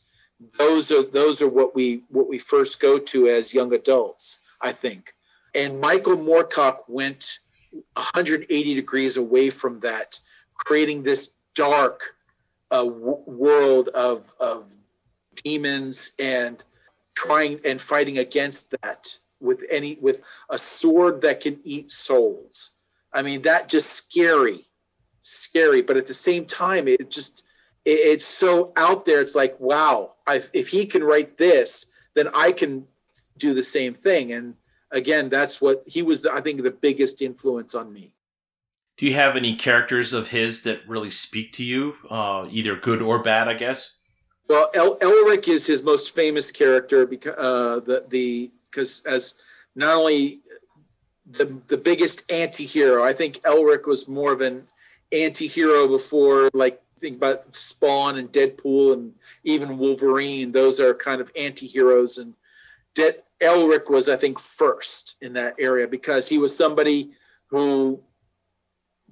Those 0.59 0.91
are 0.91 1.05
those 1.05 1.43
are 1.43 1.49
what 1.49 1.75
we 1.75 2.05
what 2.09 2.29
we 2.29 2.39
first 2.39 2.81
go 2.81 2.99
to 2.99 3.29
as 3.29 3.53
young 3.53 3.75
adults, 3.75 4.39
I 4.63 4.73
think. 4.73 5.13
And 5.55 5.81
Michael 5.81 6.17
Moorcock 6.17 6.79
went 6.89 7.25
180 7.95 8.75
degrees 8.75 9.17
away 9.17 9.51
from 9.51 9.81
that, 9.81 10.19
creating 10.55 11.03
this 11.03 11.31
dark 11.55 12.01
uh, 12.71 12.85
w- 12.85 13.23
world 13.27 13.89
of 13.89 14.25
of 14.41 14.65
demons 15.45 16.11
and 16.19 16.63
trying 17.15 17.61
and 17.65 17.81
fighting 17.81 18.19
against 18.19 18.75
that 18.83 19.09
with 19.41 19.61
any 19.71 19.99
with 20.01 20.19
a 20.51 20.59
sword 20.59 21.21
that 21.23 21.41
can 21.41 21.61
eat 21.65 21.91
souls. 21.91 22.71
I 23.13 23.23
mean, 23.23 23.43
that 23.43 23.69
just 23.69 23.87
scary, 23.97 24.65
scary. 25.21 25.83
But 25.83 25.97
at 25.97 26.07
the 26.07 26.15
same 26.15 26.47
time, 26.47 26.89
it 26.89 27.11
just 27.11 27.43
it, 27.85 27.91
it's 27.91 28.27
so 28.39 28.73
out 28.77 29.05
there. 29.05 29.21
It's 29.21 29.35
like, 29.35 29.59
wow, 29.61 30.15
I, 30.27 30.43
if 30.53 30.69
he 30.69 30.87
can 30.87 31.05
write 31.05 31.37
this, 31.37 31.87
then 32.15 32.29
I 32.35 32.53
can 32.53 32.87
do 33.39 33.55
the 33.55 33.65
same 33.65 33.95
thing. 33.95 34.33
And 34.33 34.55
again, 34.93 35.29
that's 35.29 35.61
what 35.61 35.83
he 35.87 36.03
was. 36.03 36.23
The, 36.23 36.33
I 36.33 36.41
think 36.41 36.63
the 36.63 36.71
biggest 36.71 37.23
influence 37.23 37.75
on 37.75 37.93
me. 37.93 38.13
Do 38.99 39.07
you 39.07 39.15
have 39.15 39.37
any 39.37 39.57
characters 39.57 40.13
of 40.13 40.29
his 40.29 40.63
that 40.63 40.81
really 40.87 41.11
speak 41.11 41.55
to 41.55 41.65
you, 41.65 41.95
uh, 42.09 42.47
either 42.51 42.77
good 42.77 43.03
or 43.03 43.23
bad? 43.23 43.49
I 43.49 43.55
guess. 43.55 43.97
Well, 44.49 44.71
El- 44.75 44.99
Elric 44.99 45.49
is 45.49 45.67
his 45.67 45.83
most 45.83 46.15
famous 46.15 46.51
character 46.51 47.07
because 47.07 47.35
uh, 47.39 47.81
the 47.85 48.05
the 48.11 48.51
because 48.71 49.03
as 49.07 49.35
not 49.75 49.97
only 49.97 50.41
the 51.31 51.57
the 51.69 51.77
biggest 51.77 52.23
anti-hero, 52.29 53.03
I 53.03 53.15
think 53.15 53.41
Elric 53.43 53.87
was 53.87 54.07
more 54.07 54.33
of 54.33 54.41
an 54.41 54.67
anti-hero 55.11 55.89
before 55.89 56.51
like 56.53 56.81
think 57.01 57.17
about 57.17 57.45
Spawn 57.53 58.19
and 58.19 58.31
Deadpool 58.33 58.93
and 58.93 59.15
even 59.45 59.79
Wolverine. 59.79 60.53
Those 60.53 60.81
are 60.81 60.95
kind 60.95 61.21
of 61.21 61.31
anti-heroes 61.37 62.19
and 62.19 62.35
De- 62.95 63.17
Elric 63.43 63.91
was 63.91 64.09
I 64.09 64.17
think 64.17 64.39
first 64.41 65.17
in 65.21 65.33
that 65.35 65.57
area 65.59 65.87
because 65.87 66.29
he 66.29 66.39
was 66.39 66.57
somebody 66.57 67.13
who 67.49 68.01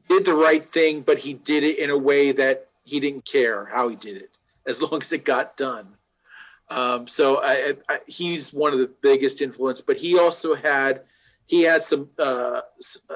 did 0.09 0.25
the 0.25 0.35
right 0.35 0.73
thing, 0.73 1.03
but 1.03 1.19
he 1.19 1.35
did 1.35 1.63
it 1.63 1.79
in 1.79 1.91
a 1.91 1.99
way 1.99 2.33
that 2.33 2.69
he 2.85 3.01
didn't 3.01 3.25
care 3.25 3.67
how 3.67 3.89
he 3.89 3.97
did 3.97 4.17
it 4.17 4.31
as 4.67 4.81
long 4.91 5.03
as 5.03 5.13
it 5.13 5.25
got 5.25 5.57
done. 5.57 5.89
Um, 6.69 7.09
so 7.09 7.39
I, 7.43 7.75
I, 7.89 7.99
he's 8.07 8.53
one 8.53 8.73
of 8.73 8.79
the 8.79 8.91
biggest 9.03 9.43
influence, 9.43 9.81
but 9.81 9.97
he 9.97 10.19
also 10.19 10.55
had 10.55 11.03
he 11.47 11.63
had 11.63 11.83
some 11.83 12.09
uh, 12.19 12.61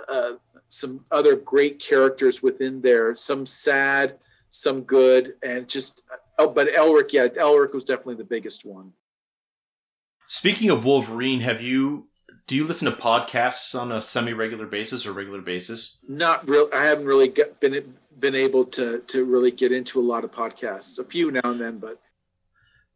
uh, 0.09 0.33
some 0.69 1.05
other 1.13 1.37
great 1.37 1.81
characters 1.81 2.43
within 2.43 2.81
there, 2.81 3.15
some 3.15 3.47
sad, 3.47 4.19
some 4.51 4.83
good, 4.83 5.35
and 5.45 5.69
just 5.69 6.03
oh, 6.39 6.49
but 6.49 6.67
Elric, 6.69 7.13
yeah, 7.13 7.29
Elric 7.29 7.73
was 7.73 7.85
definitely 7.85 8.17
the 8.17 8.25
biggest 8.25 8.65
one. 8.65 8.93
Speaking 10.27 10.71
of 10.71 10.85
Wolverine, 10.85 11.41
have 11.41 11.61
you 11.61 12.07
do 12.47 12.57
you 12.57 12.65
listen 12.65 12.91
to 12.91 12.97
podcasts 12.97 13.75
on 13.79 13.91
a 13.91 14.03
semi-regular 14.03 14.67
basis 14.67 15.07
or 15.07 15.13
regular 15.13 15.41
basis? 15.41 15.97
Not 16.07 16.49
real. 16.49 16.69
I 16.75 16.85
haven't 16.85 17.07
really 17.07 17.33
been 17.61 17.95
been 18.19 18.35
able 18.35 18.67
to 18.67 19.01
to 19.09 19.25
really 19.25 19.51
get 19.51 19.73
into 19.73 20.01
a 20.01 20.03
lot 20.03 20.25
of 20.25 20.33
podcasts. 20.33 20.99
A 20.99 21.05
few 21.05 21.31
now 21.31 21.41
and 21.45 21.61
then, 21.61 21.79
but 21.79 22.01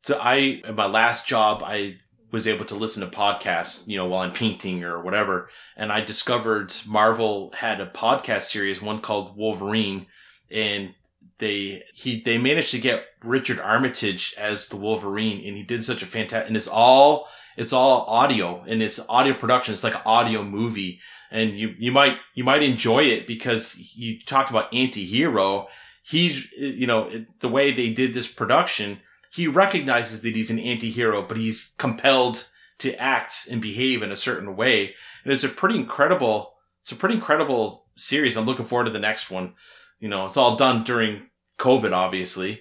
so 0.03 0.19
I 0.19 0.63
at 0.65 0.75
my 0.75 0.87
last 0.87 1.27
job 1.27 1.63
I 1.65 1.97
was 2.31 2.47
able 2.47 2.67
to 2.67 2.75
listen 2.75 3.03
to 3.03 3.17
podcasts, 3.17 3.87
you 3.87 3.97
know, 3.97 4.07
while 4.07 4.21
I'm 4.21 4.33
painting 4.33 4.85
or 4.85 5.03
whatever, 5.03 5.49
and 5.77 5.91
I 5.91 6.03
discovered 6.03 6.75
Marvel 6.87 7.51
had 7.57 7.81
a 7.81 7.87
podcast 7.87 8.43
series, 8.43 8.83
one 8.83 9.01
called 9.01 9.35
Wolverine, 9.37 10.07
and 10.51 10.95
they 11.39 11.83
he 11.95 12.23
they 12.23 12.39
managed 12.39 12.73
to 12.73 12.79
get 12.79 13.05
Richard 13.23 13.61
Armitage 13.61 14.35
as 14.39 14.69
the 14.69 14.77
Wolverine, 14.77 15.47
and 15.47 15.57
he 15.57 15.63
did 15.63 15.85
such 15.85 16.03
a 16.03 16.07
fantastic, 16.07 16.49
and 16.49 16.57
it's 16.57 16.69
all 16.69 17.29
it's 17.57 17.73
all 17.73 18.07
audio 18.09 18.63
and 18.67 18.83
it's 18.83 19.01
audio 19.09 19.35
production. 19.35 19.75
It's 19.75 19.85
like 19.85 19.95
an 19.95 20.03
audio 20.05 20.43
movie, 20.43 21.01
and 21.31 21.59
you 21.59 21.75
you 21.79 21.93
might 21.93 22.17
you 22.35 22.45
might 22.45 22.63
enjoy 22.63 23.05
it 23.05 23.27
because 23.27 23.77
you 23.77 24.19
talked 24.27 24.51
about 24.51 24.75
anti-hero. 24.75 25.69
He's 26.03 26.47
you 26.57 26.87
know 26.87 27.11
the 27.41 27.49
way 27.49 27.73
they 27.73 27.91
did 27.91 28.15
this 28.15 28.29
production 28.29 29.01
he 29.31 29.47
recognizes 29.47 30.23
that 30.23 30.35
he's 30.35 30.51
an 30.51 30.59
anti-hero, 30.59 31.23
but 31.23 31.37
he's 31.37 31.75
compelled 31.79 32.49
to 32.79 32.95
act 32.97 33.47
and 33.51 33.61
behave 33.61 34.03
in 34.03 34.13
a 34.13 34.17
certain 34.17 34.57
way. 34.57 34.95
And 35.25 35.33
it's 35.33 35.45
a 35.45 35.49
pretty 35.49 35.77
incredible, 35.77 36.55
it's 36.83 36.93
a 36.93 36.97
pretty 36.97 37.17
incredible 37.17 37.87
series. 37.97 38.37
I'm 38.37 38.47
looking 38.47 38.67
forward 38.67 38.87
to 38.87 38.91
the 38.91 38.99
next 38.99 39.31
one. 39.31 39.55
You 40.01 40.09
know, 40.09 40.27
it's 40.27 40.37
all 40.37 40.57
done 40.57 40.85
during 40.85 41.28
COVID, 41.59 41.93
obviously. 41.93 42.61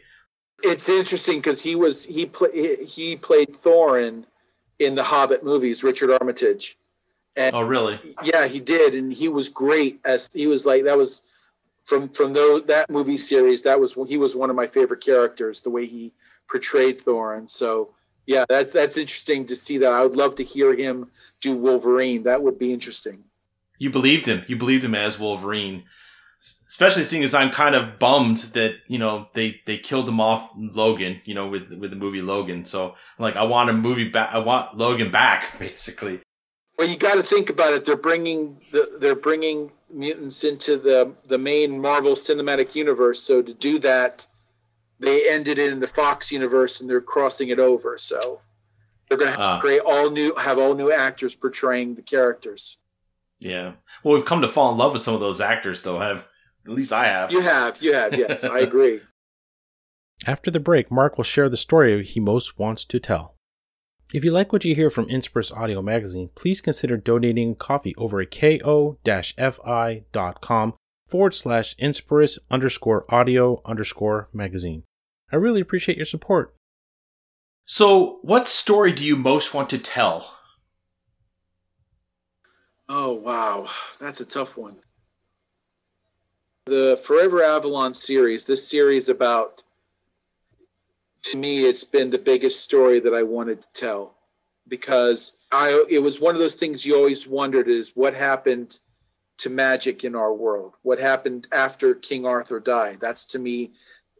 It's 0.63 0.89
interesting 0.89 1.39
because 1.39 1.61
he 1.61 1.75
was 1.75 2.03
he 2.03 2.25
play, 2.25 2.83
he 2.85 3.15
played 3.15 3.57
Thorin 3.63 4.25
in 4.79 4.95
the 4.95 5.03
Hobbit 5.03 5.43
movies, 5.43 5.83
Richard 5.83 6.11
Armitage. 6.11 6.77
And 7.35 7.55
oh, 7.55 7.61
really? 7.61 7.99
Yeah, 8.23 8.47
he 8.47 8.59
did, 8.59 8.95
and 8.95 9.13
he 9.13 9.27
was 9.27 9.49
great 9.49 9.99
as 10.03 10.27
he 10.33 10.47
was 10.47 10.65
like 10.65 10.85
that 10.85 10.97
was 10.97 11.21
from 11.85 12.09
from 12.09 12.33
those 12.33 12.63
that 12.67 12.89
movie 12.89 13.17
series. 13.17 13.61
That 13.63 13.79
was 13.79 13.93
he 14.07 14.17
was 14.17 14.35
one 14.35 14.49
of 14.49 14.55
my 14.55 14.67
favorite 14.67 15.03
characters. 15.03 15.61
The 15.61 15.69
way 15.69 15.85
he 15.85 16.13
portrayed 16.49 17.03
Thorin. 17.05 17.49
So 17.49 17.93
yeah, 18.25 18.45
that's 18.49 18.73
that's 18.73 18.97
interesting 18.97 19.47
to 19.47 19.55
see 19.55 19.77
that. 19.79 19.91
I 19.91 20.01
would 20.01 20.15
love 20.15 20.35
to 20.37 20.43
hear 20.43 20.75
him 20.75 21.11
do 21.41 21.55
Wolverine. 21.55 22.23
That 22.23 22.41
would 22.41 22.57
be 22.57 22.73
interesting. 22.73 23.23
You 23.77 23.91
believed 23.91 24.25
him. 24.25 24.43
You 24.47 24.57
believed 24.57 24.83
him 24.83 24.95
as 24.95 25.19
Wolverine. 25.19 25.85
Especially 26.69 27.03
seeing 27.03 27.23
as 27.23 27.33
I'm 27.33 27.49
kind 27.49 27.75
of 27.75 27.97
bummed 27.97 28.37
that 28.53 28.75
you 28.87 28.99
know 28.99 29.27
they 29.33 29.61
they 29.65 29.77
killed 29.77 30.07
him 30.07 30.19
off 30.19 30.51
Logan, 30.55 31.21
you 31.25 31.33
know, 31.33 31.47
with 31.47 31.71
with 31.71 31.89
the 31.89 31.95
movie 31.95 32.21
Logan. 32.21 32.65
So 32.65 32.95
like 33.17 33.35
I 33.35 33.43
want 33.43 33.69
a 33.69 33.73
movie 33.73 34.09
back. 34.09 34.29
I 34.33 34.39
want 34.39 34.77
Logan 34.77 35.11
back, 35.11 35.45
basically. 35.59 36.21
Well, 36.77 36.87
you 36.87 36.97
got 36.97 37.15
to 37.15 37.23
think 37.23 37.49
about 37.49 37.73
it. 37.73 37.85
They're 37.85 37.97
bringing 37.97 38.61
the, 38.71 38.97
they're 38.99 39.15
bringing 39.15 39.71
mutants 39.91 40.43
into 40.43 40.77
the 40.77 41.13
the 41.27 41.37
main 41.37 41.79
Marvel 41.81 42.15
Cinematic 42.15 42.75
Universe. 42.75 43.23
So 43.23 43.41
to 43.41 43.53
do 43.53 43.79
that, 43.79 44.25
they 44.99 45.29
ended 45.29 45.57
it 45.57 45.71
in 45.71 45.79
the 45.79 45.87
Fox 45.87 46.31
universe 46.31 46.79
and 46.79 46.89
they're 46.89 47.01
crossing 47.01 47.49
it 47.49 47.59
over. 47.59 47.97
So 47.97 48.41
they're 49.07 49.17
going 49.17 49.33
to 49.33 49.39
uh, 49.39 49.59
create 49.59 49.81
all 49.81 50.09
new, 50.09 50.35
have 50.35 50.57
all 50.57 50.73
new 50.73 50.91
actors 50.91 51.35
portraying 51.35 51.95
the 51.95 52.01
characters. 52.01 52.77
Yeah. 53.39 53.73
Well, 54.03 54.15
we've 54.15 54.25
come 54.25 54.41
to 54.41 54.51
fall 54.51 54.71
in 54.71 54.77
love 54.77 54.93
with 54.93 55.01
some 55.01 55.13
of 55.13 55.19
those 55.19 55.41
actors, 55.41 55.81
though. 55.81 55.99
Have 55.99 56.25
at 56.67 56.73
least 56.73 56.91
I 56.91 57.05
have. 57.05 57.31
You 57.31 57.41
have. 57.41 57.81
You 57.81 57.93
have. 57.93 58.13
Yes, 58.13 58.43
I 58.43 58.59
agree. 58.59 59.01
After 60.25 60.51
the 60.51 60.59
break, 60.59 60.91
Mark 60.91 61.17
will 61.17 61.23
share 61.23 61.47
the 61.47 61.57
story 61.57 62.03
he 62.03 62.19
most 62.19 62.59
wants 62.59 62.83
to 62.85 62.99
tell. 62.99 63.35
If 64.13 64.23
you 64.23 64.31
like 64.31 64.51
what 64.51 64.65
you 64.65 64.73
hear 64.73 64.89
from 64.89 65.09
Inspirus 65.09 65.51
Audio 65.51 65.81
Magazine, 65.81 66.29
please 66.33 66.61
consider 66.61 66.97
donating 66.97 67.55
coffee 67.55 67.93
over 67.97 68.21
at 68.21 68.31
ko-fi.com 68.31 68.73
forward 71.07 71.33
slash 71.33 71.75
Inspirus 71.77 72.39
underscore 72.49 73.05
audio 73.13 73.61
underscore 73.65 74.29
magazine. 74.33 74.83
I 75.31 75.35
really 75.35 75.61
appreciate 75.61 75.97
your 75.97 76.05
support. 76.05 76.55
So, 77.65 78.19
what 78.21 78.47
story 78.47 78.93
do 78.93 79.03
you 79.03 79.17
most 79.17 79.53
want 79.53 79.69
to 79.71 79.77
tell? 79.77 80.33
Oh, 82.87 83.13
wow. 83.13 83.67
That's 83.99 84.21
a 84.21 84.25
tough 84.25 84.55
one. 84.55 84.77
The 86.67 86.99
Forever 87.07 87.41
Avalon 87.41 87.93
series, 87.93 88.43
this 88.43 88.67
series 88.67 89.07
about, 89.07 89.61
to 91.23 91.37
me, 91.37 91.63
it's 91.65 91.85
been 91.85 92.09
the 92.09 92.17
biggest 92.17 92.59
story 92.59 92.99
that 92.99 93.13
I 93.13 93.23
wanted 93.23 93.61
to 93.61 93.67
tell 93.73 94.15
because 94.67 95.31
I, 95.49 95.85
it 95.89 95.99
was 95.99 96.19
one 96.19 96.35
of 96.35 96.41
those 96.41 96.55
things 96.55 96.85
you 96.85 96.93
always 96.93 97.25
wondered 97.25 97.69
is 97.69 97.91
what 97.95 98.13
happened 98.13 98.77
to 99.37 99.49
magic 99.49 100.03
in 100.03 100.13
our 100.13 100.33
world? 100.33 100.73
What 100.81 100.99
happened 100.99 101.47
after 101.53 101.95
King 101.95 102.25
Arthur 102.25 102.59
died? 102.59 102.97
That's 102.99 103.23
to 103.27 103.39
me 103.39 103.71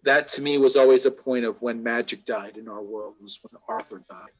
that 0.06 0.30
to 0.30 0.42
me 0.42 0.58
was 0.58 0.78
always 0.78 1.06
a 1.06 1.12
point 1.12 1.44
of 1.44 1.62
when 1.62 1.84
magic 1.84 2.26
died 2.26 2.56
in 2.56 2.70
our 2.70 2.82
world 2.82 3.16
was 3.22 3.38
when 3.42 3.62
Arthur 3.68 4.02
died. 4.10 4.32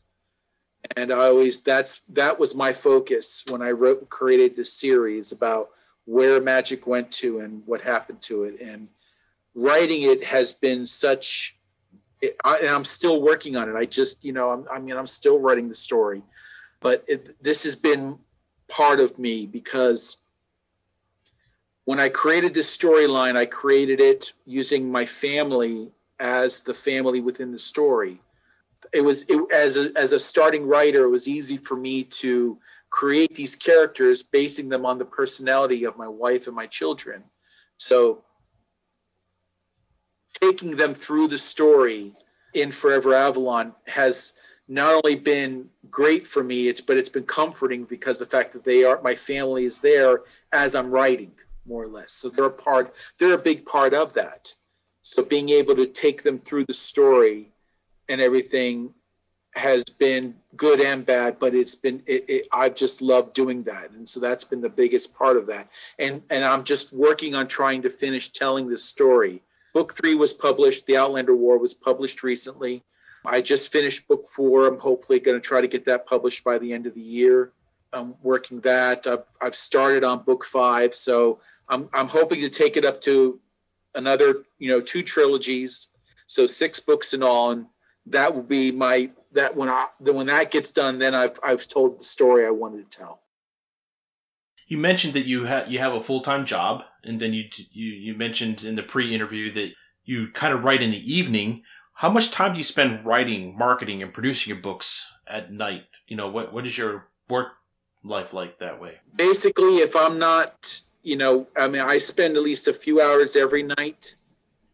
And 0.96 1.12
I 1.12 1.26
always 1.26 1.60
that's 1.60 2.00
that 2.14 2.40
was 2.40 2.56
my 2.56 2.72
focus 2.72 3.44
when 3.50 3.62
I 3.62 3.72
wrote 3.72 4.10
created 4.10 4.56
this 4.56 4.80
series 4.80 5.34
about 5.34 5.72
where 6.08 6.40
magic 6.40 6.88
went 6.88 7.12
to 7.12 7.40
and 7.40 7.62
what 7.66 7.82
happened 7.82 8.22
to 8.22 8.46
it. 8.46 8.62
And 8.62 8.88
writing 9.54 10.04
it 10.04 10.24
has 10.24 10.54
been 10.54 10.88
such 10.88 11.54
it, 12.22 12.38
I, 12.44 12.60
and 12.60 12.70
I'm 12.70 12.86
still 12.86 13.22
working 13.22 13.58
on 13.58 13.70
it. 13.70 13.76
I 13.76 13.86
just, 13.86 14.24
you 14.24 14.32
know, 14.32 14.50
I'm, 14.50 14.66
I 14.74 14.80
mean, 14.80 14.96
I'm 14.96 15.06
still 15.06 15.38
writing 15.38 15.68
the 15.68 15.76
story, 15.76 16.24
but 16.82 17.04
it, 17.08 17.36
this 17.44 17.64
has 17.64 17.76
been 17.76 18.18
part 18.70 19.00
of 19.02 19.20
me 19.20 19.46
because 19.46 20.16
when 21.84 22.00
I 22.00 22.10
created 22.10 22.54
this 22.54 22.76
storyline, 22.76 23.36
I 23.36 23.46
created 23.46 24.00
it 24.00 24.32
using 24.46 24.90
my 24.90 25.06
family 25.06 25.92
as 26.20 26.62
the 26.66 26.74
family 26.74 27.20
within 27.20 27.52
the 27.52 27.60
story. 27.60 28.22
It 28.94 29.02
was 29.02 29.26
it, 29.28 29.40
as 29.54 29.76
a, 29.76 29.90
as 29.98 30.14
a 30.14 30.20
starting 30.20 30.66
writer, 30.66 31.04
it 31.04 31.10
was 31.10 31.28
easy 31.28 31.58
for 31.58 31.76
me 31.76 32.06
to 32.22 32.58
create 32.98 33.36
these 33.36 33.56
characters, 33.56 34.24
basing 34.24 34.70
them 34.70 34.84
on 34.84 34.98
the 34.98 35.06
personality 35.06 35.84
of 35.84 35.96
my 35.98 36.08
wife 36.08 36.48
and 36.48 36.56
my 36.56 36.66
children. 36.66 37.24
So, 37.78 38.24
taking 40.42 40.76
them 40.76 40.96
through 40.96 41.28
the 41.28 41.38
story 41.38 42.16
in 42.56 42.72
Forever 42.72 43.14
Avalon 43.14 43.74
has 43.86 44.34
not 44.68 44.96
only 44.96 45.16
been 45.16 45.70
great 45.92 46.26
for 46.26 46.44
me, 46.44 46.70
it's 46.70 46.82
but 46.82 46.98
it's 46.98 47.08
been 47.08 47.26
comforting 47.28 47.84
because 47.84 48.18
the 48.18 48.26
fact 48.26 48.52
that 48.54 48.66
they 48.66 48.84
are 48.84 49.00
my 49.04 49.14
family 49.16 49.66
is 49.66 49.78
there 49.78 50.22
as 50.52 50.74
I'm 50.74 50.90
writing, 50.90 51.34
more 51.68 51.84
or 51.84 51.88
less. 51.88 52.14
So 52.14 52.32
they're 52.32 52.46
a 52.46 52.50
part, 52.50 52.96
they're 53.20 53.36
a 53.36 53.38
big 53.52 53.64
part 53.68 53.94
of 53.94 54.16
that. 54.16 54.52
So 55.04 55.24
being 55.24 55.50
able 55.50 55.76
to 55.76 55.86
take 55.86 56.24
them 56.24 56.40
through 56.40 56.66
the 56.66 56.74
story 56.74 57.52
and 58.10 58.20
everything 58.20 58.96
has 59.58 59.84
been 59.84 60.36
good 60.56 60.80
and 60.80 61.06
bad, 61.06 61.40
but 61.40 61.54
it's 61.54 61.76
been 61.76 62.04
it, 62.06 62.26
it, 62.28 62.48
I've 62.52 62.76
just 62.76 63.02
loved 63.02 63.34
doing 63.34 63.64
that, 63.64 63.92
and 63.92 64.08
so 64.08 64.20
that's 64.20 64.44
been 64.44 64.62
the 64.62 64.70
biggest 64.70 65.14
part 65.14 65.38
of 65.38 65.48
that. 65.48 65.70
And 66.00 66.22
and 66.30 66.46
I'm 66.46 66.64
just 66.64 66.94
working 66.94 67.36
on 67.36 67.48
trying 67.48 67.82
to 67.84 67.90
finish 67.90 68.32
telling 68.32 68.70
this 68.70 68.84
story. 68.84 69.42
Book 69.74 69.96
three 69.96 70.16
was 70.16 70.34
published. 70.34 70.86
The 70.86 70.98
Outlander 70.98 71.36
War 71.36 71.58
was 71.58 71.74
published 71.74 72.24
recently. 72.24 72.84
I 73.26 73.42
just 73.42 73.72
finished 73.72 74.08
book 74.08 74.28
four. 74.36 74.68
I'm 74.68 74.80
hopefully 74.80 75.20
going 75.20 75.40
to 75.40 75.46
try 75.46 75.62
to 75.62 75.68
get 75.68 75.86
that 75.86 76.06
published 76.06 76.44
by 76.44 76.58
the 76.58 76.72
end 76.72 76.86
of 76.88 76.94
the 76.94 77.02
year. 77.02 77.52
I'm 77.94 78.16
working 78.22 78.62
that. 78.62 79.08
I've, 79.08 79.24
I've 79.42 79.56
started 79.56 80.04
on 80.04 80.24
book 80.24 80.46
five, 80.52 80.94
so 80.94 81.40
I'm 81.70 81.90
I'm 81.94 82.08
hoping 82.08 82.42
to 82.42 82.50
take 82.50 82.78
it 82.78 82.86
up 82.86 83.02
to 83.02 83.40
another 83.96 84.44
you 84.60 84.72
know 84.72 84.82
two 84.82 85.04
trilogies, 85.04 85.88
so 86.28 86.48
six 86.48 86.80
books 86.80 87.14
in 87.14 87.24
all, 87.24 87.52
and 87.52 87.66
that 88.12 88.34
will 88.34 88.44
be 88.44 88.72
my 88.72 89.10
that 89.34 89.56
when 89.56 89.70
I 89.70 89.88
when 90.00 90.28
that 90.28 90.52
gets 90.52 90.72
done, 90.72 91.00
then 91.00 91.14
I've 91.14 91.40
I've 91.44 91.68
told 91.68 92.00
the 92.00 92.06
story 92.06 92.46
I 92.46 92.52
wanted 92.52 92.90
to 92.90 92.98
tell. 92.98 93.22
You 94.68 94.78
mentioned 94.78 95.14
that 95.14 95.26
you 95.26 95.46
have 95.46 95.72
you 95.72 95.80
have 95.80 95.94
a 95.94 96.04
full 96.04 96.22
time 96.22 96.46
job, 96.46 96.82
and 97.04 97.20
then 97.20 97.34
you 97.34 97.46
you 97.72 97.88
you 97.88 98.14
mentioned 98.16 98.64
in 98.64 98.76
the 98.76 98.84
pre 98.84 99.14
interview 99.14 99.54
that 99.54 99.72
you 100.06 100.28
kind 100.34 100.54
of 100.54 100.64
write 100.64 100.82
in 100.82 100.92
the 100.92 101.14
evening. 101.14 101.64
How 101.94 102.10
much 102.10 102.32
time 102.32 102.54
do 102.54 102.60
you 102.60 102.64
spend 102.64 103.06
writing, 103.06 103.58
marketing, 103.58 104.04
and 104.04 104.14
producing 104.14 104.54
your 104.54 104.62
books 104.62 105.06
at 105.28 105.52
night? 105.52 105.84
You 106.08 106.16
know, 106.16 106.30
what 106.30 106.54
what 106.54 106.68
is 106.68 106.78
your 106.78 107.08
work 107.30 107.48
life 108.04 108.34
like 108.34 108.60
that 108.60 108.80
way? 108.80 108.96
Basically, 109.16 109.78
if 109.78 109.96
I'm 109.96 110.20
not, 110.20 110.54
you 111.02 111.18
know, 111.18 111.48
I 111.56 111.68
mean, 111.68 111.82
I 111.82 111.98
spend 111.98 112.38
at 112.38 112.44
least 112.44 112.68
a 112.68 112.74
few 112.74 113.02
hours 113.02 113.36
every 113.36 113.64
night 113.64 114.16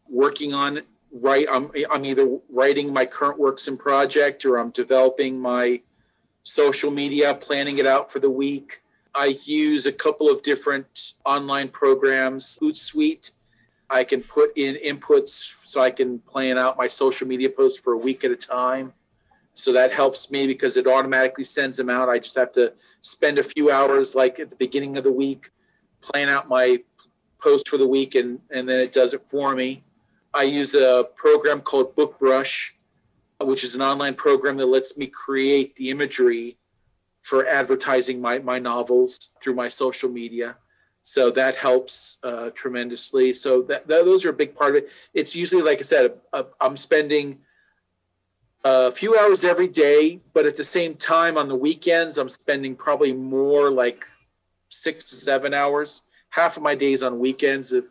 working 0.09 0.53
on 0.53 0.81
write 1.13 1.47
I'm 1.51 1.71
I'm 1.91 2.05
either 2.05 2.37
writing 2.49 2.91
my 2.91 3.05
current 3.05 3.39
works 3.39 3.67
in 3.67 3.77
project 3.77 4.45
or 4.45 4.57
I'm 4.57 4.71
developing 4.71 5.39
my 5.39 5.81
social 6.43 6.91
media, 6.91 7.35
planning 7.35 7.77
it 7.77 7.85
out 7.85 8.11
for 8.11 8.19
the 8.19 8.29
week. 8.29 8.81
I 9.15 9.37
use 9.45 9.85
a 9.85 9.91
couple 9.91 10.29
of 10.29 10.41
different 10.43 11.13
online 11.25 11.69
programs, 11.69 12.57
Hootsuite. 12.61 13.29
I 13.89 14.03
can 14.03 14.23
put 14.23 14.57
in 14.57 14.75
inputs 14.75 15.43
so 15.63 15.79
I 15.79 15.91
can 15.91 16.19
plan 16.19 16.57
out 16.57 16.77
my 16.77 16.87
social 16.87 17.27
media 17.27 17.49
posts 17.49 17.79
for 17.79 17.93
a 17.93 17.97
week 17.97 18.23
at 18.23 18.31
a 18.31 18.35
time. 18.35 18.91
So 19.53 19.71
that 19.73 19.91
helps 19.91 20.31
me 20.31 20.47
because 20.47 20.77
it 20.77 20.87
automatically 20.87 21.43
sends 21.43 21.77
them 21.77 21.91
out. 21.91 22.09
I 22.09 22.17
just 22.17 22.35
have 22.35 22.53
to 22.53 22.73
spend 23.01 23.37
a 23.37 23.43
few 23.43 23.69
hours 23.69 24.15
like 24.15 24.39
at 24.39 24.49
the 24.49 24.55
beginning 24.55 24.97
of 24.97 25.03
the 25.03 25.11
week, 25.11 25.51
plan 26.01 26.27
out 26.27 26.49
my 26.49 26.77
post 27.39 27.69
for 27.69 27.77
the 27.77 27.87
week 27.87 28.15
and, 28.15 28.39
and 28.49 28.67
then 28.67 28.79
it 28.79 28.93
does 28.93 29.13
it 29.13 29.21
for 29.29 29.53
me. 29.53 29.83
I 30.33 30.43
use 30.43 30.73
a 30.73 31.05
program 31.15 31.61
called 31.61 31.95
BookBrush, 31.95 32.53
which 33.41 33.63
is 33.63 33.75
an 33.75 33.81
online 33.81 34.15
program 34.15 34.57
that 34.57 34.65
lets 34.65 34.97
me 34.97 35.07
create 35.07 35.75
the 35.75 35.89
imagery 35.89 36.57
for 37.23 37.45
advertising 37.47 38.19
my, 38.19 38.39
my 38.39 38.59
novels 38.59 39.29
through 39.41 39.55
my 39.55 39.69
social 39.69 40.09
media. 40.09 40.55
So 41.03 41.31
that 41.31 41.55
helps 41.55 42.17
uh, 42.23 42.49
tremendously. 42.51 43.33
So 43.33 43.61
that, 43.63 43.87
that, 43.87 44.05
those 44.05 44.25
are 44.25 44.29
a 44.29 44.33
big 44.33 44.55
part 44.55 44.71
of 44.71 44.83
it. 44.83 44.89
It's 45.13 45.35
usually, 45.35 45.61
like 45.61 45.79
I 45.79 45.83
said, 45.83 46.13
uh, 46.31 46.43
I'm 46.61 46.77
spending 46.77 47.39
a 48.63 48.91
few 48.93 49.17
hours 49.17 49.43
every 49.43 49.67
day, 49.67 50.21
but 50.33 50.45
at 50.45 50.55
the 50.55 50.63
same 50.63 50.95
time 50.95 51.37
on 51.37 51.49
the 51.49 51.55
weekends, 51.55 52.17
I'm 52.17 52.29
spending 52.29 52.75
probably 52.75 53.11
more 53.13 53.69
like 53.69 54.05
six 54.69 55.09
to 55.09 55.15
seven 55.17 55.53
hours. 55.53 56.01
Half 56.29 56.57
of 56.57 56.63
my 56.63 56.73
days 56.73 57.03
on 57.03 57.19
weekends 57.19 57.73
if 57.73 57.83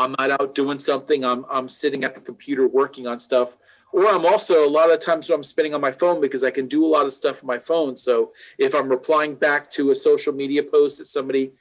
I'm 0.00 0.14
not 0.18 0.30
out 0.30 0.54
doing 0.54 0.78
something. 0.78 1.24
I'm 1.24 1.44
I'm 1.50 1.68
sitting 1.68 2.04
at 2.04 2.14
the 2.14 2.20
computer 2.20 2.66
working 2.66 3.06
on 3.06 3.20
stuff. 3.20 3.50
Or 3.92 4.06
I'm 4.08 4.24
also 4.24 4.64
a 4.64 4.68
lot 4.68 4.90
of 4.90 5.00
times 5.00 5.28
I'm 5.28 5.44
spending 5.44 5.74
on 5.74 5.80
my 5.80 5.92
phone 5.92 6.20
because 6.20 6.42
I 6.42 6.50
can 6.50 6.68
do 6.68 6.84
a 6.84 6.88
lot 6.88 7.06
of 7.06 7.12
stuff 7.12 7.36
on 7.42 7.46
my 7.46 7.58
phone. 7.58 7.98
So 7.98 8.32
if 8.56 8.74
I'm 8.74 8.88
replying 8.88 9.34
back 9.34 9.70
to 9.72 9.90
a 9.90 9.94
social 9.94 10.32
media 10.32 10.62
post 10.62 10.98
that 10.98 11.06
somebody 11.06 11.52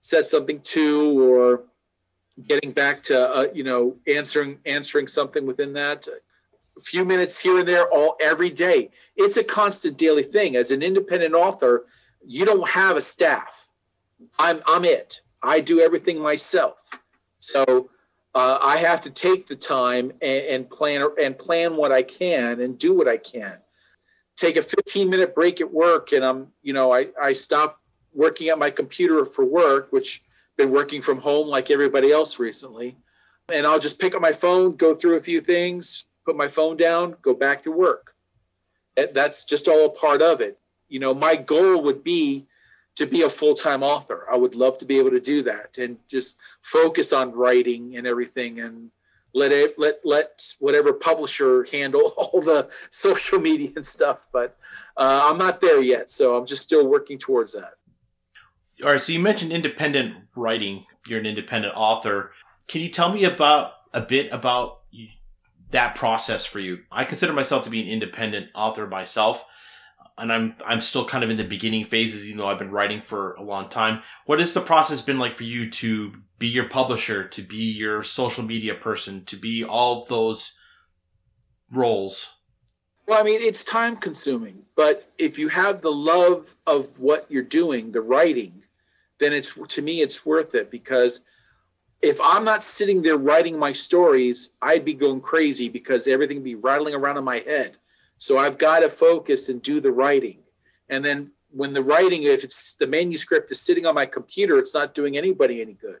said 0.00 0.28
something 0.28 0.60
to, 0.74 1.20
or 1.20 1.64
getting 2.48 2.72
back 2.72 3.02
to 3.04 3.18
uh, 3.18 3.46
you 3.52 3.64
know 3.64 3.96
answering 4.06 4.58
answering 4.64 5.06
something 5.06 5.44
within 5.44 5.74
that, 5.74 6.08
a 6.78 6.80
few 6.80 7.04
minutes 7.04 7.38
here 7.38 7.58
and 7.58 7.68
there, 7.68 7.88
all 7.88 8.16
every 8.22 8.50
day. 8.50 8.90
It's 9.16 9.36
a 9.36 9.44
constant 9.44 9.98
daily 9.98 10.24
thing. 10.24 10.56
As 10.56 10.70
an 10.70 10.82
independent 10.82 11.34
author, 11.34 11.84
you 12.24 12.46
don't 12.46 12.66
have 12.66 12.96
a 12.96 13.02
staff. 13.02 13.48
I'm 14.38 14.62
I'm 14.66 14.86
it. 14.86 15.20
I 15.42 15.60
do 15.60 15.80
everything 15.80 16.20
myself. 16.20 16.76
So 17.42 17.90
uh, 18.34 18.58
I 18.62 18.78
have 18.78 19.00
to 19.02 19.10
take 19.10 19.48
the 19.48 19.56
time 19.56 20.12
and, 20.22 20.44
and, 20.46 20.70
plan 20.70 21.06
and 21.20 21.36
plan 21.36 21.76
what 21.76 21.90
I 21.90 22.02
can 22.02 22.60
and 22.60 22.78
do 22.78 22.94
what 22.94 23.08
I 23.08 23.16
can. 23.16 23.58
Take 24.36 24.56
a 24.56 24.62
15 24.62 25.10
minute 25.10 25.34
break 25.34 25.60
at 25.60 25.70
work, 25.70 26.12
and 26.12 26.24
I'm 26.24 26.48
you 26.62 26.72
know 26.72 26.92
I 26.92 27.08
I 27.20 27.34
stop 27.34 27.80
working 28.14 28.48
at 28.48 28.58
my 28.58 28.70
computer 28.70 29.26
for 29.26 29.44
work, 29.44 29.88
which 29.90 30.22
been 30.56 30.70
working 30.70 31.02
from 31.02 31.18
home 31.18 31.48
like 31.48 31.70
everybody 31.70 32.12
else 32.12 32.38
recently, 32.38 32.96
and 33.52 33.66
I'll 33.66 33.80
just 33.80 33.98
pick 33.98 34.14
up 34.14 34.22
my 34.22 34.32
phone, 34.32 34.76
go 34.76 34.94
through 34.94 35.16
a 35.16 35.22
few 35.22 35.40
things, 35.40 36.04
put 36.24 36.36
my 36.36 36.48
phone 36.48 36.76
down, 36.76 37.16
go 37.22 37.34
back 37.34 37.64
to 37.64 37.72
work. 37.72 38.14
That's 38.96 39.44
just 39.44 39.68
all 39.68 39.86
a 39.86 39.90
part 39.90 40.22
of 40.22 40.40
it. 40.40 40.58
You 40.88 41.00
know, 41.00 41.12
my 41.12 41.36
goal 41.36 41.82
would 41.82 42.04
be 42.04 42.46
to 42.96 43.06
be 43.06 43.22
a 43.22 43.30
full-time 43.30 43.82
author. 43.82 44.26
I 44.30 44.36
would 44.36 44.54
love 44.54 44.78
to 44.78 44.84
be 44.84 44.98
able 44.98 45.10
to 45.10 45.20
do 45.20 45.42
that 45.44 45.78
and 45.78 45.96
just 46.08 46.36
focus 46.62 47.12
on 47.12 47.32
writing 47.32 47.96
and 47.96 48.06
everything 48.06 48.60
and 48.60 48.90
let 49.34 49.50
it 49.50 49.78
let 49.78 50.00
let 50.04 50.42
whatever 50.58 50.92
publisher 50.92 51.66
handle 51.72 52.08
all 52.16 52.42
the 52.42 52.68
social 52.90 53.38
media 53.38 53.70
and 53.76 53.86
stuff. 53.86 54.18
But 54.32 54.56
uh, 54.96 55.22
I'm 55.24 55.38
not 55.38 55.60
there 55.60 55.80
yet, 55.80 56.10
so 56.10 56.36
I'm 56.36 56.46
just 56.46 56.62
still 56.62 56.86
working 56.86 57.18
towards 57.18 57.52
that. 57.52 57.74
All 58.82 58.90
right. 58.90 59.00
So 59.00 59.12
you 59.12 59.20
mentioned 59.20 59.52
independent 59.52 60.16
writing. 60.36 60.84
You're 61.06 61.20
an 61.20 61.26
independent 61.26 61.74
author. 61.76 62.32
Can 62.68 62.82
you 62.82 62.90
tell 62.90 63.12
me 63.12 63.24
about 63.24 63.72
a 63.92 64.02
bit 64.02 64.32
about 64.32 64.80
that 65.70 65.94
process 65.94 66.44
for 66.44 66.60
you? 66.60 66.78
I 66.90 67.04
consider 67.04 67.32
myself 67.32 67.64
to 67.64 67.70
be 67.70 67.80
an 67.82 67.88
independent 67.88 68.48
author 68.54 68.86
myself 68.86 69.44
and 70.22 70.32
I'm 70.32 70.54
I'm 70.64 70.80
still 70.80 71.04
kind 71.04 71.24
of 71.24 71.30
in 71.30 71.36
the 71.36 71.44
beginning 71.44 71.84
phases, 71.84 72.24
even 72.24 72.38
though 72.38 72.46
I've 72.46 72.58
been 72.58 72.70
writing 72.70 73.02
for 73.04 73.34
a 73.34 73.42
long 73.42 73.68
time. 73.68 74.02
What 74.24 74.38
has 74.38 74.54
the 74.54 74.60
process 74.60 75.00
been 75.00 75.18
like 75.18 75.36
for 75.36 75.42
you 75.42 75.68
to 75.70 76.12
be 76.38 76.46
your 76.46 76.68
publisher, 76.68 77.26
to 77.30 77.42
be 77.42 77.72
your 77.72 78.04
social 78.04 78.44
media 78.44 78.76
person, 78.76 79.24
to 79.26 79.36
be 79.36 79.64
all 79.64 80.06
those 80.06 80.54
roles? 81.72 82.32
Well, 83.08 83.18
I 83.18 83.24
mean, 83.24 83.42
it's 83.42 83.64
time 83.64 83.96
consuming, 83.96 84.62
but 84.76 85.10
if 85.18 85.38
you 85.38 85.48
have 85.48 85.82
the 85.82 85.90
love 85.90 86.46
of 86.68 86.86
what 86.98 87.26
you're 87.28 87.42
doing, 87.42 87.90
the 87.90 88.00
writing, 88.00 88.62
then 89.18 89.32
it's 89.32 89.52
to 89.70 89.82
me 89.82 90.02
it's 90.02 90.24
worth 90.24 90.54
it 90.54 90.70
because 90.70 91.20
if 92.00 92.16
I'm 92.20 92.44
not 92.44 92.62
sitting 92.62 93.02
there 93.02 93.16
writing 93.16 93.58
my 93.58 93.72
stories, 93.72 94.50
I'd 94.60 94.84
be 94.84 94.94
going 94.94 95.20
crazy 95.20 95.68
because 95.68 96.06
everything 96.06 96.36
would 96.36 96.44
be 96.44 96.54
rattling 96.54 96.94
around 96.94 97.18
in 97.18 97.24
my 97.24 97.40
head. 97.40 97.76
So 98.22 98.38
I've 98.38 98.56
got 98.56 98.78
to 98.80 98.88
focus 98.88 99.48
and 99.48 99.60
do 99.60 99.80
the 99.80 99.90
writing. 99.90 100.38
And 100.88 101.04
then 101.04 101.32
when 101.50 101.72
the 101.72 101.82
writing, 101.82 102.22
if 102.22 102.44
it's 102.44 102.76
the 102.78 102.86
manuscript 102.86 103.50
is 103.50 103.60
sitting 103.60 103.84
on 103.84 103.96
my 103.96 104.06
computer, 104.06 104.60
it's 104.60 104.72
not 104.72 104.94
doing 104.94 105.16
anybody 105.16 105.60
any 105.60 105.72
good. 105.72 105.98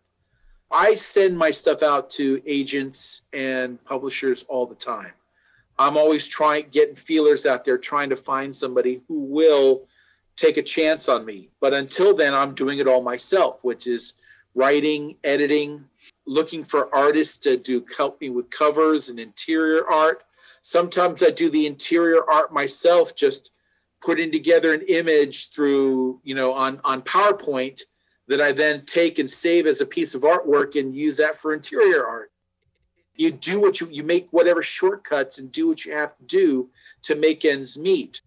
I 0.70 0.94
send 0.94 1.36
my 1.36 1.50
stuff 1.50 1.82
out 1.82 2.10
to 2.10 2.40
agents 2.46 3.22
and 3.32 3.84
publishers 3.84 4.44
all 4.46 4.66
the 4.68 4.76
time. 4.76 5.10
I'm 5.80 5.96
always 5.96 6.24
trying 6.24 6.66
getting 6.70 6.94
feelers 6.94 7.44
out 7.44 7.64
there, 7.64 7.76
trying 7.76 8.10
to 8.10 8.16
find 8.16 8.54
somebody 8.54 9.02
who 9.08 9.24
will 9.24 9.88
take 10.36 10.58
a 10.58 10.62
chance 10.62 11.08
on 11.08 11.26
me. 11.26 11.50
But 11.60 11.72
until 11.72 12.14
then, 12.14 12.34
I'm 12.34 12.54
doing 12.54 12.78
it 12.78 12.86
all 12.86 13.02
myself, 13.02 13.58
which 13.62 13.88
is 13.88 14.12
writing, 14.54 15.16
editing, 15.24 15.84
looking 16.26 16.66
for 16.66 16.94
artists 16.94 17.38
to 17.38 17.56
do 17.56 17.84
help 17.96 18.20
me 18.20 18.30
with 18.30 18.48
covers 18.48 19.08
and 19.08 19.18
interior 19.18 19.90
art. 19.90 20.22
Sometimes 20.62 21.22
I 21.22 21.30
do 21.30 21.50
the 21.50 21.66
interior 21.66 22.28
art 22.30 22.52
myself, 22.52 23.14
just 23.16 23.50
putting 24.00 24.32
together 24.32 24.72
an 24.72 24.82
image 24.88 25.50
through, 25.54 26.20
you 26.24 26.34
know, 26.34 26.52
on, 26.52 26.80
on 26.84 27.02
PowerPoint 27.02 27.80
that 28.28 28.40
I 28.40 28.52
then 28.52 28.84
take 28.86 29.18
and 29.18 29.30
save 29.30 29.66
as 29.66 29.80
a 29.80 29.86
piece 29.86 30.14
of 30.14 30.22
artwork 30.22 30.78
and 30.78 30.94
use 30.94 31.16
that 31.18 31.40
for 31.40 31.52
interior 31.52 32.06
art. 32.06 32.32
You 33.14 33.32
do 33.32 33.60
what 33.60 33.80
you, 33.80 33.88
you 33.90 34.02
make 34.02 34.28
whatever 34.30 34.62
shortcuts 34.62 35.38
and 35.38 35.52
do 35.52 35.68
what 35.68 35.84
you 35.84 35.92
have 35.92 36.16
to 36.16 36.24
do 36.24 36.70
to 37.02 37.14
make 37.14 37.44
ends 37.44 37.76
meet. 37.76 38.20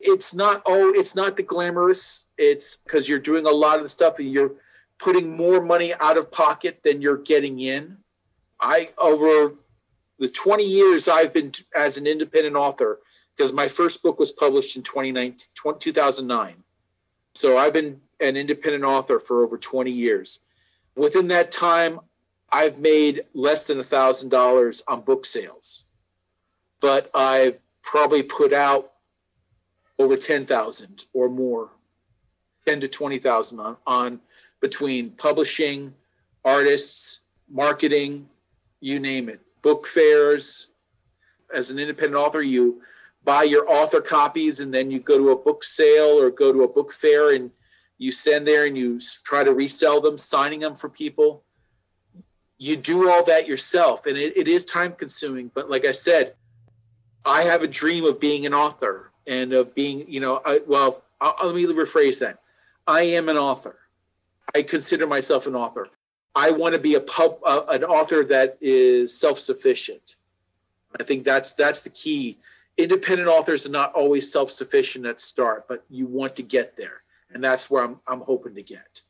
It's 0.00 0.32
not, 0.32 0.62
oh, 0.66 0.92
it's 0.94 1.14
not 1.14 1.36
the 1.36 1.42
glamorous. 1.42 2.24
It's 2.36 2.76
because 2.84 3.08
you're 3.08 3.18
doing 3.18 3.46
a 3.46 3.50
lot 3.50 3.78
of 3.78 3.82
the 3.82 3.88
stuff 3.88 4.18
and 4.18 4.30
you're 4.30 4.52
putting 5.00 5.36
more 5.36 5.60
money 5.62 5.94
out 5.94 6.16
of 6.16 6.30
pocket 6.30 6.80
than 6.84 7.02
you're 7.02 7.22
getting 7.22 7.58
in. 7.58 7.96
I, 8.60 8.90
over 8.98 9.54
the 10.18 10.28
20 10.28 10.64
years 10.64 11.08
I've 11.08 11.32
been 11.32 11.52
as 11.76 11.96
an 11.96 12.06
independent 12.06 12.56
author, 12.56 13.00
because 13.36 13.52
my 13.52 13.68
first 13.68 14.02
book 14.02 14.18
was 14.18 14.32
published 14.32 14.76
in 14.76 14.82
2009. 14.82 16.64
So 17.34 17.56
I've 17.56 17.72
been 17.72 18.00
an 18.20 18.36
independent 18.36 18.84
author 18.84 19.20
for 19.20 19.44
over 19.44 19.56
20 19.56 19.90
years. 19.92 20.40
Within 20.96 21.28
that 21.28 21.52
time, 21.52 22.00
I've 22.50 22.78
made 22.78 23.24
less 23.34 23.62
than 23.64 23.78
a 23.78 23.84
thousand 23.84 24.30
dollars 24.30 24.82
on 24.88 25.02
book 25.02 25.24
sales, 25.24 25.84
but 26.80 27.10
I've 27.14 27.58
probably 27.82 28.22
put 28.22 28.52
out 28.52 28.92
over 29.98 30.16
10,000 30.16 31.04
or 31.12 31.28
more, 31.28 31.70
10 32.66 32.80
to 32.80 32.88
20,000 32.88 33.60
on, 33.60 33.76
on 33.86 34.20
between 34.60 35.10
publishing, 35.10 35.94
artists, 36.44 37.20
marketing, 37.48 38.28
you 38.80 38.98
name 38.98 39.28
it, 39.28 39.40
book 39.68 39.86
fairs. 39.92 40.68
As 41.54 41.68
an 41.68 41.78
independent 41.78 42.16
author, 42.16 42.42
you 42.42 42.80
buy 43.24 43.42
your 43.42 43.70
author 43.70 44.00
copies 44.00 44.60
and 44.60 44.72
then 44.72 44.90
you 44.90 44.98
go 44.98 45.18
to 45.18 45.28
a 45.28 45.36
book 45.36 45.62
sale 45.62 46.18
or 46.18 46.30
go 46.30 46.52
to 46.52 46.62
a 46.62 46.68
book 46.68 46.90
fair 47.02 47.34
and 47.34 47.50
you 47.98 48.12
send 48.12 48.46
there 48.46 48.64
and 48.64 48.78
you 48.78 48.98
try 49.24 49.44
to 49.44 49.52
resell 49.52 50.00
them, 50.00 50.16
signing 50.16 50.60
them 50.60 50.74
for 50.74 50.88
people. 50.88 51.42
You 52.56 52.76
do 52.76 53.10
all 53.10 53.24
that 53.26 53.46
yourself, 53.46 54.06
and 54.06 54.16
it, 54.16 54.36
it 54.36 54.48
is 54.48 54.64
time 54.64 54.94
consuming. 54.94 55.50
But 55.54 55.68
like 55.68 55.84
I 55.84 55.92
said, 55.92 56.34
I 57.24 57.44
have 57.44 57.62
a 57.62 57.68
dream 57.68 58.04
of 58.04 58.18
being 58.18 58.46
an 58.46 58.54
author 58.54 59.12
and 59.26 59.52
of 59.52 59.74
being, 59.74 60.08
you 60.08 60.20
know, 60.20 60.40
I, 60.44 60.60
well, 60.66 61.02
I'll, 61.20 61.36
let 61.46 61.54
me 61.54 61.66
rephrase 61.66 62.18
that. 62.20 62.38
I 62.86 63.02
am 63.02 63.28
an 63.28 63.36
author. 63.36 63.76
I 64.54 64.62
consider 64.62 65.06
myself 65.06 65.46
an 65.46 65.54
author. 65.54 65.88
I 66.34 66.50
want 66.52 66.74
to 66.74 66.78
be 66.78 66.94
a 66.94 67.00
pub, 67.00 67.38
uh, 67.44 67.64
an 67.68 67.84
author 67.84 68.24
that 68.24 68.58
is 68.60 69.18
self-sufficient. 69.18 70.16
I 70.98 71.04
think 71.04 71.24
that's 71.24 71.52
that's 71.52 71.80
the 71.80 71.90
key. 71.90 72.38
Independent 72.76 73.28
authors 73.28 73.66
are 73.66 73.70
not 73.70 73.94
always 73.94 74.30
self-sufficient 74.30 75.04
at 75.04 75.20
start, 75.20 75.66
but 75.68 75.84
you 75.90 76.06
want 76.06 76.36
to 76.36 76.42
get 76.42 76.76
there, 76.76 77.02
and 77.32 77.42
that's 77.42 77.68
where 77.68 77.82
I'm 77.82 78.00
I'm 78.06 78.20
hoping 78.20 78.54
to 78.54 78.62
get. 78.62 79.00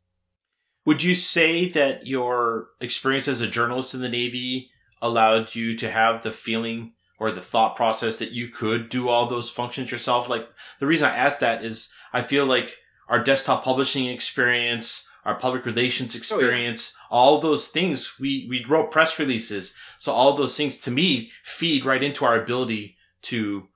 Would 0.85 1.03
you 1.03 1.13
say 1.13 1.69
that 1.69 2.07
your 2.07 2.69
experience 2.81 3.27
as 3.27 3.41
a 3.41 3.47
journalist 3.47 3.93
in 3.93 4.01
the 4.01 4.09
Navy 4.09 4.71
allowed 5.01 5.53
you 5.53 5.77
to 5.77 5.89
have 5.89 6.23
the 6.23 6.31
feeling 6.31 6.93
or 7.19 7.31
the 7.31 7.41
thought 7.41 7.75
process 7.75 8.19
that 8.19 8.31
you 8.31 8.47
could 8.47 8.89
do 8.89 9.07
all 9.09 9.27
those 9.27 9.51
functions 9.51 9.91
yourself? 9.91 10.29
Like 10.29 10.47
the 10.79 10.87
reason 10.87 11.07
I 11.07 11.15
ask 11.15 11.39
that 11.39 11.63
is 11.63 11.91
I 12.11 12.23
feel 12.23 12.45
like 12.45 12.71
our 13.07 13.23
desktop 13.23 13.63
publishing 13.63 14.07
experience, 14.07 15.07
our 15.25 15.35
public 15.35 15.65
relations 15.65 16.15
experience, 16.15 16.93
oh, 16.93 16.97
yeah. 16.97 17.17
all 17.17 17.41
those 17.41 17.67
things 17.69 18.13
we 18.19 18.47
we 18.49 18.65
wrote 18.65 18.91
press 18.91 19.19
releases. 19.19 19.73
So 19.97 20.11
all 20.11 20.35
those 20.35 20.55
things 20.55 20.77
to 20.79 20.91
me 20.91 21.31
feed 21.43 21.85
right 21.85 22.01
into 22.01 22.25
our 22.25 22.41
ability 22.41 22.95
to 23.23 23.67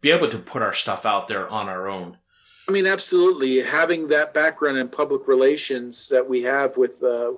be 0.00 0.10
able 0.10 0.30
to 0.30 0.38
put 0.38 0.62
our 0.62 0.74
stuff 0.74 1.04
out 1.04 1.28
there 1.28 1.48
on 1.48 1.68
our 1.68 1.88
own. 1.88 2.16
I 2.68 2.72
mean, 2.72 2.86
absolutely. 2.86 3.62
Having 3.62 4.08
that 4.08 4.34
background 4.34 4.78
in 4.78 4.88
public 4.88 5.26
relations 5.26 6.08
that 6.10 6.28
we 6.28 6.42
have 6.42 6.76
with 6.76 7.02
uh, 7.02 7.32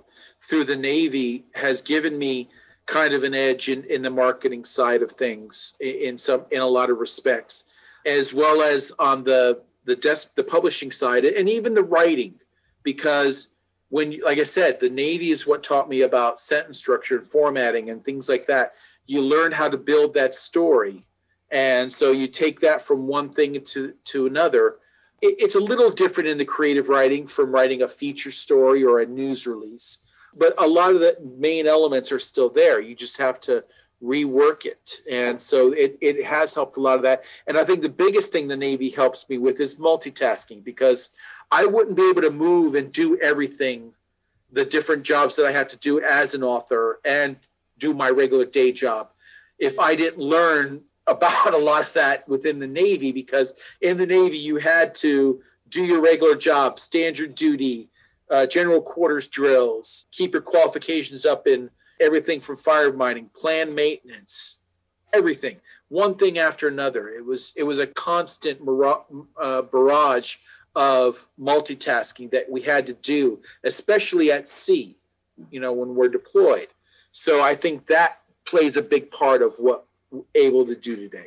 through 0.49 0.65
the 0.65 0.77
Navy 0.77 1.45
has 1.55 1.83
given 1.83 2.19
me 2.19 2.51
kind 2.87 3.15
of 3.15 3.23
an 3.23 3.35
edge 3.35 3.69
in, 3.69 3.85
in 3.85 4.03
the 4.03 4.11
marketing 4.11 4.65
side 4.65 5.03
of 5.03 5.13
things 5.13 5.75
in 5.79 6.19
some 6.19 6.45
in 6.51 6.61
a 6.61 6.67
lot 6.67 6.91
of 6.91 6.99
respects, 6.99 7.63
as 8.05 8.33
well 8.33 8.63
as 8.63 8.91
on 8.99 9.23
the 9.23 9.63
the 9.85 9.97
desk 9.97 10.29
the 10.35 10.43
publishing 10.43 10.91
side 10.91 11.25
and 11.25 11.49
even 11.49 11.75
the 11.75 11.83
writing, 11.83 12.35
because 12.83 13.49
when 13.89 14.21
like 14.21 14.39
I 14.39 14.45
said, 14.45 14.79
the 14.81 14.89
Navy 14.89 15.31
is 15.31 15.47
what 15.47 15.63
taught 15.63 15.89
me 15.89 16.03
about 16.03 16.41
sentence 16.41 16.79
structure 16.79 17.19
and 17.19 17.31
formatting 17.31 17.91
and 17.91 18.05
things 18.05 18.29
like 18.29 18.47
that. 18.47 18.75
You 19.07 19.21
learn 19.21 19.53
how 19.53 19.69
to 19.69 19.77
build 19.77 20.15
that 20.15 20.35
story, 20.35 21.05
and 21.51 21.93
so 21.93 22.13
you 22.13 22.29
take 22.29 22.61
that 22.61 22.83
from 22.87 23.07
one 23.07 23.33
thing 23.33 23.63
to 23.73 23.95
to 24.13 24.27
another. 24.27 24.77
It, 25.21 25.37
it's 25.39 25.55
a 25.57 25.61
little 25.61 25.91
different 25.91 26.29
in 26.29 26.39
the 26.39 26.45
creative 26.45 26.89
writing 26.89 27.27
from 27.27 27.53
writing 27.53 27.83
a 27.83 27.89
feature 27.89 28.33
story 28.33 28.85
or 28.85 29.01
a 29.01 29.07
news 29.07 29.47
release 29.47 29.99
but 30.37 30.55
a 30.59 30.67
lot 30.67 30.95
of 30.95 31.01
the 31.01 31.17
main 31.39 31.67
elements 31.67 32.13
are 32.13 32.19
still 32.19 32.51
there. 32.51 32.81
You 32.81 32.95
just 32.95 33.17
have 33.19 33.41
to 33.43 33.65
rework 34.03 34.65
it. 34.65 34.93
And 35.11 35.41
so 35.41 35.73
it, 35.73 35.99
it 36.01 36.25
has 36.25 36.55
helped 36.55 36.77
a 36.77 36.81
lot 36.81 36.97
of 36.97 37.03
that. 37.03 37.23
And 37.47 37.59
I 37.59 37.65
think 37.65 37.83
the 37.83 37.89
biggest 37.89 38.33
thing 38.33 38.49
the 38.49 38.57
Navy 38.57 38.91
helps 38.91 39.29
me 39.29 39.39
with 39.39 39.61
is 39.61 39.77
multitasking 39.77 40.65
because 40.65 41.09
I 41.51 41.67
wouldn't 41.67 41.97
be 41.97 42.09
able 42.09 42.23
to 42.23 42.31
move 42.31 42.75
and 42.75 42.93
do 42.93 43.19
everything, 43.19 43.93
the 44.53 44.65
different 44.65 45.03
jobs 45.03 45.37
that 45.37 45.45
I 45.45 45.53
have 45.53 45.69
to 45.69 45.77
do 45.77 46.01
as 46.01 46.35
an 46.35 46.43
author 46.43 47.01
and 47.05 47.37
do 47.79 47.93
my 47.95 48.11
regular 48.11 48.45
day 48.45 48.73
job 48.73 49.11
if 49.61 49.79
I 49.79 49.95
didn't 49.95 50.19
learn 50.19 50.81
about 51.07 51.55
a 51.55 51.59
lot 51.59 51.87
of 51.87 51.93
that 51.95 52.29
within 52.29 52.61
the 52.61 52.67
Navy 52.67 53.11
because 53.11 53.53
in 53.81 53.97
the 53.97 54.07
Navy 54.07 54.39
you 54.39 54.57
had 54.57 54.95
to 54.97 55.41
do 55.69 55.83
your 55.83 56.01
regular 56.01 56.37
job, 56.37 56.79
standard 56.79 57.35
duty, 57.35 57.89
uh, 58.31 58.47
general 58.47 58.81
quarters 58.81 59.27
drills, 59.27 60.07
keep 60.13 60.33
your 60.33 60.43
qualifications 60.43 61.27
up 61.27 61.49
in 61.49 61.69
everything 62.01 62.41
from 62.41 62.57
fire 62.57 62.93
mining, 62.93 63.31
plan 63.35 63.75
maintenance, 63.75 64.57
everything, 65.13 65.57
one 65.89 66.17
thing 66.17 66.39
after 66.39 66.69
another. 66.69 67.09
It 67.09 67.25
was 67.25 67.53
it 67.57 67.65
was 67.65 67.79
a 67.79 67.87
constant 67.87 68.61
uh, 69.41 69.63
barrage 69.63 70.35
of 70.75 71.17
multitasking 71.39 72.31
that 72.31 72.51
we 72.51 72.63
had 72.63 72.87
to 72.87 72.95
do, 72.95 73.41
especially 73.65 74.33
at 74.33 74.49
sea, 74.49 74.97
you 75.51 75.61
know, 75.61 75.73
when 75.73 75.95
we're 75.95 76.09
deployed. 76.09 76.69
So 77.13 77.41
I 77.41 77.57
think 77.57 77.87
that 77.87 78.19
plays 78.47 78.77
a 78.77 78.83
big 78.83 79.11
part 79.11 79.43
of 79.43 79.55
what 79.59 79.87
we're 80.11 80.23
able 80.35 80.67
to 80.67 80.75
do 80.75 80.97
today 80.97 81.27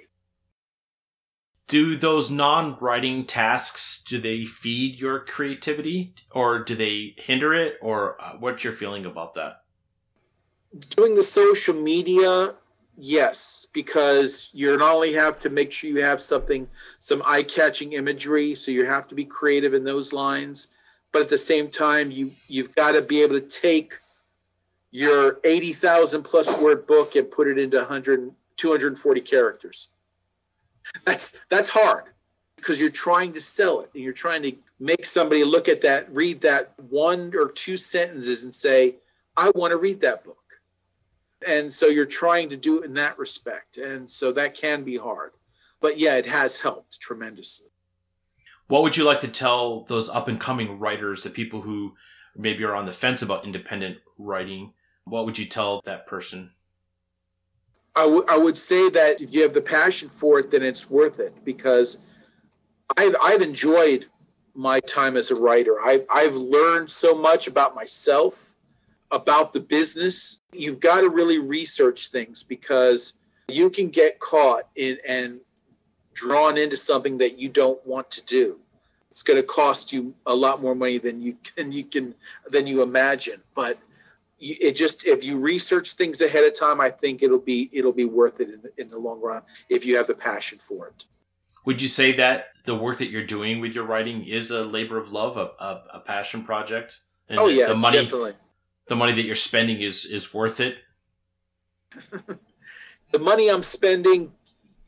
do 1.68 1.96
those 1.96 2.30
non-writing 2.30 3.26
tasks 3.26 4.04
do 4.08 4.20
they 4.20 4.46
feed 4.46 5.00
your 5.00 5.20
creativity 5.20 6.14
or 6.32 6.64
do 6.64 6.76
they 6.76 7.16
hinder 7.18 7.54
it 7.54 7.76
or 7.82 8.22
uh, 8.22 8.34
what's 8.40 8.64
your 8.64 8.74
feeling 8.74 9.06
about 9.06 9.36
that 9.36 9.63
doing 10.96 11.16
the 11.16 11.24
social 11.24 11.74
media 11.74 12.54
yes 12.96 13.68
because 13.74 14.50
you 14.54 14.76
not 14.78 14.96
only 14.96 15.14
have 15.14 15.40
to 15.40 15.50
make 15.50 15.72
sure 15.72 15.90
you 15.90 16.04
have 16.04 16.22
something 16.22 16.68
some 17.00 17.22
eye-catching 17.26 17.94
imagery 17.94 18.56
so 18.56 18.72
you 18.72 18.86
have 18.86 19.08
to 19.08 19.16
be 19.16 19.26
creative 19.26 19.74
in 19.74 19.84
those 19.84 20.14
lines 20.14 20.68
but 21.12 21.24
at 21.24 21.30
the 21.30 21.38
same 21.38 21.70
time 21.70 22.12
you 22.12 22.32
you've 22.48 22.74
got 22.76 22.92
to 22.92 23.02
be 23.02 23.22
able 23.22 23.40
to 23.40 23.48
take 23.62 23.94
your 24.92 25.40
80,000 25.44 26.22
plus 26.22 26.48
word 26.62 26.86
book 26.86 27.16
and 27.16 27.32
put 27.32 27.48
it 27.48 27.58
into 27.58 27.78
100 27.78 28.32
240 28.58 29.22
characters 29.22 29.88
that's 31.06 31.34
that's 31.50 31.70
hard 31.70 32.06
because 32.64 32.80
you're 32.80 32.90
trying 32.90 33.34
to 33.34 33.42
sell 33.42 33.82
it 33.82 33.90
and 33.94 34.04
you're 34.04 34.14
trying 34.14 34.42
to 34.42 34.54
make 34.80 35.06
somebody 35.06 35.44
look 35.44 35.68
at 35.68 35.82
that, 35.82 36.14
read 36.14 36.42
that 36.42 36.74
one 36.90 37.34
or 37.36 37.52
two 37.52 37.78
sentences 37.78 38.44
and 38.44 38.56
say, 38.56 38.96
I 39.36 39.52
want 39.56 39.72
to 39.72 39.78
read 39.78 40.02
that 40.02 40.24
book. 40.24 40.43
And 41.48 41.74
so 41.74 41.88
you're 41.88 42.06
trying 42.06 42.50
to 42.50 42.58
do 42.58 42.82
it 42.82 42.86
in 42.86 42.94
that 42.96 43.18
respect. 43.18 43.78
And 43.78 44.10
so 44.10 44.32
that 44.34 44.56
can 44.56 44.84
be 44.84 44.98
hard. 44.98 45.32
But 45.82 46.00
yeah, 46.00 46.16
it 46.16 46.26
has 46.26 46.56
helped 46.58 47.00
tremendously. 47.00 47.68
What 48.68 48.84
would 48.84 48.96
you 48.96 49.04
like 49.04 49.20
to 49.22 49.28
tell 49.28 49.84
those 49.84 50.10
up 50.10 50.28
and 50.28 50.40
coming 50.40 50.80
writers, 50.80 51.24
the 51.24 51.30
people 51.30 51.62
who 51.62 51.94
maybe 52.36 52.64
are 52.64 52.76
on 52.76 52.86
the 52.86 52.94
fence 52.94 53.22
about 53.22 53.46
independent 53.46 53.98
writing? 54.18 54.74
What 55.06 55.26
would 55.26 55.38
you 55.38 55.46
tell 55.46 55.82
that 55.86 56.08
person? 56.08 56.52
I, 57.96 58.04
w- 58.04 58.26
I 58.28 58.38
would 58.38 58.58
say 58.58 58.90
that 58.90 59.22
if 59.22 59.32
you 59.34 59.44
have 59.44 59.54
the 59.54 59.62
passion 59.62 60.10
for 60.20 60.40
it, 60.40 60.50
then 60.50 60.64
it's 60.64 60.90
worth 60.90 61.20
it 61.20 61.46
because 61.46 61.98
I've, 62.96 63.16
I've 63.22 63.42
enjoyed 63.42 64.06
my 64.56 64.80
time 64.80 65.18
as 65.18 65.30
a 65.30 65.36
writer. 65.36 65.82
I've, 65.82 66.06
I've 66.10 66.34
learned 66.34 66.90
so 66.90 67.14
much 67.14 67.48
about 67.48 67.76
myself, 67.76 68.34
about 69.14 69.54
the 69.54 69.60
business. 69.60 70.40
You've 70.52 70.80
got 70.80 71.02
to 71.02 71.10
really 71.10 71.38
research 71.38 72.10
things 72.12 72.44
because 72.44 73.14
you 73.48 73.70
can 73.70 73.90
get 73.90 74.20
caught 74.20 74.68
in 74.76 74.98
and 75.08 75.40
drawn 76.14 76.58
into 76.58 76.76
something 76.76 77.20
that 77.20 77.38
you 77.38 77.48
don't 77.48 77.86
want 77.86 78.10
to 78.12 78.22
do. 78.26 78.60
It's 79.12 79.22
going 79.22 79.40
to 79.40 79.48
cost 79.48 79.94
you 79.94 80.16
a 80.26 80.36
lot 80.36 80.62
more 80.62 80.74
money 80.74 80.98
than 80.98 81.22
you 81.22 81.38
can 81.56 81.72
you 81.72 81.86
can 81.86 82.16
than 82.50 82.68
you 82.68 82.82
imagine. 82.82 83.42
But 83.56 83.78
it 84.40 84.76
just 84.76 85.06
if 85.06 85.24
you 85.24 85.38
research 85.38 85.96
things 85.96 86.20
ahead 86.20 86.44
of 86.44 86.58
time, 86.60 86.82
I 86.82 86.90
think 86.90 87.22
it'll 87.22 87.38
be 87.38 87.70
it'll 87.72 87.94
be 87.94 88.06
worth 88.06 88.42
it 88.42 88.50
in 88.50 88.62
the, 88.64 88.82
in 88.82 88.90
the 88.90 88.98
long 88.98 89.22
run 89.22 89.44
if 89.70 89.86
you 89.86 89.96
have 89.98 90.08
the 90.08 90.16
passion 90.16 90.60
for 90.68 90.88
it. 90.88 91.06
Would 91.66 91.82
you 91.82 91.88
say 91.88 92.14
that 92.14 92.48
the 92.66 92.76
work 92.76 92.98
that 92.98 93.10
you're 93.10 93.26
doing 93.26 93.62
with 93.62 93.74
your 93.74 93.86
writing 93.86 94.26
is 94.26 94.52
a 94.52 94.64
labor 94.64 94.98
of 94.98 95.14
love, 95.14 95.38
a, 95.38 95.52
a, 95.64 95.84
a 95.94 96.00
passion 96.02 96.44
project? 96.44 96.98
And 97.30 97.40
oh 97.40 97.48
yeah, 97.48 97.68
the 97.68 97.76
money, 97.76 98.04
definitely. 98.04 98.34
The 98.90 98.96
money 98.96 99.14
that 99.16 99.24
you're 99.24 99.36
spending 99.36 99.82
is 99.82 100.06
is 100.06 100.34
worth 100.34 100.60
it. 100.60 100.76
the 103.12 103.20
money 103.20 103.50
I'm 103.50 103.64
spending, 103.64 104.32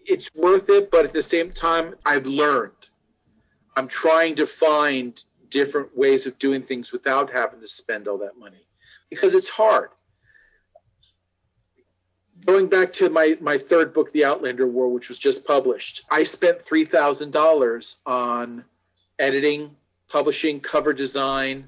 it's 0.06 0.30
worth 0.36 0.70
it, 0.70 0.92
but 0.92 1.06
at 1.06 1.14
the 1.14 1.24
same 1.24 1.52
time, 1.52 1.96
I've 2.06 2.26
learned. 2.26 2.72
I'm 3.76 3.88
trying 3.88 4.36
to 4.38 4.48
find 4.48 5.22
different 5.52 5.96
ways 5.98 6.26
of 6.26 6.38
doing 6.40 6.64
things 6.64 6.92
without 6.92 7.32
having 7.32 7.62
to 7.62 7.68
spend 7.68 8.08
all 8.08 8.18
that 8.20 8.38
money 8.38 8.68
because 9.10 9.36
it's 9.36 9.50
hard. 9.50 9.90
going 12.46 12.68
back 12.68 12.94
to 12.94 13.10
my 13.10 13.36
my 13.42 13.58
third 13.58 13.94
book, 13.94 14.12
The 14.12 14.26
Outlander 14.26 14.68
War, 14.68 14.92
which 14.92 15.10
was 15.10 15.18
just 15.18 15.46
published, 15.46 16.04
I 16.10 16.24
spent 16.24 16.62
three 16.64 16.86
thousand 16.86 17.32
dollars 17.32 17.96
on 18.06 18.66
editing, 19.20 19.76
publishing, 20.10 20.60
cover 20.60 20.94
design, 20.94 21.68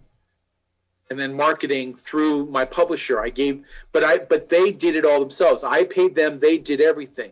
and 1.10 1.20
then 1.20 1.34
marketing 1.34 1.96
through 2.06 2.46
my 2.48 2.66
publisher. 2.66 3.20
I 3.20 3.30
gave, 3.30 3.64
but 3.92 4.04
I 4.04 4.20
but 4.20 4.50
they 4.50 4.72
did 4.72 4.96
it 4.96 5.06
all 5.06 5.20
themselves. 5.20 5.64
I 5.64 5.84
paid 5.86 6.16
them. 6.16 6.40
They 6.40 6.58
did 6.58 6.82
everything. 6.82 7.32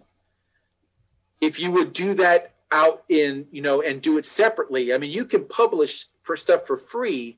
If 1.42 1.60
you 1.60 1.72
would 1.72 1.94
do 1.94 2.14
that 2.16 2.54
out 2.72 3.04
in 3.10 3.48
you 3.52 3.62
know 3.62 3.82
and 3.82 4.02
do 4.02 4.18
it 4.18 4.26
separately, 4.26 4.94
I 4.94 4.98
mean, 4.98 5.12
you 5.12 5.26
can 5.26 5.46
publish 5.46 6.06
for 6.24 6.38
stuff 6.38 6.66
for 6.66 6.78
free 6.78 7.38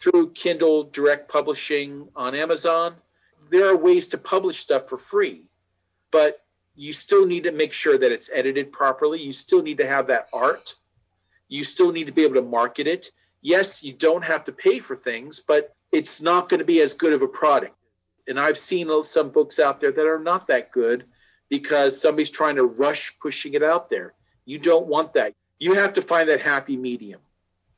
through 0.00 0.32
Kindle 0.32 0.84
Direct 0.84 1.30
Publishing 1.30 2.08
on 2.16 2.34
Amazon. 2.34 2.96
There 3.50 3.68
are 3.68 3.76
ways 3.76 4.08
to 4.08 4.18
publish 4.18 4.60
stuff 4.60 4.88
for 4.88 4.98
free, 4.98 5.44
but 6.10 6.40
you 6.74 6.92
still 6.92 7.26
need 7.26 7.44
to 7.44 7.52
make 7.52 7.72
sure 7.72 7.96
that 7.98 8.10
it's 8.10 8.28
edited 8.32 8.72
properly. 8.72 9.20
You 9.20 9.32
still 9.32 9.62
need 9.62 9.78
to 9.78 9.86
have 9.86 10.08
that 10.08 10.28
art. 10.32 10.74
You 11.48 11.62
still 11.62 11.92
need 11.92 12.04
to 12.04 12.12
be 12.12 12.24
able 12.24 12.34
to 12.34 12.42
market 12.42 12.86
it 12.86 13.10
yes, 13.44 13.82
you 13.82 13.92
don't 13.92 14.22
have 14.22 14.44
to 14.46 14.52
pay 14.52 14.80
for 14.80 14.96
things, 14.96 15.40
but 15.46 15.72
it's 15.92 16.20
not 16.20 16.48
going 16.48 16.58
to 16.58 16.64
be 16.64 16.80
as 16.80 16.94
good 16.94 17.12
of 17.12 17.22
a 17.22 17.28
product. 17.28 17.76
And 18.26 18.40
I've 18.40 18.58
seen 18.58 18.90
some 19.04 19.30
books 19.30 19.60
out 19.60 19.80
there 19.80 19.92
that 19.92 20.06
are 20.06 20.18
not 20.18 20.48
that 20.48 20.72
good 20.72 21.04
because 21.50 22.00
somebody's 22.00 22.30
trying 22.30 22.56
to 22.56 22.64
rush 22.64 23.12
pushing 23.20 23.54
it 23.54 23.62
out 23.62 23.90
there. 23.90 24.14
You 24.46 24.58
don't 24.58 24.86
want 24.86 25.12
that. 25.12 25.34
You 25.60 25.74
have 25.74 25.92
to 25.92 26.02
find 26.02 26.28
that 26.30 26.40
happy 26.40 26.76
medium 26.76 27.20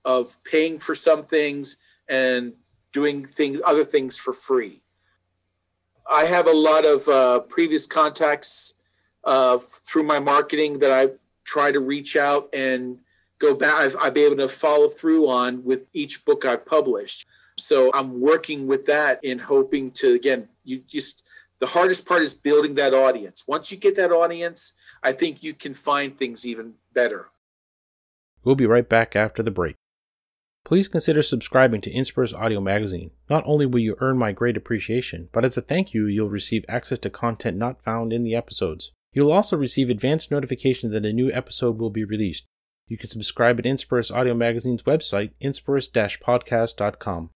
of 0.05 0.31
paying 0.45 0.79
for 0.79 0.95
some 0.95 1.27
things 1.27 1.77
and 2.09 2.55
doing 2.93 3.27
things 3.27 3.61
other 3.65 3.85
things 3.85 4.17
for 4.17 4.33
free. 4.33 4.81
I 6.09 6.27
have 6.27 6.47
a 6.47 6.53
lot 6.53 6.85
of 6.85 7.09
uh, 7.09 7.41
previous 7.41 7.87
contacts 7.87 8.73
uh, 9.25 9.59
through 9.91 10.05
my 10.05 10.21
marketing 10.21 10.79
that 10.79 10.93
I 10.93 11.09
try 11.45 11.73
to 11.73 11.81
reach 11.81 12.15
out 12.15 12.49
and 12.53 12.99
go 13.41 13.55
back 13.55 13.75
I've, 13.75 13.97
I've 13.97 14.15
been 14.15 14.33
able 14.33 14.49
to 14.49 14.55
follow 14.57 14.91
through 14.91 15.29
on 15.29 15.65
with 15.65 15.83
each 15.93 16.25
book 16.25 16.45
I've 16.45 16.67
published. 16.67 17.27
So 17.59 17.91
I'm 17.95 18.21
working 18.21 18.67
with 18.67 18.87
that 18.87 19.25
in 19.25 19.39
hoping 19.39 19.91
to 19.93 20.15
again 20.15 20.49
you 20.65 20.83
just 20.89 21.23
the 21.61 21.67
hardest 21.67 22.05
part 22.05 22.23
is 22.23 22.35
building 22.35 22.75
that 22.75 22.93
audience. 22.93 23.43
Once 23.47 23.71
you 23.71 23.79
get 23.79 23.97
that 23.97 24.13
audience, 24.13 24.73
I 25.03 25.13
think 25.13 25.43
you 25.43 25.55
can 25.55 25.75
find 25.75 26.19
things 26.19 26.45
even 26.45 26.75
better. 26.93 27.27
We'll 28.45 28.57
be 28.57 28.67
right 28.67 28.89
back 28.89 29.17
after 29.17 29.43
the 29.43 29.51
break. 29.51 29.77
Please 30.67 30.89
consider 30.89 31.23
subscribing 31.23 31.81
to 31.83 31.93
Inspirus 31.93 32.35
Audio 32.35 32.61
Magazine. 32.61 33.13
Not 33.31 33.45
only 33.47 33.67
will 33.67 33.79
you 33.79 33.97
earn 34.01 34.19
my 34.19 34.33
great 34.33 34.57
appreciation, 34.57 35.29
but 35.33 35.45
as 35.45 35.57
a 35.57 35.63
thank 35.63 35.95
you, 35.95 36.07
you'll 36.07 36.29
receive 36.29 36.65
access 36.69 36.99
to 37.01 37.11
content 37.11 37.57
not 37.57 37.83
found 37.83 38.13
in 38.13 38.25
the 38.25 38.35
episodes. 38.35 38.91
You'll 39.13 39.33
also 39.33 39.57
receive 39.57 39.89
advanced 39.89 40.31
notification 40.31 40.91
that 40.91 41.07
a 41.07 41.13
new 41.13 41.31
episode 41.33 41.79
will 41.79 41.91
be 41.91 42.05
released. 42.05 42.45
You 42.89 42.97
can 42.97 43.09
subscribe 43.09 43.59
at 43.59 43.65
Inspirus 43.65 44.13
Audio 44.13 44.33
Magazine's 44.33 44.85
website, 44.85 45.33
inspirus-podcast.com. 45.43 47.31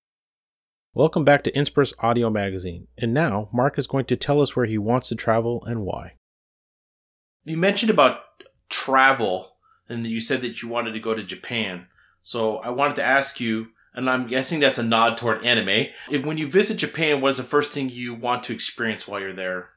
Welcome 0.95 1.25
back 1.25 1.43
to 1.43 1.51
Inspirus 1.51 1.93
Audio 1.99 2.31
Magazine, 2.31 2.87
and 2.97 3.13
now 3.13 3.49
Mark 3.53 3.77
is 3.77 3.89
going 3.89 4.05
to 4.05 4.17
tell 4.17 4.41
us 4.41 4.55
where 4.55 4.67
he 4.67 4.79
wants 4.79 5.09
to 5.09 5.17
travel 5.17 5.65
and 5.67 5.81
why. 5.81 6.13
You 7.45 7.57
mentioned 7.57 7.91
about 7.91 8.21
travel, 8.69 9.57
and 9.89 10.07
you 10.07 10.21
said 10.21 10.43
that 10.43 10.63
you 10.63 10.69
wanted 10.69 10.93
to 10.93 11.01
go 11.01 11.15
to 11.15 11.25
Japan. 11.25 11.89
So 12.23 12.59
I 12.59 12.71
wanted 12.71 12.95
to 12.97 13.05
ask 13.05 13.41
you, 13.41 13.71
and 13.93 14.09
I'm 14.09 14.29
guessing 14.29 14.61
that's 14.61 14.79
a 14.79 14.85
nod 14.85 15.17
toward 15.17 15.45
anime. 15.45 15.89
If 16.13 16.25
when 16.25 16.39
you 16.39 16.49
visit 16.49 16.77
Japan, 16.77 17.21
what 17.21 17.33
is 17.33 17.39
the 17.39 17.43
first 17.43 17.73
thing 17.73 17.89
you 17.89 18.15
want 18.15 18.45
to 18.45 18.53
experience 18.53 19.09
while 19.09 19.19
you're 19.19 19.33
there? 19.33 19.71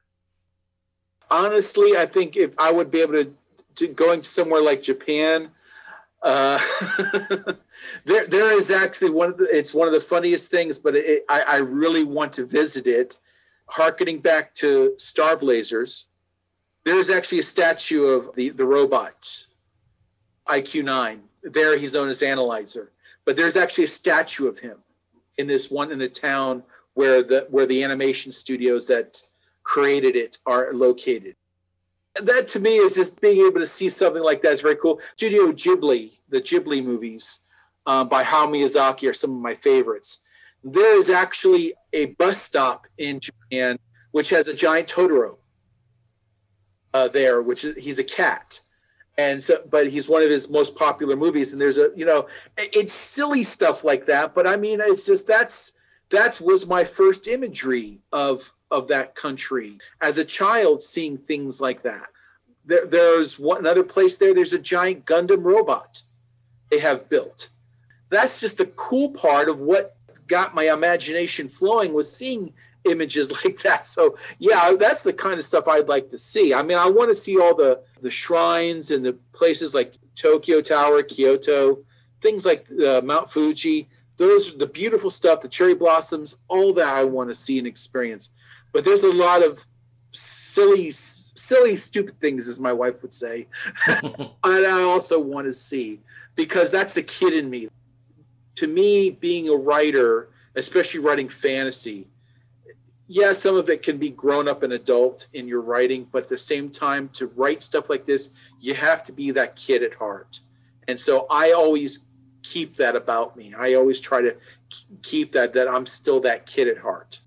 Honestly, 1.31 1.97
I 1.97 2.05
think 2.05 2.37
if 2.37 2.51
I 2.59 2.71
would 2.71 2.91
be 2.91 3.01
able 3.01 3.13
to, 3.13 3.33
to 3.77 3.87
going 3.87 4.21
somewhere 4.21 4.61
like 4.61 4.83
Japan, 4.83 5.49
uh, 6.23 6.59
there, 8.05 8.27
there 8.27 8.57
is 8.57 8.71
actually 8.71 9.11
one 9.11 9.29
of 9.29 9.37
the, 9.37 9.47
it's 9.55 9.73
one 9.73 9.87
of 9.87 9.93
the 9.93 10.07
funniest 10.07 10.49
things, 10.49 10.79
but 10.79 10.95
it, 10.95 11.25
I, 11.29 11.41
I 11.41 11.55
really 11.57 12.03
want 12.03 12.33
to 12.33 12.45
visit 12.45 12.87
it. 12.87 13.17
Harkening 13.65 14.19
back 14.19 14.53
to 14.55 14.93
Star 14.97 15.37
Blazers, 15.37 16.05
there's 16.85 17.09
actually 17.09 17.39
a 17.39 17.43
statue 17.43 18.03
of 18.03 18.35
the, 18.35 18.49
the 18.49 18.65
robot, 18.65 19.15
IQ9. 20.47 21.19
There 21.43 21.77
he's 21.77 21.93
known 21.93 22.09
as 22.09 22.21
Analyzer, 22.21 22.91
but 23.25 23.35
there's 23.35 23.57
actually 23.57 23.85
a 23.85 23.89
statue 23.89 24.47
of 24.47 24.57
him 24.59 24.77
in 25.37 25.47
this 25.47 25.69
one 25.69 25.91
in 25.91 25.99
the 25.99 26.09
town 26.09 26.63
where 26.93 27.23
the 27.23 27.47
where 27.49 27.65
the 27.65 27.83
animation 27.83 28.31
studios 28.31 28.87
that 28.87 29.17
created 29.63 30.15
it 30.15 30.37
are 30.45 30.73
located 30.73 31.35
that 32.21 32.47
to 32.49 32.59
me 32.59 32.77
is 32.77 32.93
just 32.93 33.19
being 33.21 33.45
able 33.45 33.59
to 33.59 33.67
see 33.67 33.89
something 33.89 34.21
like 34.21 34.41
that 34.43 34.53
is 34.53 34.61
very 34.61 34.75
cool. 34.75 34.99
Studio 35.15 35.51
Ghibli, 35.51 36.11
the 36.29 36.41
Ghibli 36.41 36.83
movies 36.83 37.39
uh, 37.85 38.03
by 38.03 38.23
Hayao 38.23 38.49
Miyazaki 38.49 39.09
are 39.09 39.13
some 39.13 39.31
of 39.31 39.41
my 39.41 39.55
favorites. 39.55 40.17
There 40.63 40.97
is 40.97 41.09
actually 41.09 41.73
a 41.91 42.07
bus 42.17 42.41
stop 42.41 42.85
in 42.97 43.19
Japan 43.19 43.77
which 44.11 44.29
has 44.29 44.47
a 44.47 44.53
giant 44.53 44.87
Totoro 44.87 45.37
uh, 46.93 47.09
there, 47.09 47.41
which 47.41 47.63
is 47.63 47.75
he's 47.75 47.99
a 47.99 48.03
cat, 48.03 48.59
and 49.17 49.43
so 49.43 49.61
but 49.69 49.87
he's 49.87 50.07
one 50.07 50.21
of 50.23 50.29
his 50.29 50.47
most 50.47 50.75
popular 50.75 51.15
movies. 51.15 51.51
And 51.51 51.59
there's 51.59 51.77
a 51.77 51.89
you 51.95 52.05
know 52.05 52.27
it's 52.57 52.93
silly 52.93 53.43
stuff 53.43 53.83
like 53.83 54.05
that, 54.05 54.33
but 54.35 54.47
I 54.47 54.55
mean 54.55 54.79
it's 54.81 55.05
just 55.05 55.27
that's 55.27 55.71
that 56.11 56.39
was 56.39 56.65
my 56.65 56.85
first 56.85 57.27
imagery 57.27 57.99
of 58.11 58.41
of 58.73 58.87
that 58.87 59.15
country. 59.15 59.77
As 60.01 60.17
a 60.17 60.25
child 60.25 60.83
seeing 60.83 61.19
things 61.19 61.61
like 61.61 61.83
that. 61.83 62.07
There, 62.65 62.87
there's 62.87 63.37
one 63.37 63.59
another 63.59 63.83
place 63.83 64.15
there 64.15 64.33
there's 64.33 64.53
a 64.53 64.59
giant 64.59 65.05
gundam 65.05 65.43
robot 65.43 66.01
they 66.71 66.79
have 66.79 67.07
built. 67.07 67.49
That's 68.09 68.39
just 68.39 68.57
the 68.57 68.65
cool 68.65 69.11
part 69.11 69.47
of 69.47 69.59
what 69.59 69.95
got 70.27 70.55
my 70.55 70.73
imagination 70.73 71.49
flowing 71.49 71.93
was 71.93 72.11
seeing 72.11 72.53
images 72.85 73.29
like 73.43 73.61
that. 73.63 73.85
So 73.85 74.17
yeah 74.39 74.73
that's 74.79 75.03
the 75.03 75.13
kind 75.13 75.39
of 75.39 75.45
stuff 75.45 75.67
i'd 75.67 75.87
like 75.87 76.09
to 76.09 76.17
see. 76.17 76.53
I 76.53 76.63
mean 76.63 76.77
i 76.77 76.89
want 76.89 77.15
to 77.15 77.21
see 77.21 77.37
all 77.39 77.55
the 77.55 77.81
the 78.01 78.11
shrines 78.11 78.89
and 78.89 79.05
the 79.05 79.13
places 79.33 79.73
like 79.73 79.93
tokyo 80.15 80.61
tower 80.61 81.03
kyoto 81.03 81.79
things 82.21 82.43
like 82.45 82.65
uh, 82.83 83.01
mount 83.01 83.29
fuji. 83.29 83.89
Those 84.15 84.47
are 84.49 84.57
the 84.57 84.67
beautiful 84.67 85.09
stuff 85.09 85.41
the 85.41 85.49
cherry 85.49 85.75
blossoms 85.75 86.35
all 86.47 86.73
that 86.75 86.87
i 86.87 87.03
want 87.03 87.29
to 87.29 87.35
see 87.35 87.57
and 87.57 87.67
experience 87.67 88.29
but 88.73 88.83
there's 88.83 89.03
a 89.03 89.07
lot 89.07 89.43
of 89.43 89.57
silly, 90.11 90.91
silly, 91.35 91.77
stupid 91.77 92.19
things, 92.19 92.47
as 92.47 92.59
my 92.59 92.73
wife 92.73 92.95
would 93.01 93.13
say, 93.13 93.47
and 93.87 94.33
I 94.43 94.81
also 94.81 95.19
want 95.19 95.47
to 95.47 95.53
see 95.53 95.99
because 96.35 96.71
that's 96.71 96.93
the 96.93 97.03
kid 97.03 97.33
in 97.33 97.49
me. 97.49 97.69
To 98.57 98.67
me, 98.67 99.11
being 99.11 99.49
a 99.49 99.55
writer, 99.55 100.29
especially 100.55 100.99
writing 100.99 101.29
fantasy, 101.29 102.07
yeah, 103.07 103.33
some 103.33 103.55
of 103.55 103.69
it 103.69 103.83
can 103.83 103.97
be 103.97 104.09
grown 104.09 104.47
up 104.47 104.63
and 104.63 104.73
adult 104.73 105.27
in 105.33 105.47
your 105.47 105.61
writing, 105.61 106.07
but 106.11 106.23
at 106.23 106.29
the 106.29 106.37
same 106.37 106.69
time, 106.69 107.09
to 107.13 107.27
write 107.27 107.61
stuff 107.61 107.89
like 107.89 108.05
this, 108.05 108.29
you 108.59 108.73
have 108.73 109.05
to 109.05 109.11
be 109.11 109.31
that 109.31 109.55
kid 109.55 109.83
at 109.83 109.93
heart. 109.93 110.39
And 110.87 110.99
so 110.99 111.27
I 111.29 111.51
always 111.51 111.99
keep 112.43 112.77
that 112.77 112.95
about 112.95 113.35
me. 113.35 113.53
I 113.57 113.73
always 113.73 113.99
try 113.99 114.21
to 114.21 114.35
keep 115.01 115.33
that 115.33 115.53
that 115.53 115.67
I'm 115.67 115.85
still 115.85 116.21
that 116.21 116.45
kid 116.45 116.67
at 116.67 116.77
heart. 116.77 117.19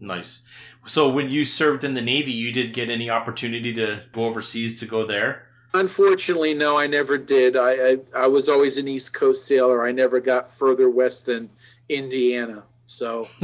Nice. 0.00 0.42
So 0.86 1.10
when 1.10 1.30
you 1.30 1.44
served 1.44 1.84
in 1.84 1.94
the 1.94 2.00
Navy, 2.00 2.32
you 2.32 2.52
did 2.52 2.74
get 2.74 2.90
any 2.90 3.10
opportunity 3.10 3.74
to 3.74 4.02
go 4.12 4.24
overseas 4.24 4.80
to 4.80 4.86
go 4.86 5.06
there? 5.06 5.42
Unfortunately, 5.72 6.54
no, 6.54 6.76
I 6.76 6.86
never 6.86 7.16
did. 7.16 7.56
I, 7.56 7.72
I, 7.72 7.96
I 8.14 8.26
was 8.26 8.48
always 8.48 8.76
an 8.76 8.88
East 8.88 9.12
Coast 9.12 9.46
sailor. 9.46 9.86
I 9.86 9.92
never 9.92 10.20
got 10.20 10.50
further 10.58 10.90
west 10.90 11.26
than 11.26 11.48
Indiana. 11.88 12.64
So 12.90 13.28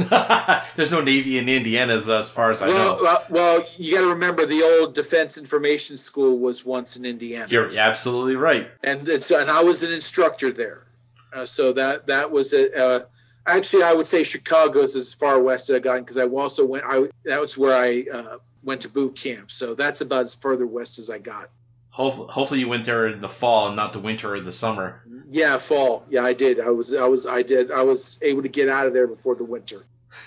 there's 0.75 0.91
no 0.91 0.99
Navy 0.99 1.37
in 1.37 1.47
Indiana, 1.47 1.99
as 1.99 2.29
far 2.31 2.51
as 2.51 2.61
I 2.61 2.67
well, 2.67 2.97
know. 2.97 3.03
Well, 3.03 3.25
well, 3.29 3.65
you 3.77 3.95
got 3.95 4.01
to 4.01 4.07
remember 4.07 4.45
the 4.45 4.61
old 4.61 4.93
Defense 4.93 5.37
Information 5.37 5.97
School 5.97 6.37
was 6.39 6.65
once 6.65 6.97
in 6.97 7.05
Indiana. 7.05 7.47
You're 7.49 7.77
absolutely 7.77 8.35
right. 8.35 8.67
And 8.83 9.07
it's, 9.07 9.31
and 9.31 9.49
I 9.49 9.61
was 9.61 9.83
an 9.83 9.91
instructor 9.93 10.51
there, 10.51 10.83
uh, 11.31 11.45
so 11.45 11.71
that 11.73 12.07
that 12.07 12.29
was 12.29 12.51
a. 12.51 12.77
Uh, 12.77 13.05
actually, 13.47 13.83
I 13.83 13.93
would 13.93 14.05
say 14.05 14.23
Chicago 14.23 14.81
is 14.81 14.95
as 14.95 15.13
far 15.13 15.41
west 15.41 15.69
as 15.69 15.77
I 15.77 15.79
got 15.79 15.99
because 15.99 16.17
I 16.17 16.25
also 16.25 16.65
went. 16.65 16.83
I 16.85 17.07
that 17.25 17.39
was 17.39 17.57
where 17.57 17.75
I 17.75 18.05
uh, 18.11 18.37
went 18.63 18.81
to 18.81 18.89
boot 18.89 19.17
camp, 19.17 19.51
so 19.51 19.73
that's 19.73 20.01
about 20.01 20.25
as 20.25 20.35
further 20.35 20.67
west 20.67 20.99
as 20.99 21.09
I 21.09 21.17
got. 21.17 21.49
Hopefully, 21.89 22.27
hopefully 22.29 22.59
you 22.59 22.67
went 22.67 22.85
there 22.85 23.07
in 23.07 23.21
the 23.21 23.29
fall 23.29 23.67
and 23.67 23.75
not 23.75 23.93
the 23.93 23.99
winter 23.99 24.35
or 24.35 24.39
the 24.39 24.51
summer. 24.51 25.01
Yeah, 25.31 25.57
fall. 25.57 26.05
Yeah, 26.09 26.23
I 26.23 26.33
did. 26.33 26.59
I 26.59 26.69
was, 26.69 26.93
I 26.93 27.05
was, 27.05 27.25
I 27.25 27.41
did. 27.41 27.71
I 27.71 27.81
was 27.81 28.17
able 28.21 28.43
to 28.43 28.49
get 28.49 28.69
out 28.69 28.85
of 28.85 28.93
there 28.93 29.07
before 29.07 29.35
the 29.35 29.43
winter. 29.43 29.83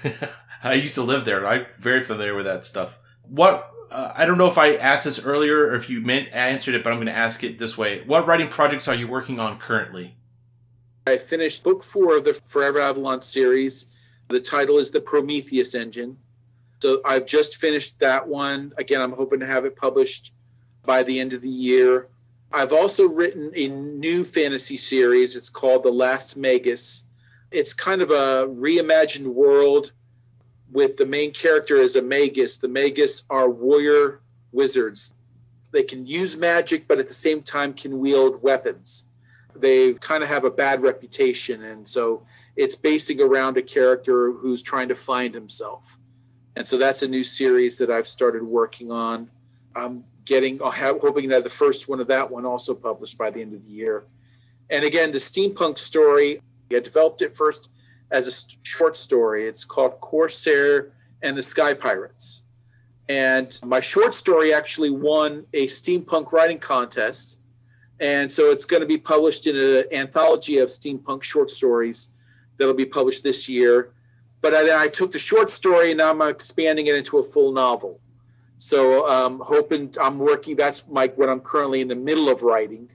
I 0.64 0.75
used 0.75 0.97
to 0.97 1.03
live 1.03 1.25
there. 1.25 1.47
I'm 1.47 1.66
very 1.79 2.05
familiar 2.05 2.35
with 2.35 2.47
that 2.47 2.64
stuff. 2.64 2.95
What 3.29 3.71
uh, 3.91 4.12
I 4.14 4.27
don't 4.27 4.39
know 4.39 4.49
if 4.49 4.59
I 4.59 4.77
asked 4.77 5.05
this 5.05 5.21
earlier 5.21 5.68
or 5.68 5.75
if 5.77 5.89
you 5.89 6.01
meant 6.01 6.33
answered 6.33 6.75
it, 6.75 6.83
but 6.83 6.91
I'm 6.91 6.97
going 6.97 7.07
to 7.07 7.16
ask 7.16 7.43
it 7.45 7.59
this 7.59 7.79
way: 7.79 8.03
What 8.05 8.27
writing 8.27 8.49
projects 8.49 8.89
are 8.89 8.95
you 8.95 9.07
working 9.07 9.39
on 9.39 9.59
currently? 9.59 10.16
I 11.11 11.18
finished 11.18 11.64
book 11.64 11.82
four 11.82 12.16
of 12.16 12.22
the 12.24 12.40
Forever 12.50 12.78
Avalon 12.78 13.20
series. 13.20 13.86
The 14.28 14.40
title 14.40 14.78
is 14.78 14.92
The 14.92 15.00
Prometheus 15.00 15.74
Engine. 15.74 16.16
So 16.78 17.00
I've 17.04 17.26
just 17.26 17.56
finished 17.56 17.94
that 17.98 18.28
one. 18.28 18.72
Again, 18.78 19.00
I'm 19.00 19.11
hoping 19.11 19.40
to 19.40 19.46
have 19.46 19.64
it 19.64 19.74
published 19.74 20.30
by 20.86 21.02
the 21.02 21.18
end 21.18 21.32
of 21.32 21.42
the 21.42 21.48
year. 21.48 22.06
I've 22.52 22.72
also 22.72 23.08
written 23.08 23.50
a 23.56 23.66
new 23.66 24.22
fantasy 24.24 24.76
series. 24.76 25.34
It's 25.34 25.48
called 25.48 25.82
The 25.82 25.90
Last 25.90 26.36
Magus. 26.36 27.02
It's 27.50 27.74
kind 27.74 28.02
of 28.02 28.11
a 28.11 28.46
reimagined 28.46 29.26
world 29.26 29.90
with 30.70 30.96
the 30.96 31.06
main 31.06 31.34
character 31.34 31.82
as 31.82 31.96
a 31.96 32.02
magus. 32.02 32.58
The 32.58 32.68
magus 32.68 33.24
are 33.28 33.50
warrior 33.50 34.20
wizards. 34.52 35.11
They 35.72 35.82
can 35.82 36.06
use 36.06 36.36
magic, 36.36 36.86
but 36.86 37.00
at 37.00 37.08
the 37.08 37.14
same 37.14 37.42
time 37.42 37.74
can 37.74 37.98
wield 37.98 38.40
weapons. 38.44 39.02
They 39.57 39.94
kind 39.94 40.22
of 40.22 40.28
have 40.28 40.44
a 40.44 40.51
bad 40.51 40.82
reputation, 40.82 41.64
and 41.64 41.86
so 41.86 42.22
it's 42.57 42.74
basing 42.74 43.20
around 43.20 43.57
a 43.57 43.62
character 43.62 44.32
who's 44.32 44.62
trying 44.62 44.88
to 44.88 44.94
find 44.94 45.34
himself. 45.34 45.82
And 46.57 46.66
so 46.66 46.78
that's 46.78 47.03
a 47.03 47.09
new 47.09 47.24
series 47.24 47.78
that 47.78 47.90
I've 47.90 48.09
started 48.09 48.42
working 48.42 48.90
on. 48.90 49.30
I'm 49.74 50.05
getting, 50.24 50.59
hoping 50.61 51.28
to 51.28 51.34
have 51.34 51.44
the 51.44 51.51
first 51.51 51.88
one 51.88 52.01
of 52.01 52.09
that 52.09 52.30
one 52.30 52.44
also 52.44 52.74
published 52.74 53.16
by 53.16 53.30
the 53.30 53.40
end 53.40 53.55
of 53.55 53.64
the 53.64 53.70
year. 53.70 54.05
And 54.68 54.84
again, 54.84 55.12
the 55.12 55.18
steampunk 55.18 55.78
story, 55.78 56.42
I 56.72 56.80
developed 56.80 57.22
it 57.22 57.36
first 57.36 57.68
as 58.11 58.28
a 58.28 58.32
short 58.62 58.96
story. 58.96 59.48
It's 59.48 59.64
called 59.64 60.01
Corsair 60.01 60.92
and 61.22 61.36
the 61.36 61.42
Sky 61.42 61.74
Pirates. 61.74 62.42
And 63.09 63.59
my 63.64 63.80
short 63.80 64.14
story 64.14 64.55
actually 64.55 64.90
won 64.90 65.44
a 65.53 65.66
steampunk 65.68 66.30
writing 66.30 66.59
contest. 66.59 67.36
And 68.01 68.32
so 68.32 68.51
it's 68.51 68.64
going 68.64 68.80
to 68.80 68.86
be 68.86 68.98
published 68.98 69.46
in 69.46 69.57
an 69.57 69.84
anthology 69.92 70.59
of 70.59 70.70
steampunk 70.70 71.22
short 71.22 71.51
stories 71.51 72.09
that'll 72.59 72.74
be 72.74 72.86
published 72.86 73.22
this 73.22 73.48
year. 73.48 73.92
But 74.40 74.51
then 74.51 74.70
I 74.70 74.88
took 74.88 75.12
the 75.12 75.18
short 75.18 75.51
story 75.51 75.90
and 75.90 75.98
now 75.98 76.11
I'm 76.11 76.22
expanding 76.22 76.86
it 76.86 76.94
into 76.94 77.18
a 77.18 77.30
full 77.30 77.53
novel. 77.53 78.01
So 78.59 79.07
um, 79.07 79.40
hoping 79.44 79.94
I'm 80.01 80.18
working. 80.18 80.57
That's 80.57 80.82
my 80.88 81.09
what 81.09 81.28
I'm 81.28 81.40
currently 81.40 81.80
in 81.80 81.88
the 81.88 81.94
middle 81.94 82.28
of 82.28 82.42
writing 82.42 82.90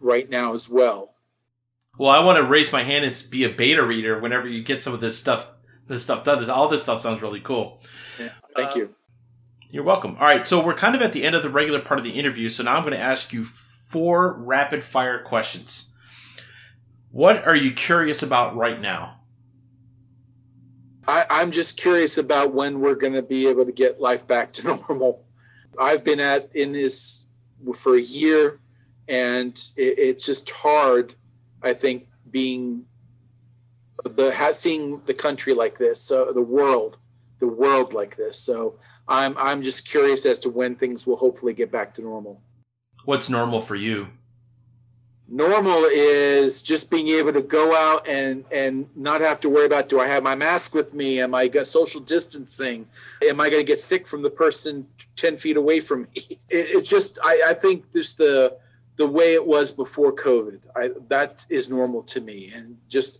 right 0.00 0.28
now 0.28 0.54
as 0.54 0.68
well. 0.68 1.14
Well, 1.98 2.10
I 2.10 2.24
want 2.24 2.38
to 2.38 2.44
raise 2.44 2.72
my 2.72 2.82
hand 2.82 3.04
and 3.04 3.24
be 3.30 3.44
a 3.44 3.50
beta 3.50 3.84
reader 3.84 4.20
whenever 4.20 4.48
you 4.48 4.62
get 4.62 4.82
some 4.82 4.94
of 4.94 5.00
this 5.00 5.18
stuff. 5.18 5.46
This 5.86 6.02
stuff 6.02 6.24
done. 6.24 6.48
All 6.48 6.68
this 6.68 6.82
stuff 6.82 7.02
sounds 7.02 7.20
really 7.20 7.40
cool. 7.40 7.80
Yeah, 8.18 8.28
thank 8.54 8.72
uh, 8.72 8.76
you. 8.76 8.94
You're 9.70 9.84
welcome. 9.84 10.16
All 10.20 10.26
right, 10.26 10.46
so 10.46 10.64
we're 10.64 10.74
kind 10.74 10.94
of 10.94 11.02
at 11.02 11.12
the 11.12 11.24
end 11.24 11.34
of 11.34 11.42
the 11.42 11.50
regular 11.50 11.80
part 11.80 11.98
of 11.98 12.04
the 12.04 12.12
interview. 12.12 12.48
So 12.48 12.62
now 12.62 12.76
I'm 12.76 12.82
going 12.82 12.92
to 12.92 13.00
ask 13.00 13.32
you 13.32 13.44
four 13.90 14.32
rapid 14.32 14.84
fire 14.84 15.22
questions. 15.22 15.90
What 17.10 17.46
are 17.46 17.56
you 17.56 17.72
curious 17.72 18.22
about 18.22 18.56
right 18.56 18.80
now? 18.80 19.16
I, 21.06 21.42
am 21.42 21.50
just 21.50 21.76
curious 21.76 22.18
about 22.18 22.54
when 22.54 22.80
we're 22.80 22.94
going 22.94 23.14
to 23.14 23.22
be 23.22 23.48
able 23.48 23.66
to 23.66 23.72
get 23.72 24.00
life 24.00 24.26
back 24.26 24.52
to 24.54 24.62
normal. 24.88 25.24
I've 25.78 26.04
been 26.04 26.20
at 26.20 26.54
in 26.54 26.72
this 26.72 27.24
for 27.82 27.96
a 27.96 28.00
year, 28.00 28.60
and 29.08 29.54
it, 29.76 29.98
it's 29.98 30.24
just 30.24 30.48
hard. 30.50 31.14
I 31.62 31.74
think 31.74 32.06
being 32.30 32.84
the 34.04 34.54
seeing 34.58 35.02
the 35.06 35.14
country 35.14 35.54
like 35.54 35.78
this, 35.78 36.10
uh, 36.10 36.32
the 36.32 36.42
world, 36.42 36.96
the 37.38 37.48
world 37.48 37.92
like 37.92 38.16
this. 38.16 38.38
So 38.38 38.78
I'm 39.08 39.36
I'm 39.36 39.62
just 39.62 39.88
curious 39.88 40.24
as 40.26 40.38
to 40.40 40.48
when 40.50 40.76
things 40.76 41.06
will 41.06 41.16
hopefully 41.16 41.54
get 41.54 41.72
back 41.72 41.94
to 41.94 42.02
normal. 42.02 42.40
What's 43.04 43.28
normal 43.28 43.62
for 43.62 43.76
you? 43.76 44.08
normal 45.30 45.84
is 45.84 46.60
just 46.60 46.90
being 46.90 47.08
able 47.08 47.32
to 47.32 47.40
go 47.40 47.74
out 47.74 48.06
and 48.08 48.44
and 48.50 48.88
not 48.96 49.20
have 49.20 49.40
to 49.40 49.48
worry 49.48 49.64
about 49.64 49.88
do 49.88 50.00
I 50.00 50.08
have 50.08 50.22
my 50.22 50.34
mask 50.34 50.74
with 50.74 50.92
me? 50.92 51.20
Am 51.20 51.34
I 51.34 51.48
got 51.48 51.68
social 51.68 52.00
distancing? 52.00 52.86
Am 53.22 53.40
I 53.40 53.48
going 53.48 53.64
to 53.64 53.66
get 53.66 53.80
sick 53.80 54.08
from 54.08 54.22
the 54.22 54.30
person 54.30 54.86
ten 55.16 55.38
feet 55.38 55.56
away 55.56 55.80
from 55.80 56.02
me? 56.02 56.38
It, 56.50 56.66
it's 56.76 56.88
just 56.88 57.18
I, 57.22 57.42
I 57.50 57.54
think 57.54 57.92
just 57.92 58.18
the 58.18 58.58
the 58.96 59.06
way 59.06 59.34
it 59.34 59.46
was 59.46 59.70
before 59.70 60.12
COVID. 60.12 60.60
I, 60.76 60.90
that 61.08 61.44
is 61.48 61.68
normal 61.68 62.02
to 62.04 62.20
me, 62.20 62.52
and 62.52 62.76
just 62.88 63.18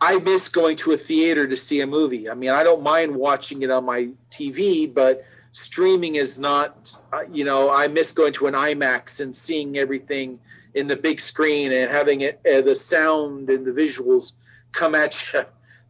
I 0.00 0.18
miss 0.18 0.48
going 0.48 0.76
to 0.78 0.92
a 0.92 0.98
theater 0.98 1.46
to 1.46 1.56
see 1.56 1.80
a 1.80 1.86
movie. 1.86 2.28
I 2.28 2.34
mean, 2.34 2.50
I 2.50 2.64
don't 2.64 2.82
mind 2.82 3.14
watching 3.14 3.62
it 3.62 3.70
on 3.70 3.84
my 3.84 4.08
TV, 4.32 4.92
but 4.92 5.22
streaming 5.54 6.16
is 6.16 6.38
not. 6.38 6.94
Uh, 7.12 7.22
you 7.32 7.44
know, 7.44 7.70
I 7.70 7.88
miss 7.88 8.12
going 8.12 8.34
to 8.34 8.46
an 8.46 8.54
IMAX 8.54 9.20
and 9.20 9.34
seeing 9.34 9.78
everything 9.78 10.38
in 10.74 10.88
the 10.88 10.96
big 10.96 11.20
screen 11.20 11.72
and 11.72 11.90
having 11.90 12.20
it 12.22 12.40
uh, 12.46 12.60
the 12.60 12.76
sound 12.76 13.48
and 13.48 13.64
the 13.64 13.70
visuals 13.70 14.32
come 14.72 14.94
at 14.94 15.14
you. 15.32 15.42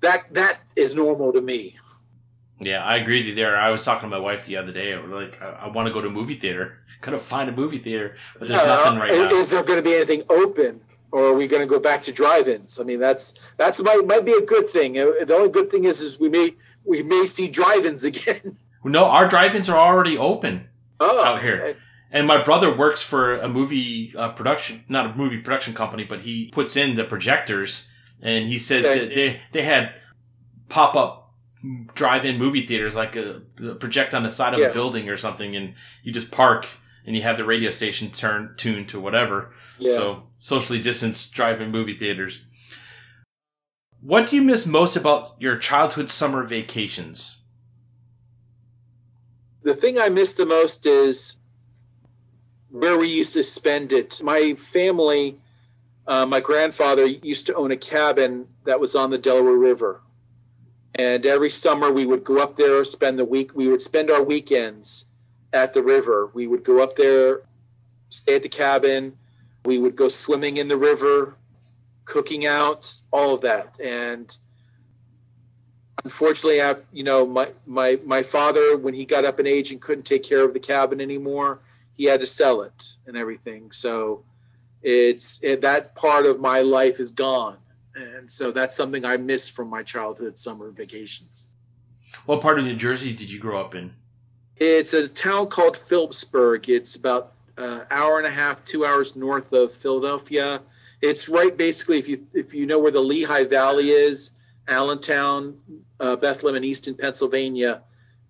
That 0.03 0.25
that 0.33 0.59
is 0.77 0.95
normal 0.95 1.33
to 1.33 1.41
me. 1.41 1.77
Yeah 2.61 2.85
i 2.85 2.97
agree 2.97 3.21
with 3.21 3.27
you 3.27 3.35
there. 3.35 3.57
I 3.57 3.71
was 3.71 3.83
talking 3.85 4.09
to 4.09 4.17
my 4.17 4.23
wife 4.23 4.47
the 4.47 4.57
other 4.57 4.73
day 4.73 4.95
like 4.95 5.41
i, 5.41 5.65
I 5.65 5.69
want 5.69 5.89
to 5.89 5.93
go 5.93 6.01
to 6.01 6.09
a 6.09 6.11
movie 6.11 6.39
theater. 6.39 6.79
Gotta 7.01 7.19
find 7.19 7.49
a 7.49 7.53
movie 7.53 7.79
theater 7.79 8.17
but 8.39 8.49
there's 8.49 8.61
uh, 8.61 8.67
nothing 8.67 8.99
right 8.99 9.11
is, 9.11 9.19
now. 9.19 9.41
is 9.41 9.51
there 9.51 9.63
going 9.63 9.77
to 9.77 9.83
be 9.83 9.95
anything 9.95 10.23
open 10.29 10.81
or 11.11 11.29
are 11.29 11.35
we 11.35 11.47
going 11.47 11.63
to 11.63 11.69
go 11.69 11.79
back 11.79 12.03
to 12.05 12.13
drive-ins? 12.13 12.79
I 12.79 12.83
mean 12.83 13.01
that's 13.01 13.33
that's 13.57 13.79
might 13.81 14.07
might 14.07 14.25
be 14.25 14.35
a 14.35 14.43
good 14.43 14.71
thing. 14.71 14.99
Uh, 14.99 15.25
the 15.27 15.35
only 15.35 15.51
good 15.51 15.71
thing 15.71 15.85
is 15.85 16.01
is 16.01 16.21
we 16.21 16.29
may 16.29 16.55
we 16.85 17.03
may 17.03 17.27
see 17.27 17.49
drive-ins 17.49 18.05
again 18.13 18.59
no 18.85 19.05
our 19.05 19.29
drive-ins 19.29 19.69
are 19.69 19.79
already 19.79 20.17
open 20.19 20.69
oh, 21.01 21.25
out 21.25 21.43
here 21.43 21.77
and 22.15 22.29
my 22.29 22.45
brother 22.45 22.75
works 22.75 23.03
for 23.03 23.41
a 23.41 23.49
movie 23.49 24.15
uh, 24.17 24.31
production, 24.31 24.85
not 24.89 25.11
a 25.11 25.15
movie 25.17 25.39
production 25.39 25.75
company, 25.75 26.05
but 26.05 26.21
he 26.21 26.49
puts 26.53 26.77
in 26.77 26.95
the 26.95 27.03
projectors. 27.03 27.89
And 28.23 28.47
he 28.49 28.59
says 28.61 28.85
that 28.85 29.13
they 29.13 29.41
they 29.53 29.63
had 29.63 29.93
pop 30.69 30.95
up 30.95 31.35
drive-in 31.95 32.39
movie 32.39 32.67
theaters, 32.67 32.95
like 32.95 33.17
a, 33.17 33.43
a, 33.61 33.75
project 33.75 34.15
on 34.15 34.23
the 34.23 34.31
side 34.31 34.55
of 34.55 34.61
yeah. 34.61 34.67
a 34.67 34.73
building 34.73 35.09
or 35.09 35.17
something, 35.17 35.57
and 35.57 35.75
you 36.05 36.13
just 36.13 36.31
park 36.31 36.67
and 37.05 37.17
you 37.17 37.23
have 37.23 37.37
the 37.37 37.45
radio 37.45 37.73
station 37.73 38.13
turn 38.13 38.55
tuned 38.57 38.91
to 38.91 39.01
whatever. 39.01 39.53
Yeah. 39.79 39.95
So 39.95 40.23
socially 40.37 40.81
distanced 40.81 41.35
drive-in 41.35 41.73
movie 41.73 41.99
theaters. 41.99 42.41
What 44.01 44.29
do 44.29 44.37
you 44.37 44.43
miss 44.43 44.67
most 44.67 44.95
about 44.95 45.35
your 45.41 45.57
childhood 45.57 46.11
summer 46.11 46.45
vacations? 46.45 47.41
The 49.65 49.75
thing 49.75 49.99
I 49.99 50.11
miss 50.11 50.35
the 50.35 50.45
most 50.45 50.85
is 50.85 51.37
where 52.71 52.99
we 52.99 53.09
used 53.09 53.33
to 53.33 53.43
spend 53.43 53.93
it. 53.93 54.21
My 54.23 54.57
family, 54.75 55.41
uh, 56.07 56.27
my 56.27 56.41
grandfather 56.41 57.07
used 57.07 57.47
to 57.47 57.55
own 57.55 57.71
a 57.71 57.77
cabin 57.77 58.47
that 58.67 58.79
was 58.79 58.95
on 58.95 59.11
the 59.11 59.17
Delaware 59.17 59.57
River. 59.57 60.03
And 60.97 61.25
every 61.25 61.49
summer 61.49 61.91
we 61.91 62.05
would 62.05 62.25
go 62.25 62.41
up 62.41 62.57
there, 62.57 62.85
spend 62.85 63.19
the 63.19 63.25
week. 63.25 63.55
We 63.55 63.69
would 63.69 63.81
spend 63.81 64.11
our 64.11 64.23
weekends 64.23 65.07
at 65.55 65.73
the 65.73 65.83
river. 65.83 66.31
We 66.35 66.47
would 66.47 66.63
go 66.63 66.83
up 66.83 66.95
there, 66.97 67.41
stay 68.11 68.37
at 68.37 68.43
the 68.43 68.51
cabin. 68.51 69.17
We 69.65 69.79
would 69.79 69.97
go 69.97 70.11
swimming 70.11 70.59
in 70.59 70.69
the 70.69 70.77
river, 70.77 71.37
cooking 72.05 72.45
out, 72.45 72.87
all 73.11 73.35
of 73.35 73.41
that. 73.41 73.81
And 73.81 74.37
unfortunately, 76.03 76.61
I, 76.61 76.75
you 76.93 77.05
know, 77.05 77.27
my, 77.27 77.51
my, 77.67 77.99
my 78.05 78.23
father, 78.23 78.77
when 78.77 78.95
he 78.95 79.05
got 79.05 79.25
up 79.25 79.39
in 79.39 79.47
age 79.47 79.71
and 79.71 79.81
couldn't 79.81 80.05
take 80.05 80.25
care 80.25 80.45
of 80.45 80.53
the 80.53 80.61
cabin 80.61 81.01
anymore, 81.01 81.61
he 81.97 82.05
had 82.05 82.21
to 82.21 82.27
sell 82.27 82.63
it 82.63 82.83
and 83.07 83.17
everything. 83.17 83.71
So 83.71 84.25
it's 84.83 85.39
it, 85.43 85.61
that 85.63 85.95
part 85.95 86.27
of 86.27 86.41
my 86.41 86.61
life 86.61 87.01
is 87.01 87.11
gone, 87.11 87.57
and 87.95 88.31
so 88.31 88.53
that's 88.53 88.77
something 88.77 89.05
I 89.05 89.17
miss 89.17 89.49
from 89.49 89.69
my 89.69 89.83
childhood 89.83 90.39
summer 90.39 90.71
vacations. 90.71 91.47
What 92.27 92.43
part 92.43 92.59
of 92.59 92.65
New 92.65 92.77
Jersey 92.77 93.15
did 93.15 93.31
you 93.31 93.41
grow 93.41 93.61
up 93.61 93.75
in? 93.75 93.93
It's 94.57 94.93
a 94.93 95.09
town 95.09 95.49
called 95.49 95.79
Phillipsburg. 95.89 96.69
It's 96.69 96.97
about 96.97 97.33
an 97.57 97.65
uh, 97.65 97.87
hour 97.91 98.19
and 98.19 98.27
a 98.27 98.31
half, 98.31 98.65
two 98.65 98.85
hours 98.85 99.17
north 99.17 99.53
of 99.53 99.73
Philadelphia. 99.81 100.61
It's 101.01 101.29
right 101.29 101.57
basically 101.57 101.99
if 101.99 102.09
you 102.09 102.27
if 102.35 102.53
you 102.53 102.67
know 102.67 102.79
where 102.79 102.93
the 102.93 103.01
Lehigh 103.01 103.45
Valley 103.45 103.91
is, 103.91 104.31
Allentown, 104.69 105.59
uh, 106.01 106.17
Bethlehem, 106.17 106.57
and 106.57 106.65
Easton, 106.65 106.97
Pennsylvania 106.97 107.83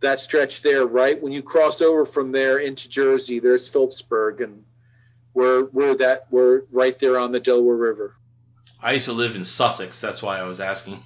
that 0.04 0.20
stretch 0.20 0.62
there, 0.62 0.86
right? 0.86 1.20
When 1.20 1.32
you 1.32 1.42
cross 1.42 1.80
over 1.80 2.06
from 2.06 2.30
there 2.30 2.58
into 2.58 2.88
Jersey, 2.88 3.40
there's 3.40 3.68
Phillipsburg, 3.68 4.40
and 4.40 4.64
we're 5.34 5.64
we're 5.64 5.96
that 5.98 6.26
we're 6.30 6.62
right 6.70 6.96
there 7.00 7.18
on 7.18 7.32
the 7.32 7.40
Delaware 7.40 7.76
River. 7.76 8.14
I 8.80 8.92
used 8.92 9.06
to 9.06 9.12
live 9.12 9.34
in 9.34 9.44
Sussex. 9.44 10.00
That's 10.00 10.22
why 10.22 10.38
I 10.38 10.44
was 10.44 10.60
asking. 10.60 11.02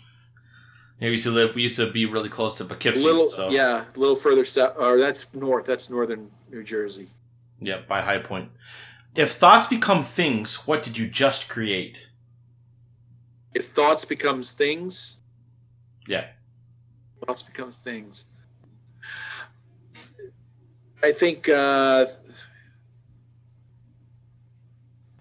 We 1.01 1.11
used 1.11 1.24
to 1.24 1.31
live. 1.31 1.55
We 1.55 1.62
used 1.62 1.76
to 1.76 1.91
be 1.91 2.07
really 2.07 2.29
close 2.29 2.57
to 2.57 2.64
Poughkeepsie. 2.64 3.03
Little, 3.03 3.31
so. 3.31 3.51
yeah, 3.51 3.85
a 3.95 3.99
little 3.99 4.20
further 4.20 4.45
south. 4.45 4.74
Or 4.79 4.99
that's 4.99 5.24
north. 5.33 5.64
That's 5.64 5.89
northern 5.89 6.31
New 6.51 6.64
Jersey. 6.64 7.09
Yeah, 7.61 7.81
by 7.89 8.03
High 8.03 8.18
Point. 8.18 8.51
If 9.14 9.33
thoughts 9.33 9.66
become 9.66 10.05
things, 10.05 10.66
what 10.66 10.83
did 10.83 10.99
you 10.99 11.09
just 11.09 11.49
create? 11.49 11.97
If 13.55 13.66
thoughts 13.74 14.05
becomes 14.05 14.53
things. 14.53 15.14
Yeah. 16.09 16.24
Thoughts 17.24 17.42
becomes 17.42 17.76
things. 17.76 18.24
I 21.02 21.12
think 21.12 21.48
uh, 21.48 22.06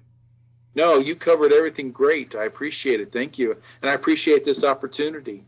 No, 0.74 0.98
you 0.98 1.14
covered 1.14 1.52
everything 1.52 1.92
great. 1.92 2.34
I 2.34 2.44
appreciate 2.44 3.00
it. 3.00 3.12
Thank 3.12 3.38
you. 3.38 3.54
And 3.82 3.90
I 3.90 3.94
appreciate 3.94 4.44
this 4.44 4.64
opportunity. 4.64 5.44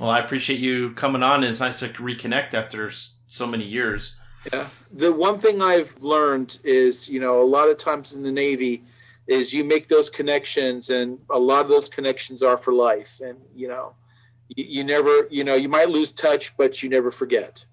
Well, 0.00 0.10
I 0.10 0.20
appreciate 0.20 0.60
you 0.60 0.92
coming 0.94 1.22
on. 1.22 1.44
It's 1.44 1.60
nice 1.60 1.80
to 1.80 1.88
reconnect 1.88 2.54
after 2.54 2.90
so 3.26 3.46
many 3.46 3.64
years. 3.64 4.14
Yeah. 4.52 4.68
The 4.92 5.12
one 5.12 5.40
thing 5.40 5.62
I've 5.62 5.90
learned 6.00 6.58
is, 6.64 7.08
you 7.08 7.20
know, 7.20 7.42
a 7.42 7.46
lot 7.46 7.68
of 7.68 7.78
times 7.78 8.12
in 8.12 8.22
the 8.22 8.32
Navy 8.32 8.84
is 9.26 9.52
you 9.52 9.64
make 9.64 9.88
those 9.88 10.10
connections 10.10 10.90
and 10.90 11.18
a 11.30 11.38
lot 11.38 11.62
of 11.62 11.68
those 11.68 11.88
connections 11.88 12.42
are 12.42 12.58
for 12.58 12.72
life. 12.72 13.08
And, 13.20 13.38
you 13.54 13.68
know, 13.68 13.94
you, 14.48 14.64
you 14.68 14.84
never, 14.84 15.26
you 15.30 15.44
know, 15.44 15.54
you 15.54 15.68
might 15.68 15.88
lose 15.88 16.12
touch, 16.12 16.52
but 16.58 16.82
you 16.82 16.88
never 16.90 17.10
forget. 17.10 17.64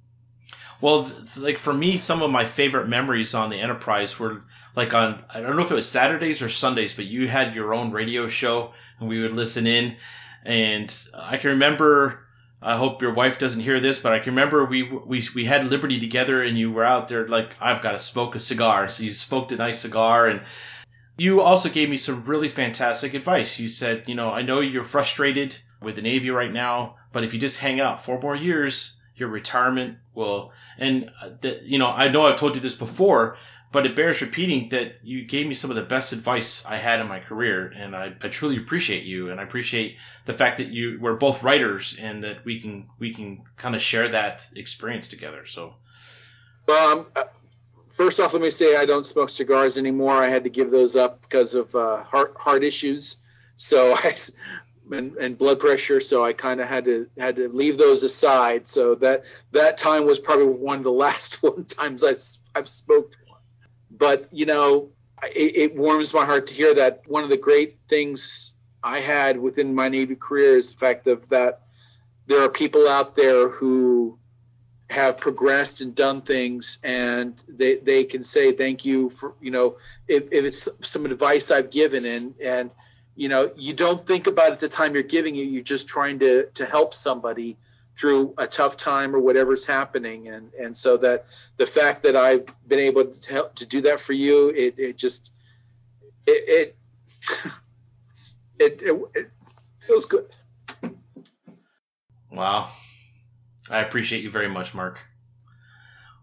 Well, 0.79 1.11
like 1.35 1.59
for 1.59 1.73
me, 1.73 1.97
some 1.97 2.23
of 2.23 2.31
my 2.31 2.45
favorite 2.45 2.87
memories 2.87 3.35
on 3.35 3.49
the 3.49 3.57
Enterprise 3.57 4.17
were 4.17 4.41
like 4.75 4.93
on 4.93 5.23
I 5.29 5.41
don't 5.41 5.55
know 5.55 5.63
if 5.63 5.71
it 5.71 5.75
was 5.75 5.87
Saturdays 5.87 6.41
or 6.41 6.49
Sundays, 6.49 6.93
but 6.93 7.05
you 7.05 7.27
had 7.27 7.53
your 7.53 7.73
own 7.73 7.91
radio 7.91 8.27
show 8.27 8.73
and 8.99 9.07
we 9.07 9.21
would 9.21 9.33
listen 9.33 9.67
in, 9.67 9.97
and 10.45 10.93
I 11.13 11.37
can 11.37 11.51
remember. 11.51 12.19
I 12.63 12.77
hope 12.77 13.01
your 13.01 13.15
wife 13.15 13.39
doesn't 13.39 13.61
hear 13.61 13.79
this, 13.79 13.97
but 13.97 14.13
I 14.13 14.19
can 14.19 14.33
remember 14.33 14.65
we 14.65 14.83
we 14.83 15.23
we 15.33 15.45
had 15.45 15.65
Liberty 15.67 15.99
together, 15.99 16.43
and 16.43 16.57
you 16.57 16.71
were 16.71 16.85
out 16.85 17.07
there 17.07 17.27
like 17.27 17.49
I've 17.59 17.81
got 17.81 17.93
to 17.93 17.99
smoke 17.99 18.35
a 18.35 18.39
cigar. 18.39 18.87
So 18.87 19.03
you 19.03 19.13
smoked 19.13 19.51
a 19.51 19.55
nice 19.55 19.79
cigar, 19.79 20.27
and 20.27 20.41
you 21.17 21.41
also 21.41 21.69
gave 21.69 21.89
me 21.89 21.97
some 21.97 22.25
really 22.25 22.49
fantastic 22.49 23.15
advice. 23.15 23.57
You 23.57 23.67
said, 23.67 24.03
you 24.07 24.15
know, 24.15 24.29
I 24.29 24.43
know 24.43 24.59
you're 24.59 24.83
frustrated 24.83 25.55
with 25.81 25.95
the 25.95 26.03
Navy 26.03 26.29
right 26.29 26.53
now, 26.53 26.97
but 27.11 27.23
if 27.23 27.33
you 27.33 27.39
just 27.39 27.57
hang 27.57 27.79
out 27.79 28.05
four 28.05 28.19
more 28.19 28.35
years, 28.35 28.95
your 29.15 29.29
retirement 29.29 29.97
will 30.13 30.51
and 30.77 31.11
uh, 31.21 31.29
that 31.41 31.63
you 31.63 31.77
know 31.77 31.87
I 31.87 32.09
know 32.09 32.25
I've 32.25 32.39
told 32.39 32.55
you 32.55 32.61
this 32.61 32.75
before 32.75 33.37
but 33.71 33.85
it 33.85 33.95
bears 33.95 34.21
repeating 34.21 34.69
that 34.69 34.95
you 35.03 35.25
gave 35.25 35.47
me 35.47 35.55
some 35.55 35.69
of 35.69 35.75
the 35.75 35.83
best 35.83 36.11
advice 36.13 36.63
I 36.67 36.77
had 36.77 36.99
in 36.99 37.07
my 37.07 37.19
career 37.19 37.67
and 37.67 37.95
I, 37.95 38.13
I 38.21 38.27
truly 38.29 38.57
appreciate 38.57 39.03
you 39.03 39.29
and 39.29 39.39
I 39.39 39.43
appreciate 39.43 39.97
the 40.25 40.33
fact 40.33 40.57
that 40.57 40.67
you 40.67 40.99
we're 41.01 41.15
both 41.15 41.41
writers 41.43 41.97
and 41.99 42.23
that 42.23 42.45
we 42.45 42.61
can 42.61 42.87
we 42.99 43.13
can 43.13 43.43
kind 43.57 43.75
of 43.75 43.81
share 43.81 44.09
that 44.09 44.43
experience 44.55 45.07
together 45.07 45.45
so 45.45 45.73
um, 46.67 47.07
first 47.95 48.19
off 48.19 48.33
let 48.33 48.41
me 48.41 48.51
say 48.51 48.75
I 48.75 48.85
don't 48.85 49.05
smoke 49.05 49.29
cigars 49.29 49.77
anymore 49.77 50.13
I 50.13 50.29
had 50.29 50.43
to 50.43 50.49
give 50.49 50.71
those 50.71 50.95
up 50.95 51.21
because 51.21 51.53
of 51.53 51.73
uh, 51.75 52.03
heart 52.03 52.35
heart 52.37 52.63
issues 52.63 53.15
so 53.57 53.93
I 53.95 54.15
and, 54.91 55.15
and 55.17 55.37
blood 55.37 55.59
pressure, 55.59 56.01
so 56.01 56.23
I 56.23 56.33
kind 56.33 56.59
of 56.59 56.67
had 56.67 56.85
to 56.85 57.07
had 57.17 57.35
to 57.37 57.49
leave 57.49 57.77
those 57.77 58.03
aside. 58.03 58.67
So 58.67 58.95
that 58.95 59.23
that 59.53 59.77
time 59.77 60.05
was 60.05 60.19
probably 60.19 60.47
one 60.47 60.79
of 60.79 60.83
the 60.83 60.91
last 60.91 61.37
one 61.41 61.65
times 61.65 62.03
I've 62.03 62.21
I've 62.55 62.69
smoked. 62.69 63.15
But 64.01 64.27
you 64.31 64.47
know, 64.47 64.89
it, 65.21 65.55
it 65.55 65.75
warms 65.75 66.11
my 66.11 66.25
heart 66.25 66.47
to 66.47 66.55
hear 66.55 66.73
that 66.73 67.03
one 67.05 67.23
of 67.23 67.29
the 67.29 67.37
great 67.37 67.77
things 67.87 68.53
I 68.83 68.99
had 68.99 69.39
within 69.39 69.75
my 69.75 69.89
Navy 69.89 70.15
career 70.15 70.57
is 70.57 70.71
the 70.71 70.77
fact 70.77 71.05
of 71.05 71.29
that 71.29 71.61
there 72.25 72.41
are 72.41 72.49
people 72.49 72.89
out 72.89 73.15
there 73.15 73.47
who 73.47 74.17
have 74.89 75.19
progressed 75.19 75.81
and 75.81 75.93
done 75.93 76.23
things 76.23 76.79
and 76.83 77.35
they, 77.47 77.75
they 77.75 78.03
can 78.03 78.23
say 78.23 78.55
thank 78.55 78.83
you 78.83 79.11
for 79.19 79.35
you 79.39 79.51
know 79.51 79.77
if, 80.07 80.23
if 80.31 80.45
it's 80.45 80.67
some 80.81 81.05
advice 81.05 81.51
I've 81.51 81.69
given 81.69 82.03
and 82.03 82.33
and 82.43 82.71
you 83.15 83.29
know 83.29 83.51
you 83.55 83.73
don't 83.75 84.05
think 84.07 84.25
about 84.25 84.51
it 84.51 84.59
the 84.59 84.67
time 84.67 84.95
you're 84.95 85.03
giving 85.03 85.35
it 85.35 85.43
you're 85.43 85.63
just 85.63 85.87
trying 85.87 86.17
to 86.19 86.47
to 86.55 86.65
help 86.65 86.93
somebody 86.93 87.55
through 87.99 88.33
a 88.37 88.47
tough 88.47 88.77
time 88.77 89.15
or 89.15 89.19
whatever's 89.19 89.65
happening 89.65 90.29
and 90.29 90.53
and 90.53 90.77
so 90.77 90.97
that 90.97 91.25
the 91.57 91.67
fact 91.67 92.03
that 92.03 92.15
I've 92.15 92.45
been 92.67 92.79
able 92.79 93.05
to 93.05 93.29
help 93.29 93.55
to 93.55 93.65
do 93.65 93.81
that 93.81 94.01
for 94.01 94.13
you 94.13 94.49
it 94.49 94.75
it 94.77 94.97
just 94.97 95.31
it 96.25 96.75
it, 98.59 98.81
it, 98.81 99.01
it 99.13 99.31
feels 99.87 100.05
good 100.05 100.27
wow 102.31 102.71
I 103.69 103.79
appreciate 103.79 104.23
you 104.23 104.31
very 104.31 104.49
much 104.49 104.73
Mark 104.73 104.97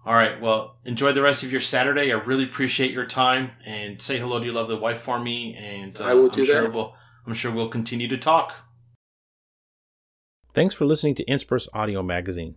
all 0.08 0.14
right. 0.14 0.40
Well, 0.40 0.76
enjoy 0.86 1.12
the 1.12 1.20
rest 1.20 1.42
of 1.42 1.52
your 1.52 1.60
Saturday. 1.60 2.12
I 2.12 2.16
really 2.16 2.44
appreciate 2.44 2.92
your 2.92 3.04
time 3.04 3.50
and 3.66 4.00
say 4.00 4.18
hello 4.18 4.38
to 4.38 4.44
your 4.46 4.54
lovely 4.54 4.78
wife 4.78 5.02
for 5.02 5.20
me. 5.20 5.54
And 5.54 6.00
uh, 6.00 6.04
I 6.04 6.14
will 6.14 6.30
do 6.30 6.40
I'm 6.40 6.46
sure 6.46 6.62
that. 6.62 6.72
We'll, 6.72 6.94
I'm 7.26 7.34
sure 7.34 7.52
we'll 7.52 7.68
continue 7.68 8.08
to 8.08 8.16
talk. 8.16 8.54
Thanks 10.58 10.74
for 10.74 10.86
listening 10.86 11.14
to 11.14 11.24
Inspirus 11.30 11.68
Audio 11.72 12.02
Magazine. 12.02 12.56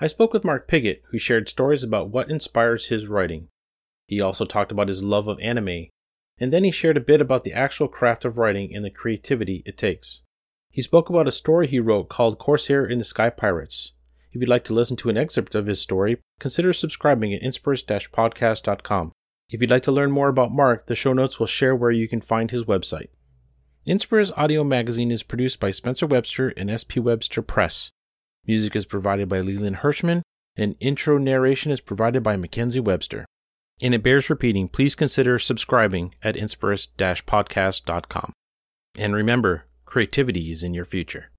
I 0.00 0.08
spoke 0.08 0.32
with 0.32 0.44
Mark 0.44 0.66
Pigott, 0.66 1.02
who 1.12 1.20
shared 1.20 1.48
stories 1.48 1.84
about 1.84 2.10
what 2.10 2.28
inspires 2.28 2.86
his 2.86 3.06
writing. 3.06 3.46
He 4.08 4.20
also 4.20 4.44
talked 4.44 4.72
about 4.72 4.88
his 4.88 5.04
love 5.04 5.28
of 5.28 5.38
anime, 5.38 5.86
and 6.40 6.52
then 6.52 6.64
he 6.64 6.72
shared 6.72 6.96
a 6.96 7.00
bit 7.00 7.20
about 7.20 7.44
the 7.44 7.52
actual 7.52 7.86
craft 7.86 8.24
of 8.24 8.38
writing 8.38 8.74
and 8.74 8.84
the 8.84 8.90
creativity 8.90 9.62
it 9.64 9.78
takes. 9.78 10.22
He 10.72 10.82
spoke 10.82 11.08
about 11.08 11.28
a 11.28 11.30
story 11.30 11.68
he 11.68 11.78
wrote 11.78 12.08
called 12.08 12.40
Corsair 12.40 12.84
in 12.84 12.98
the 12.98 13.04
Sky 13.04 13.30
Pirates, 13.30 13.92
if 14.32 14.40
you'd 14.40 14.48
like 14.48 14.64
to 14.64 14.74
listen 14.74 14.96
to 14.96 15.08
an 15.08 15.16
excerpt 15.16 15.54
of 15.54 15.66
his 15.66 15.80
story, 15.80 16.18
consider 16.40 16.72
subscribing 16.72 17.32
at 17.32 17.42
inspirus-podcast.com. 17.42 19.12
If 19.48 19.60
you'd 19.60 19.70
like 19.70 19.84
to 19.84 19.92
learn 19.92 20.10
more 20.10 20.28
about 20.28 20.50
Mark, 20.50 20.86
the 20.86 20.96
show 20.96 21.12
notes 21.12 21.38
will 21.38 21.46
share 21.46 21.76
where 21.76 21.92
you 21.92 22.08
can 22.08 22.20
find 22.20 22.50
his 22.50 22.64
website. 22.64 23.10
Inspirus 23.88 24.30
Audio 24.36 24.64
Magazine 24.64 25.10
is 25.10 25.22
produced 25.22 25.60
by 25.60 25.70
Spencer 25.70 26.06
Webster 26.06 26.50
and 26.58 26.68
SP 26.68 27.00
Webster 27.00 27.40
Press. 27.40 27.90
Music 28.46 28.76
is 28.76 28.84
provided 28.84 29.30
by 29.30 29.40
Leland 29.40 29.76
Hirschman, 29.76 30.20
and 30.56 30.76
intro 30.78 31.16
narration 31.16 31.72
is 31.72 31.80
provided 31.80 32.22
by 32.22 32.36
Mackenzie 32.36 32.80
Webster. 32.80 33.24
And 33.80 33.94
it 33.94 34.02
bears 34.02 34.28
repeating, 34.28 34.68
please 34.68 34.94
consider 34.94 35.38
subscribing 35.38 36.14
at 36.22 36.36
inspirus-podcast.com. 36.36 38.32
And 38.98 39.14
remember, 39.14 39.64
creativity 39.86 40.52
is 40.52 40.62
in 40.62 40.74
your 40.74 40.84
future. 40.84 41.30